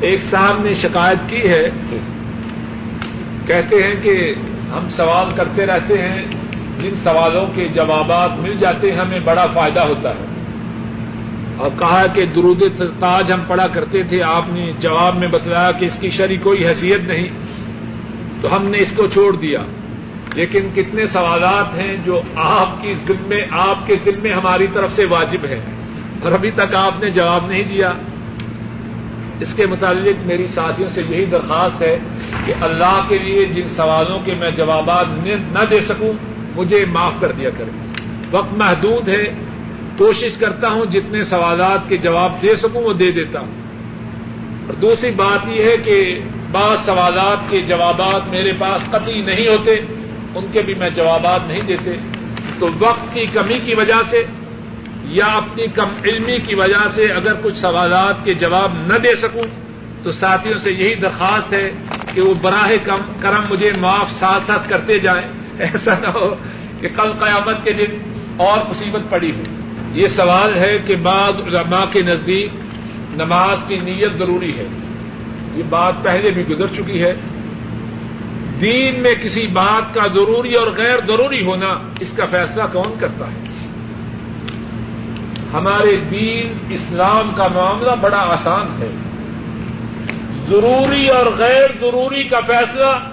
ایک 0.00 0.22
صاحب 0.22 0.62
نے 0.62 0.74
شکایت 0.74 1.18
کی 1.28 1.48
ہے، 1.48 1.70
کہتے 3.46 3.82
ہیں 3.82 3.94
کہ 4.02 4.34
ہم 4.72 4.88
سوال 4.90 5.26
کرتے 5.36 5.66
رہتے 5.66 5.94
ہیں، 6.02 6.24
جن 6.80 6.94
سوالوں 6.94 7.46
کے 7.54 7.68
جوابات 7.68 8.30
مل 8.38 8.54
جاتے 8.54 8.92
ہیں، 8.92 8.98
ہمیں 8.98 9.20
بڑا 9.20 9.46
فائدہ 9.46 9.80
ہوتا 9.80 10.10
ہے۔ 10.10 10.24
اور 11.56 11.70
کہا 11.78 12.06
کہ 12.06 12.26
درود 12.26 12.62
تاج 12.78 13.32
ہم 13.32 13.40
پڑھا 13.46 13.66
کرتے 13.66 14.02
تھے، 14.02 14.22
آپ 14.22 14.44
نے 14.48 14.72
جواب 14.78 15.16
میں 15.16 15.28
بتلایا 15.28 15.72
کہ 15.72 15.84
اس 15.84 15.98
کی 16.00 16.08
شری 16.08 16.36
کوئی 16.36 16.66
حیثیت 16.66 17.00
نہیں، 17.00 17.28
تو 18.40 18.56
ہم 18.56 18.66
نے 18.66 18.78
اس 18.78 18.92
کو 18.96 19.06
چھوڑ 19.06 19.36
دیا۔ 19.36 19.60
لیکن 20.34 20.68
کتنے 20.74 21.06
سوالات 21.06 21.78
ہیں 21.78 21.96
جو 22.04 22.20
آپ 22.34 22.82
کی 22.82 22.94
ذمے، 22.94 23.44
آپ 23.50 23.86
کے 23.86 23.96
ذمے 24.04 24.32
ہماری 24.32 24.66
طرف 24.72 24.92
سے 24.92 25.04
واجب 25.04 25.44
ہیں۔ 25.44 25.60
اور 26.22 26.32
ابھی 26.32 26.50
تک 26.50 26.74
آپ 26.74 27.00
نے 27.00 27.10
جواب 27.10 27.46
نہیں 27.46 27.62
دیا۔ 27.62 27.92
اس 29.40 29.54
کے 29.54 29.66
متعلق 29.66 30.26
میری 30.26 30.46
ساتھیوں 30.46 30.88
سے 30.88 31.02
یہی 31.08 31.24
درخواست 31.24 31.82
ہے 31.82 31.98
کہ 32.46 32.54
اللہ 32.60 33.00
کے 33.08 33.18
لیے 33.18 33.44
جن 33.44 33.68
سوالوں 33.68 34.18
کے 34.24 34.34
میں 34.34 34.50
جوابات 34.50 35.06
نہ 35.52 35.58
دے 35.70 35.80
سکوں، 35.80 36.12
مجھے 36.56 36.84
معاف 36.84 37.12
کر 37.20 37.32
دیا 37.32 37.50
کریں۔ 37.50 37.86
وقت 38.30 38.52
محدود 38.52 39.08
ہے۔ 39.08 39.24
کوشش 39.98 40.36
کرتا 40.36 40.68
ہوں 40.68 40.84
جتنے 40.84 41.22
سوالات 41.22 41.88
کے 41.88 41.96
جواب 41.96 42.42
دے 42.42 42.56
سکوں، 42.56 42.82
وہ 42.82 42.92
دے 42.92 43.10
دیتا 43.12 43.40
ہوں۔ 43.40 43.52
اور 44.66 44.74
دوسری 44.74 45.10
بات 45.10 45.50
یہ 45.50 45.64
ہے 45.64 45.76
کہ 45.76 46.18
بعض 46.52 46.80
سوالات 46.80 47.50
کے 47.50 47.60
جوابات 47.60 48.30
میرے 48.30 48.52
پاس 48.52 48.86
قطعی 48.90 49.20
نہیں 49.20 49.48
ہوتے۔ 49.48 49.76
ان 50.34 50.46
کے 50.52 50.62
بھی 50.62 50.74
میں 50.74 50.90
جوابات 50.90 51.40
نہیں 51.46 51.60
دیتے 51.60 51.92
تو 52.58 52.68
وقت 52.78 53.14
کی 53.14 53.26
کمی 53.32 53.58
کی 53.58 53.74
وجہ 53.74 54.02
سے 54.10 54.24
یا 55.04 55.26
اپنی 55.26 55.66
کم 55.66 55.88
علمی 56.04 56.38
کی 56.38 56.54
وجہ 56.54 56.88
سے 56.94 57.04
اگر 57.04 57.32
کچھ 57.42 57.56
سوالات 57.56 58.24
کے 58.24 58.34
جواب 58.34 58.72
نہ 58.86 58.98
دے 58.98 59.16
سکوں 59.16 59.42
تو 60.02 60.12
ساتھیوں 60.12 60.58
سے 60.58 60.72
یہی 60.72 60.94
درخواست 60.94 61.52
ہے 61.52 61.70
کہ 62.14 62.20
وہ 62.20 62.34
براہ 62.42 62.70
کم 62.84 63.00
کرم 63.20 63.42
مجھے 63.50 63.72
معاف 63.80 64.12
ساتھ 64.12 64.42
ساتھ 64.46 64.68
کرتے 64.68 64.98
جائیں۔ 64.98 65.28
ایسا 65.58 65.98
نہ 65.98 66.06
ہو 66.06 66.34
کہ 66.80 66.88
کل 66.96 67.12
قیامت 67.12 67.64
کے 67.64 67.72
دن 67.72 68.20
اور 68.36 68.70
مصیبت 68.70 69.10
پڑی 69.10 69.30
ہو۔ 69.30 69.42
یہ 69.92 70.08
سوال 70.08 70.56
ہے 70.56 70.78
کہ 70.78 70.96
بعض 70.96 71.32
علماء 71.46 71.84
کے 71.92 72.02
نزدیک 72.02 72.50
نماز 73.10 73.58
کی 73.68 73.76
نیت 73.76 74.12
ضروری 74.12 74.58
ہے۔ 74.58 74.66
یہ 75.54 75.62
بات 75.68 75.94
پہلے 76.02 76.30
بھی 76.30 76.48
گزر 76.48 76.66
چکی 76.66 77.02
ہے۔ 77.02 77.14
دین 78.60 79.02
میں 79.02 79.14
کسی 79.14 79.46
بات 79.46 79.94
کا 79.94 80.06
ضروری 80.06 80.54
اور 80.54 80.66
غیر 80.76 80.98
ضروری 81.08 81.46
ہونا 81.46 81.78
اس 82.00 82.12
کا 82.16 82.24
فیصلہ 82.24 82.62
کون 82.72 82.94
کرتا 83.00 83.26
ہے؟ 83.26 83.44
ہمارے 85.52 85.96
دین 85.96 86.58
اسلام 86.70 87.34
کا 87.34 87.48
معاملہ 87.48 87.90
بڑا 88.00 88.20
آسان 88.20 88.66
ہے۔ 88.82 88.90
ضروری 90.48 91.08
اور 91.08 91.26
غیر 91.26 91.70
ضروری 91.80 92.22
کا 92.22 92.40
فیصلہ 92.46 93.08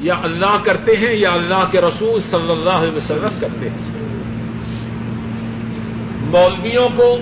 یا 0.00 0.14
اللہ 0.22 0.56
کرتے 0.64 0.92
ہیں 0.96 1.14
یا 1.14 1.32
اللہ 1.32 1.64
کے 1.70 1.80
رسول 1.80 2.20
صلی 2.20 2.50
اللہ 2.50 2.70
علیہ 2.70 2.96
وسلم 2.96 3.38
کرتے 3.40 3.70
ہیں۔ 3.70 3.78
مولویوں 6.20 6.88
کو، 6.96 7.16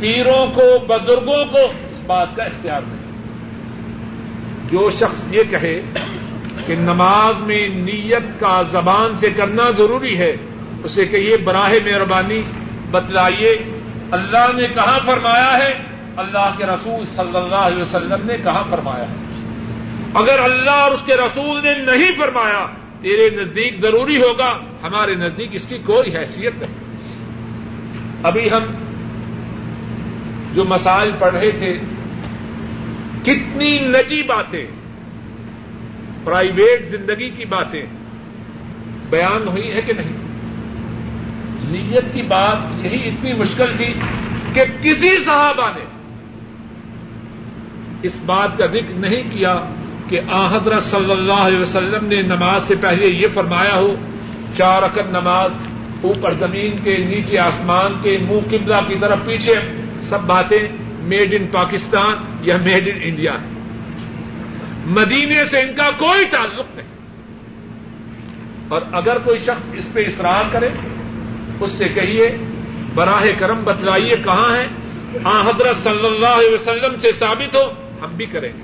پیروں 0.00 0.46
کو، 0.54 0.78
بزرگوں 0.86 1.44
کو 1.52 1.58
اس 1.90 2.04
بات 2.06 2.36
کا 2.36 2.42
اختیار 2.42 2.80
نہیں۔ 2.86 3.06
جو 4.70 4.90
شخص 4.90 5.24
یہ 5.30 5.42
کہے 5.50 5.80
کہ 6.66 6.74
نماز 6.74 7.42
میں 7.42 7.68
نیت 7.68 8.40
کا 8.40 8.62
زبان 8.62 9.16
سے 9.16 9.30
کرنا 9.30 9.70
ضروری 9.78 10.18
ہے، 10.18 10.36
اسے 10.84 11.04
کہیے 11.04 11.36
براہ 11.36 11.72
مہربانی 11.84 12.42
بتلائیے۔ 12.90 13.80
اللہ 14.10 14.52
نے 14.56 14.68
کہاں 14.68 14.98
فرمایا 15.06 15.58
ہے؟ 15.58 15.74
اللہ 16.16 16.54
کے 16.56 16.66
رسول 16.66 17.04
صلی 17.04 17.36
اللہ 17.36 17.54
علیہ 17.54 17.82
وسلم 17.82 18.26
نے 18.26 18.36
کہاں 18.36 18.64
فرمایا 18.70 19.04
ہے؟ 19.10 19.16
اگر 20.14 20.38
اللہ 20.38 20.70
اور 20.70 20.90
اس 20.90 21.00
کے 21.06 21.14
رسول 21.14 21.60
نے 21.62 21.74
نہیں 21.74 22.10
فرمایا، 22.18 22.66
تیرے 23.00 23.36
نزدیک 23.36 23.80
ضروری 23.80 24.16
ہوگا۔ 24.16 24.52
ہمارے 24.82 25.14
نزدیک 25.14 25.50
اس 25.52 25.66
کی 25.68 25.78
کوئی 25.78 26.16
حیثیت 26.16 26.52
نہیں۔ 26.60 26.74
ابھی 28.22 28.50
ہم 28.50 28.62
جو 30.52 30.64
مسائل 30.64 31.10
پڑھ 31.18 31.34
رہے 31.34 31.50
تھے، 31.50 31.78
کتنی 33.22 33.78
نجی 33.78 34.22
باتیں 34.22 34.66
پرائیویٹ 36.26 36.88
زندگی 36.88 37.28
کی 37.30 37.44
باتیں 37.44 37.82
بیان 39.10 39.48
ہوئی 39.48 39.70
ہے 39.70 39.82
کہ 39.82 39.92
نہیں؟ 39.92 40.16
نیت 41.70 42.14
کی 42.14 42.22
بات 42.22 42.84
یہی 42.84 43.08
اتنی 43.08 43.32
مشکل 43.32 43.76
تھی 43.76 43.92
کہ 44.54 44.64
کسی 44.82 45.10
صحابہ 45.24 45.68
نے 45.76 45.84
اس 48.02 48.18
بات 48.26 48.58
کا 48.58 48.66
ذکر 48.66 48.98
نہیں 48.98 49.22
کیا 49.30 49.54
کہ 50.08 50.20
حضرت 50.50 50.82
صلی 50.82 51.10
اللہ 51.10 51.46
علیہ 51.46 51.58
وسلم 51.58 52.04
نے 52.04 52.20
نماز 52.22 52.68
سے 52.68 52.74
پہلے 52.80 53.06
یہ 53.06 53.26
فرمایا 53.34 53.76
ہو، 53.76 53.94
چار 54.56 54.82
اکر 54.82 55.04
نماز، 55.04 55.50
اوپر 56.02 56.34
زمین 56.38 56.76
کے، 56.82 56.96
نیچے 56.96 57.38
آسمان 57.38 57.94
کے، 58.02 58.18
منہ 58.18 58.48
قبلہ 58.50 58.80
کی 58.88 58.98
طرف 59.00 59.26
پیچھے، 59.26 59.54
سب 60.08 60.26
باتیں 60.26 60.62
میڈ 61.02 61.34
ان 61.40 61.46
پاکستان 61.52 62.14
یا 62.42 62.56
میڈ 62.56 62.88
ان 62.88 62.98
انڈیا 63.02 63.32
ہے 63.32 63.55
مدینے 64.86 65.44
سے 65.44 65.60
ان 65.60 65.74
کا 65.74 65.90
کوئی 65.90 66.24
تعلق 66.24 66.66
نہیں۔ 66.74 66.86
اور 68.68 68.82
اگر 68.92 69.18
کوئی 69.18 69.38
شخص 69.38 69.74
اس 69.74 69.92
پہ 69.92 70.00
اصرار 70.00 70.44
کرے، 70.52 70.68
اس 71.60 71.70
سے 71.70 71.88
کہیے، 71.88 72.28
براہ 72.94 73.24
کرم 73.38 73.64
بتلائیے 73.64 74.16
کہاں 74.16 74.56
ہے۔ 74.56 74.66
ہاں 75.24 75.42
حضرت 75.42 75.76
صلی 75.84 76.06
اللہ 76.06 76.26
علیہ 76.26 76.54
وسلم 76.54 77.00
سے 77.00 77.12
ثابت 77.12 77.56
ہو، 77.56 77.72
ہم 78.02 78.08
بھی 78.16 78.26
کریں 78.26 78.52
گے۔ 78.52 78.62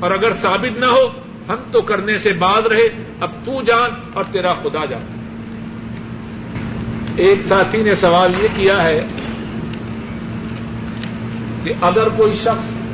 اور 0.00 0.10
اگر 0.10 0.32
ثابت 0.32 0.78
نہ 0.78 0.84
ہو، 0.84 1.08
ہم 1.48 1.56
تو 1.72 1.80
کرنے 1.80 2.16
سے 2.16 2.32
بعد 2.32 2.62
رہے۔ 2.62 3.12
اب 3.20 3.30
تو 3.44 3.62
جان 3.62 3.90
اور 4.12 4.24
تیرا 4.32 4.52
خدا 4.52 4.84
جان 4.84 5.02
ایک 7.16 7.38
ساتھی 7.46 7.82
نے 7.82 7.94
سوال 7.94 8.34
یہ 8.42 8.48
کیا 8.56 8.82
ہے 8.82 9.00
کہ 11.64 11.72
اگر 11.80 12.08
کوئی 12.08 12.36
شخص 12.36 12.85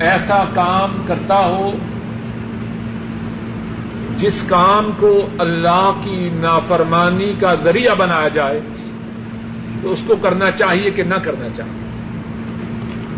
ایسا 0.00 0.44
کام 0.54 1.02
کرتا 1.06 1.46
ہو 1.46 1.72
جس 4.16 4.42
کام 4.48 4.90
کو 4.98 5.26
اللہ 5.38 5.92
کی 6.04 6.30
نافرمانی 6.32 7.32
کا 7.40 7.54
ذریعہ 7.64 7.94
بنایا 7.94 8.28
جائے، 8.28 8.60
تو 9.82 9.92
اس 9.92 9.98
کو 10.06 10.16
کرنا 10.16 10.50
چاہیے 10.50 10.90
کہ 10.90 11.02
نہ 11.02 11.14
کرنا 11.14 11.48
چاہیے۔ 11.56 11.88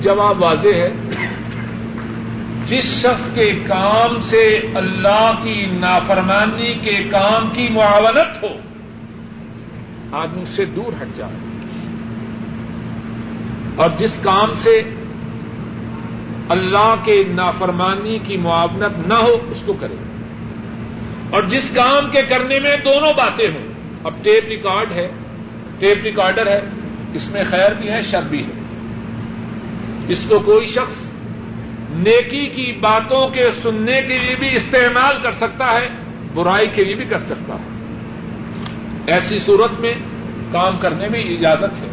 جواب 0.00 0.42
واضح 0.42 0.68
ہے۔ 0.68 0.90
جس 2.66 2.84
شخص 2.84 3.34
کے 3.34 3.58
کام 3.66 4.18
سے 4.18 4.60
اللہ 4.74 5.32
کی 5.42 5.66
نافرمانی 5.66 6.74
کے 6.74 7.04
کام 7.10 7.50
کی 7.52 7.68
معاونت 7.68 8.42
ہو، 8.42 8.48
آدمی 10.12 10.42
اس 10.42 10.48
سے 10.48 10.64
دور 10.64 11.02
ہٹ 11.02 11.08
جائے۔ 11.16 11.34
اور 13.76 13.90
جس 13.98 14.18
کام 14.22 14.54
سے 14.54 14.82
اللہ 16.50 16.94
کے 17.04 17.24
نافرمانی 17.28 18.18
کی 18.18 18.36
معاونت 18.36 19.08
نہ 19.08 19.14
ہو، 19.14 19.36
اس 19.50 19.62
کو 19.66 19.72
کرے۔ 19.72 19.94
اور 21.30 21.42
جس 21.42 21.70
کام 21.74 22.10
کے 22.10 22.22
کرنے 22.22 22.60
میں 22.60 22.76
دونوں 22.84 23.12
باتیں 23.12 23.48
ہوں، 23.48 23.68
اب 24.04 24.14
ٹیپ 24.22 24.48
ریکارڈ 24.48 24.92
ہے، 24.92 25.08
ٹیپ 25.78 26.02
ریکارڈر 26.02 26.46
ہے، 26.46 26.60
اس 27.14 27.30
میں 27.30 27.44
خیر 27.50 27.72
بھی 27.72 27.90
ہے، 27.90 28.00
شر 28.00 28.22
بھی 28.22 28.44
ہے۔ 28.44 28.60
اس 30.08 30.18
کو 30.28 30.38
کوئی 30.38 30.66
شخص 30.66 31.12
نیکی 31.90 32.46
کی 32.46 32.72
باتوں 32.72 33.28
کے 33.28 33.46
سننے 33.62 34.00
کے 34.00 34.18
لیے 34.18 34.34
بھی 34.38 34.56
استعمال 34.56 35.16
کر 35.22 35.32
سکتا 35.32 35.72
ہے، 35.72 35.88
برائی 36.34 36.66
کے 36.66 36.84
لیے 36.84 36.94
بھی 36.94 37.04
کر 37.04 37.18
سکتا 37.18 37.54
ہے۔ 37.54 37.68
ایسی 39.06 39.38
صورت 39.38 39.80
میں 39.80 39.94
کام 40.52 40.76
کرنے 40.76 41.08
میں 41.08 41.20
اجازت 41.20 41.80
ہے، 41.80 41.88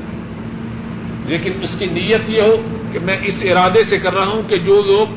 لیکن 1.25 1.51
اس 1.61 1.79
کی 1.79 1.85
نیت 1.85 2.21
یہ 2.27 2.41
ہو 2.41 2.76
کہ 2.91 2.99
میں 2.99 3.17
اس 3.23 3.43
ارادے 3.43 3.83
سے 3.83 3.97
کر 3.97 4.13
رہا 4.13 4.25
ہوں 4.25 4.49
کہ 4.49 4.57
جو 4.57 4.81
لوگ 4.81 5.13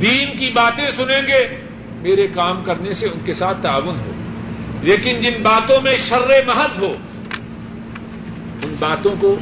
دین 0.00 0.36
کی 0.36 0.50
باتیں 0.54 0.86
سنیں 0.88 1.22
گے، 1.28 1.56
میرے 2.02 2.26
کام 2.26 2.62
کرنے 2.64 2.92
سے 2.92 3.06
ان 3.06 3.18
کے 3.24 3.34
ساتھ 3.34 3.62
تعاون 3.62 3.98
ہو۔ 3.98 4.12
لیکن 4.82 5.20
جن 5.20 5.42
باتوں 5.42 5.80
میں 5.80 5.96
شر 5.96 6.28
محض 6.46 6.82
ہو، 6.82 6.94
ان 8.62 8.74
باتوں 8.78 9.14
کو، 9.20 9.38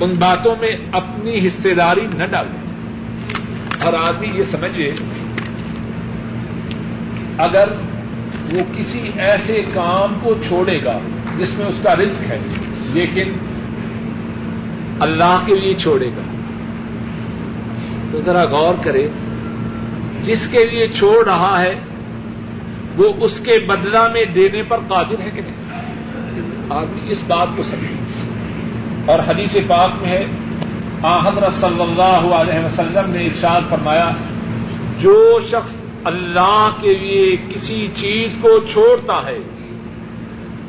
ان 0.00 0.14
باتوں 0.18 0.56
میں 0.60 0.70
اپنی 0.92 1.46
حصے 1.46 1.74
داری 1.74 2.06
نہ 2.14 2.24
ڈالیں 2.24 2.62
اور 3.84 3.92
آدمی 3.92 4.26
یہ 4.34 4.42
سمجھے، 4.42 4.90
اگر 7.38 7.68
وہ 8.52 8.58
کسی 8.76 9.10
ایسے 9.18 9.62
کام 9.74 10.18
کو 10.22 10.34
چھوڑے 10.48 10.84
گا 10.84 10.98
جس 11.38 11.58
میں 11.58 11.66
اس 11.66 11.80
کا 11.82 11.96
رزق 11.96 12.20
ہے، 12.20 12.38
لیکن 12.92 13.32
اللہ 15.00 15.42
کے 15.46 15.54
لیے 15.60 15.74
چھوڑے 15.74 16.08
گا۔ 16.08 16.37
تو 18.12 18.20
ذرا 18.24 18.44
غور 18.44 18.74
کرے 18.84 19.08
جس 20.22 20.48
کے 20.48 20.64
لیے 20.64 20.88
چھوڑ 20.88 21.24
رہا 21.24 21.62
ہے، 21.62 21.74
وہ 22.96 23.12
اس 23.20 23.40
کے 23.40 23.58
بدلہ 23.66 24.08
میں 24.12 24.24
دینے 24.24 24.62
پر 24.62 24.78
قادر 24.88 25.20
ہے 25.20 25.30
کہ 25.30 25.40
نہیں؟ 25.40 25.80
آدمی 26.70 27.10
اس 27.10 27.24
بات 27.26 27.48
کو 27.56 27.62
سمجھے۔ 27.62 27.94
اور 29.06 29.18
حدیث 29.18 29.56
پاک 29.66 29.90
میں 30.02 30.10
ہے 30.10 30.24
حضرت 31.02 31.52
صلی 31.52 31.82
اللہ 31.82 32.34
علیہ 32.34 32.64
وسلم 32.64 33.10
نے 33.10 33.24
ارشاد 33.24 33.60
فرمایا، 33.68 34.10
جو 35.00 35.38
شخص 35.48 35.74
اللہ 36.04 36.70
کے 36.80 36.94
لیے 36.94 37.36
کسی 37.48 37.88
چیز 37.94 38.36
کو 38.40 38.58
چھوڑتا 38.72 39.26
ہے، 39.26 39.38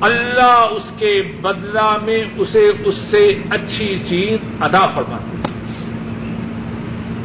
اللہ 0.01 0.65
اس 0.71 0.91
کے 0.97 1.21
بدلہ 1.41 1.97
میں 2.03 2.23
اسے 2.37 2.71
اس 2.85 2.95
سے 2.95 3.35
اچھی 3.49 3.97
چیز 3.97 4.37
ادا 4.59 4.85
فرماتی 4.85 5.48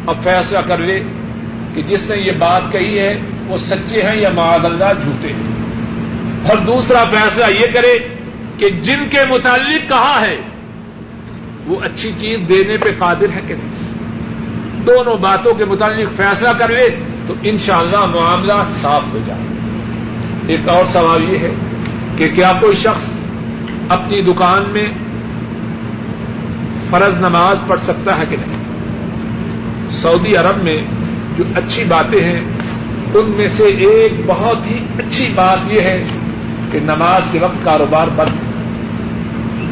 اب 0.07 0.23
فیصلہ 0.23 0.59
کر 0.59 0.79
لے 0.79 1.01
کہ 1.75 1.83
جس 1.83 2.11
نے 2.11 2.17
یہ 2.17 2.33
بات 2.33 2.63
کہی 2.73 2.99
ہے 2.99 3.21
وہ 3.47 3.59
سچے 3.59 4.03
ہیں 4.03 4.23
یا 4.23 4.31
معاذ 4.35 4.65
اللہ 4.65 4.93
جھوٹے 5.05 5.29
ہیں۔ 5.29 5.55
اور 6.49 6.59
دوسرا 6.59 7.05
فیصلہ 7.05 7.45
یہ 7.51 7.73
کرے 7.75 7.99
کہ 8.57 8.69
جن 8.69 9.09
کے 9.09 9.19
متعلق 9.31 9.89
کہا 9.89 10.21
ہے، 10.21 10.37
وہ 11.67 11.77
اچھی 11.83 12.13
چیز 12.19 12.39
دینے 12.49 12.77
پہ 12.77 12.89
قادر 12.99 13.29
ہے 13.37 13.41
کہ 13.47 13.55
نہیں۔ 13.55 13.93
دونوں 14.87 15.17
باتوں 15.17 15.55
کے 15.55 15.65
متعلق 15.65 16.17
فیصلہ 16.17 16.49
کر 16.49 16.69
لے 16.69 16.89
تو 17.27 17.35
انشاءاللہ 17.43 18.07
معاملہ 18.07 18.53
صاف 18.69 19.03
ہو 19.13 19.19
جائے۔ 19.27 19.41
ایک 20.47 20.69
اور 20.69 20.85
سوال 20.85 21.25
یہ 21.25 21.39
ہے 21.39 21.51
کہ 22.17 22.29
کیا 22.35 22.53
کوئی 22.53 22.77
شخص 22.77 23.17
اپنی 23.89 24.33
دکان 24.33 24.65
میں 24.71 24.87
فرض 26.91 27.17
نماز 27.17 27.57
پڑھ 27.67 27.81
سکتا 27.81 28.19
ہے 28.19 28.27
کہ 28.27 28.37
نہیں؟ 28.47 28.54
سعودی 30.05 30.37
عرب 30.37 30.63
میں 30.63 30.77
جو 31.37 31.45
اچھی 31.55 31.85
باتیں 31.85 32.21
ہیں، 32.21 32.41
ان 33.15 33.31
میں 33.31 33.49
سے 33.49 33.63
ایک 33.63 34.13
بہت 34.27 34.67
ہی 34.67 34.87
اچھی 34.99 35.33
بات 35.35 35.59
یہ 35.71 35.81
ہے 35.81 36.05
کہ 36.73 36.81
نماز 36.81 37.23
کے 37.33 37.39
وقت 37.39 37.65
کاروبار 37.65 38.09
بند۔ 38.17 38.37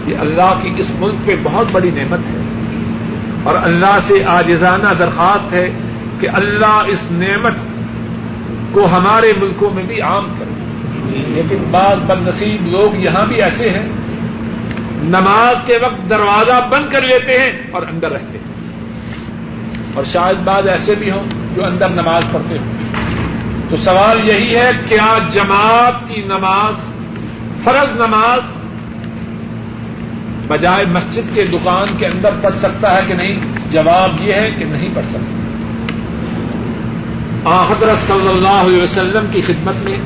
یہ 0.09 0.16
اللہ 0.16 0.55
کی 0.62 0.70
اس 0.76 0.93
ملک 0.99 1.14
پہ 1.26 1.37
بہت 1.43 1.66
بڑی 1.72 1.91
نعمت 1.91 2.18
ہے۔ 2.18 2.43
اور 3.43 3.55
اللہ 3.62 3.99
سے 4.01 4.24
آجزانہ 4.24 4.89
درخواست 4.99 5.53
ہے 5.53 5.70
کہ 6.20 6.28
اللہ 6.28 6.83
اس 6.87 7.11
نعمت 7.11 7.55
کو 8.72 8.87
ہمارے 8.87 9.33
ملکوں 9.41 9.70
میں 9.70 9.83
بھی 9.83 10.01
عام 10.01 10.24
کرے۔ 10.39 10.55
لیکن 11.28 11.57
بعض 11.70 11.97
بد 12.03 12.28
نصیب 12.28 12.66
لوگ 12.66 13.01
یہاں 13.01 13.26
بھی 13.26 13.43
ایسے 13.43 13.70
ہیں، 13.70 13.89
نماز 15.03 15.57
کے 15.66 15.78
وقت 15.83 16.11
دروازہ 16.11 16.68
بند 16.70 16.93
کر 16.93 17.03
لیتے 17.03 17.39
ہیں 17.39 17.53
اور 17.70 17.83
اندر 17.83 18.12
رہتے 18.12 18.39
ہیں۔ 18.39 18.41
اور 19.95 20.05
شاید 20.05 20.36
بعض 20.45 20.68
ایسے 20.68 20.95
بھی 20.95 21.11
ہوں 21.11 21.24
جو 21.55 21.64
اندر 21.64 21.90
نماز 21.90 22.22
پڑھتے 22.32 22.59
ہوں۔ 22.59 22.72
تو 23.70 23.76
سوال 23.76 24.28
یہی 24.28 24.57
ہے، 24.57 24.70
کیا 24.88 25.18
جماعت 25.32 26.09
کی 26.09 26.22
نماز 26.22 26.74
فرض 27.64 27.93
نماز 27.93 28.40
بجائے 30.49 30.84
مسجد 30.84 31.34
کے 31.34 31.45
دکان 31.45 31.97
کے 31.99 32.07
اندر 32.07 32.30
پڑھ 32.43 32.59
سکتا 32.59 32.97
ہے 32.97 33.07
کہ 33.07 33.14
نہیں؟ 33.14 33.36
جواب 33.70 34.11
یہ 34.20 34.34
ہے 34.34 34.51
کہ 34.51 34.64
نہیں 34.64 34.88
پڑھ 34.95 35.05
سکتا۔ 35.05 35.38
حضرت 37.70 37.99
صلی 37.99 38.28
اللہ 38.28 38.49
علیہ 38.49 38.82
وسلم 38.82 39.24
کی 39.32 39.40
خدمت 39.40 39.74
میں 39.84 39.99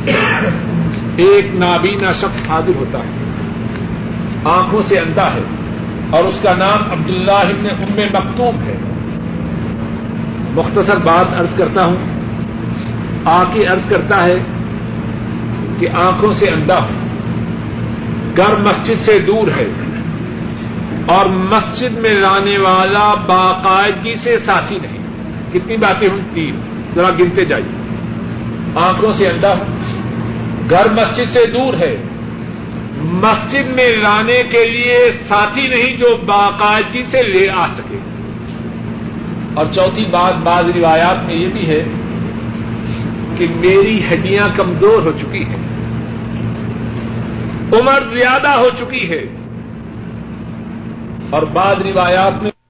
ایک 1.16 1.54
نابینا 1.54 2.12
شخص 2.12 2.50
حاضر 2.50 2.76
ہوتا 2.76 2.98
ہے۔ 2.98 3.10
آنکھوں 4.44 4.82
سے 4.82 4.98
اندھا 4.98 5.34
ہے 5.34 5.42
اور 6.10 6.24
اس 6.24 6.40
کا 6.40 6.54
نام 6.54 6.92
عبداللہ 6.92 7.32
ابن 7.32 7.66
ام 7.70 7.98
مکتوب 7.98 8.54
ہے۔ 8.66 8.95
مختصر 10.56 10.96
بات 10.96 11.34
ارض 11.38 11.56
کرتا 11.56 11.84
ہوں۔ 11.84 11.96
آ 13.24 13.44
کے 13.44 13.68
ارض 13.68 13.88
کرتا 13.88 14.24
ہے 14.24 14.34
کہ 15.78 15.88
آنکھوں 15.94 16.32
سے 16.32 16.46
اندھا 16.46 16.78
ہو 16.78 16.88
گھر 18.36 18.56
مسجد 18.56 19.04
سے 19.04 19.18
دور 19.18 19.48
ہے۔ 19.56 19.66
اور 21.06 21.26
مسجد 21.26 21.98
میں 21.98 22.14
لانے 22.14 22.58
والا 22.58 23.14
باقاعدگی 23.14 24.14
سے 24.14 24.38
ساتھی 24.38 24.78
نہیں۔ 24.78 24.98
کتنی 25.52 25.76
باتیں 25.76 26.08
ہوں؟ 26.08 26.20
تین۔ 26.34 26.54
ذرا 26.94 27.10
گنتے 27.10 27.44
جائیے۔ 27.44 27.96
آنکھوں 28.74 29.12
سے 29.12 29.26
اندھا 29.26 29.54
ہو 29.58 29.64
گھر 30.70 30.88
مسجد 30.88 31.24
سے 31.32 31.46
دور 31.46 31.74
ہے۔ 31.74 32.02
مسجد 32.96 33.66
میں 33.66 33.96
لانے 33.96 34.42
کے 34.50 34.70
لیے 34.70 35.10
ساتھی 35.28 35.68
نہیں 35.68 35.96
جو 35.96 36.16
باقاعدگی 36.16 37.02
سے 37.02 37.22
لے 37.22 37.48
آ 37.50 37.66
سکے۔ 37.68 37.98
اور 39.56 39.66
چوتھی 39.66 40.04
بات 40.04 40.34
بعض 40.34 40.64
روایات 40.74 41.24
میں 41.24 41.34
یہ 41.34 41.46
بھی 41.46 41.68
ہے 41.68 41.84
کہ 43.36 43.46
میری 43.56 44.00
ہڈیاں 44.12 44.48
کمزور 44.56 45.02
ہو 45.02 45.12
چکی 45.20 45.44
ہیں۔ 45.44 45.56
عمر 47.72 48.04
زیادہ 48.18 48.48
ہو 48.48 48.68
چکی 48.78 49.10
ہے۔ 49.10 49.24
اور 51.30 51.42
بعض 51.42 51.76
روایات 51.80 52.42
میں 52.42 52.50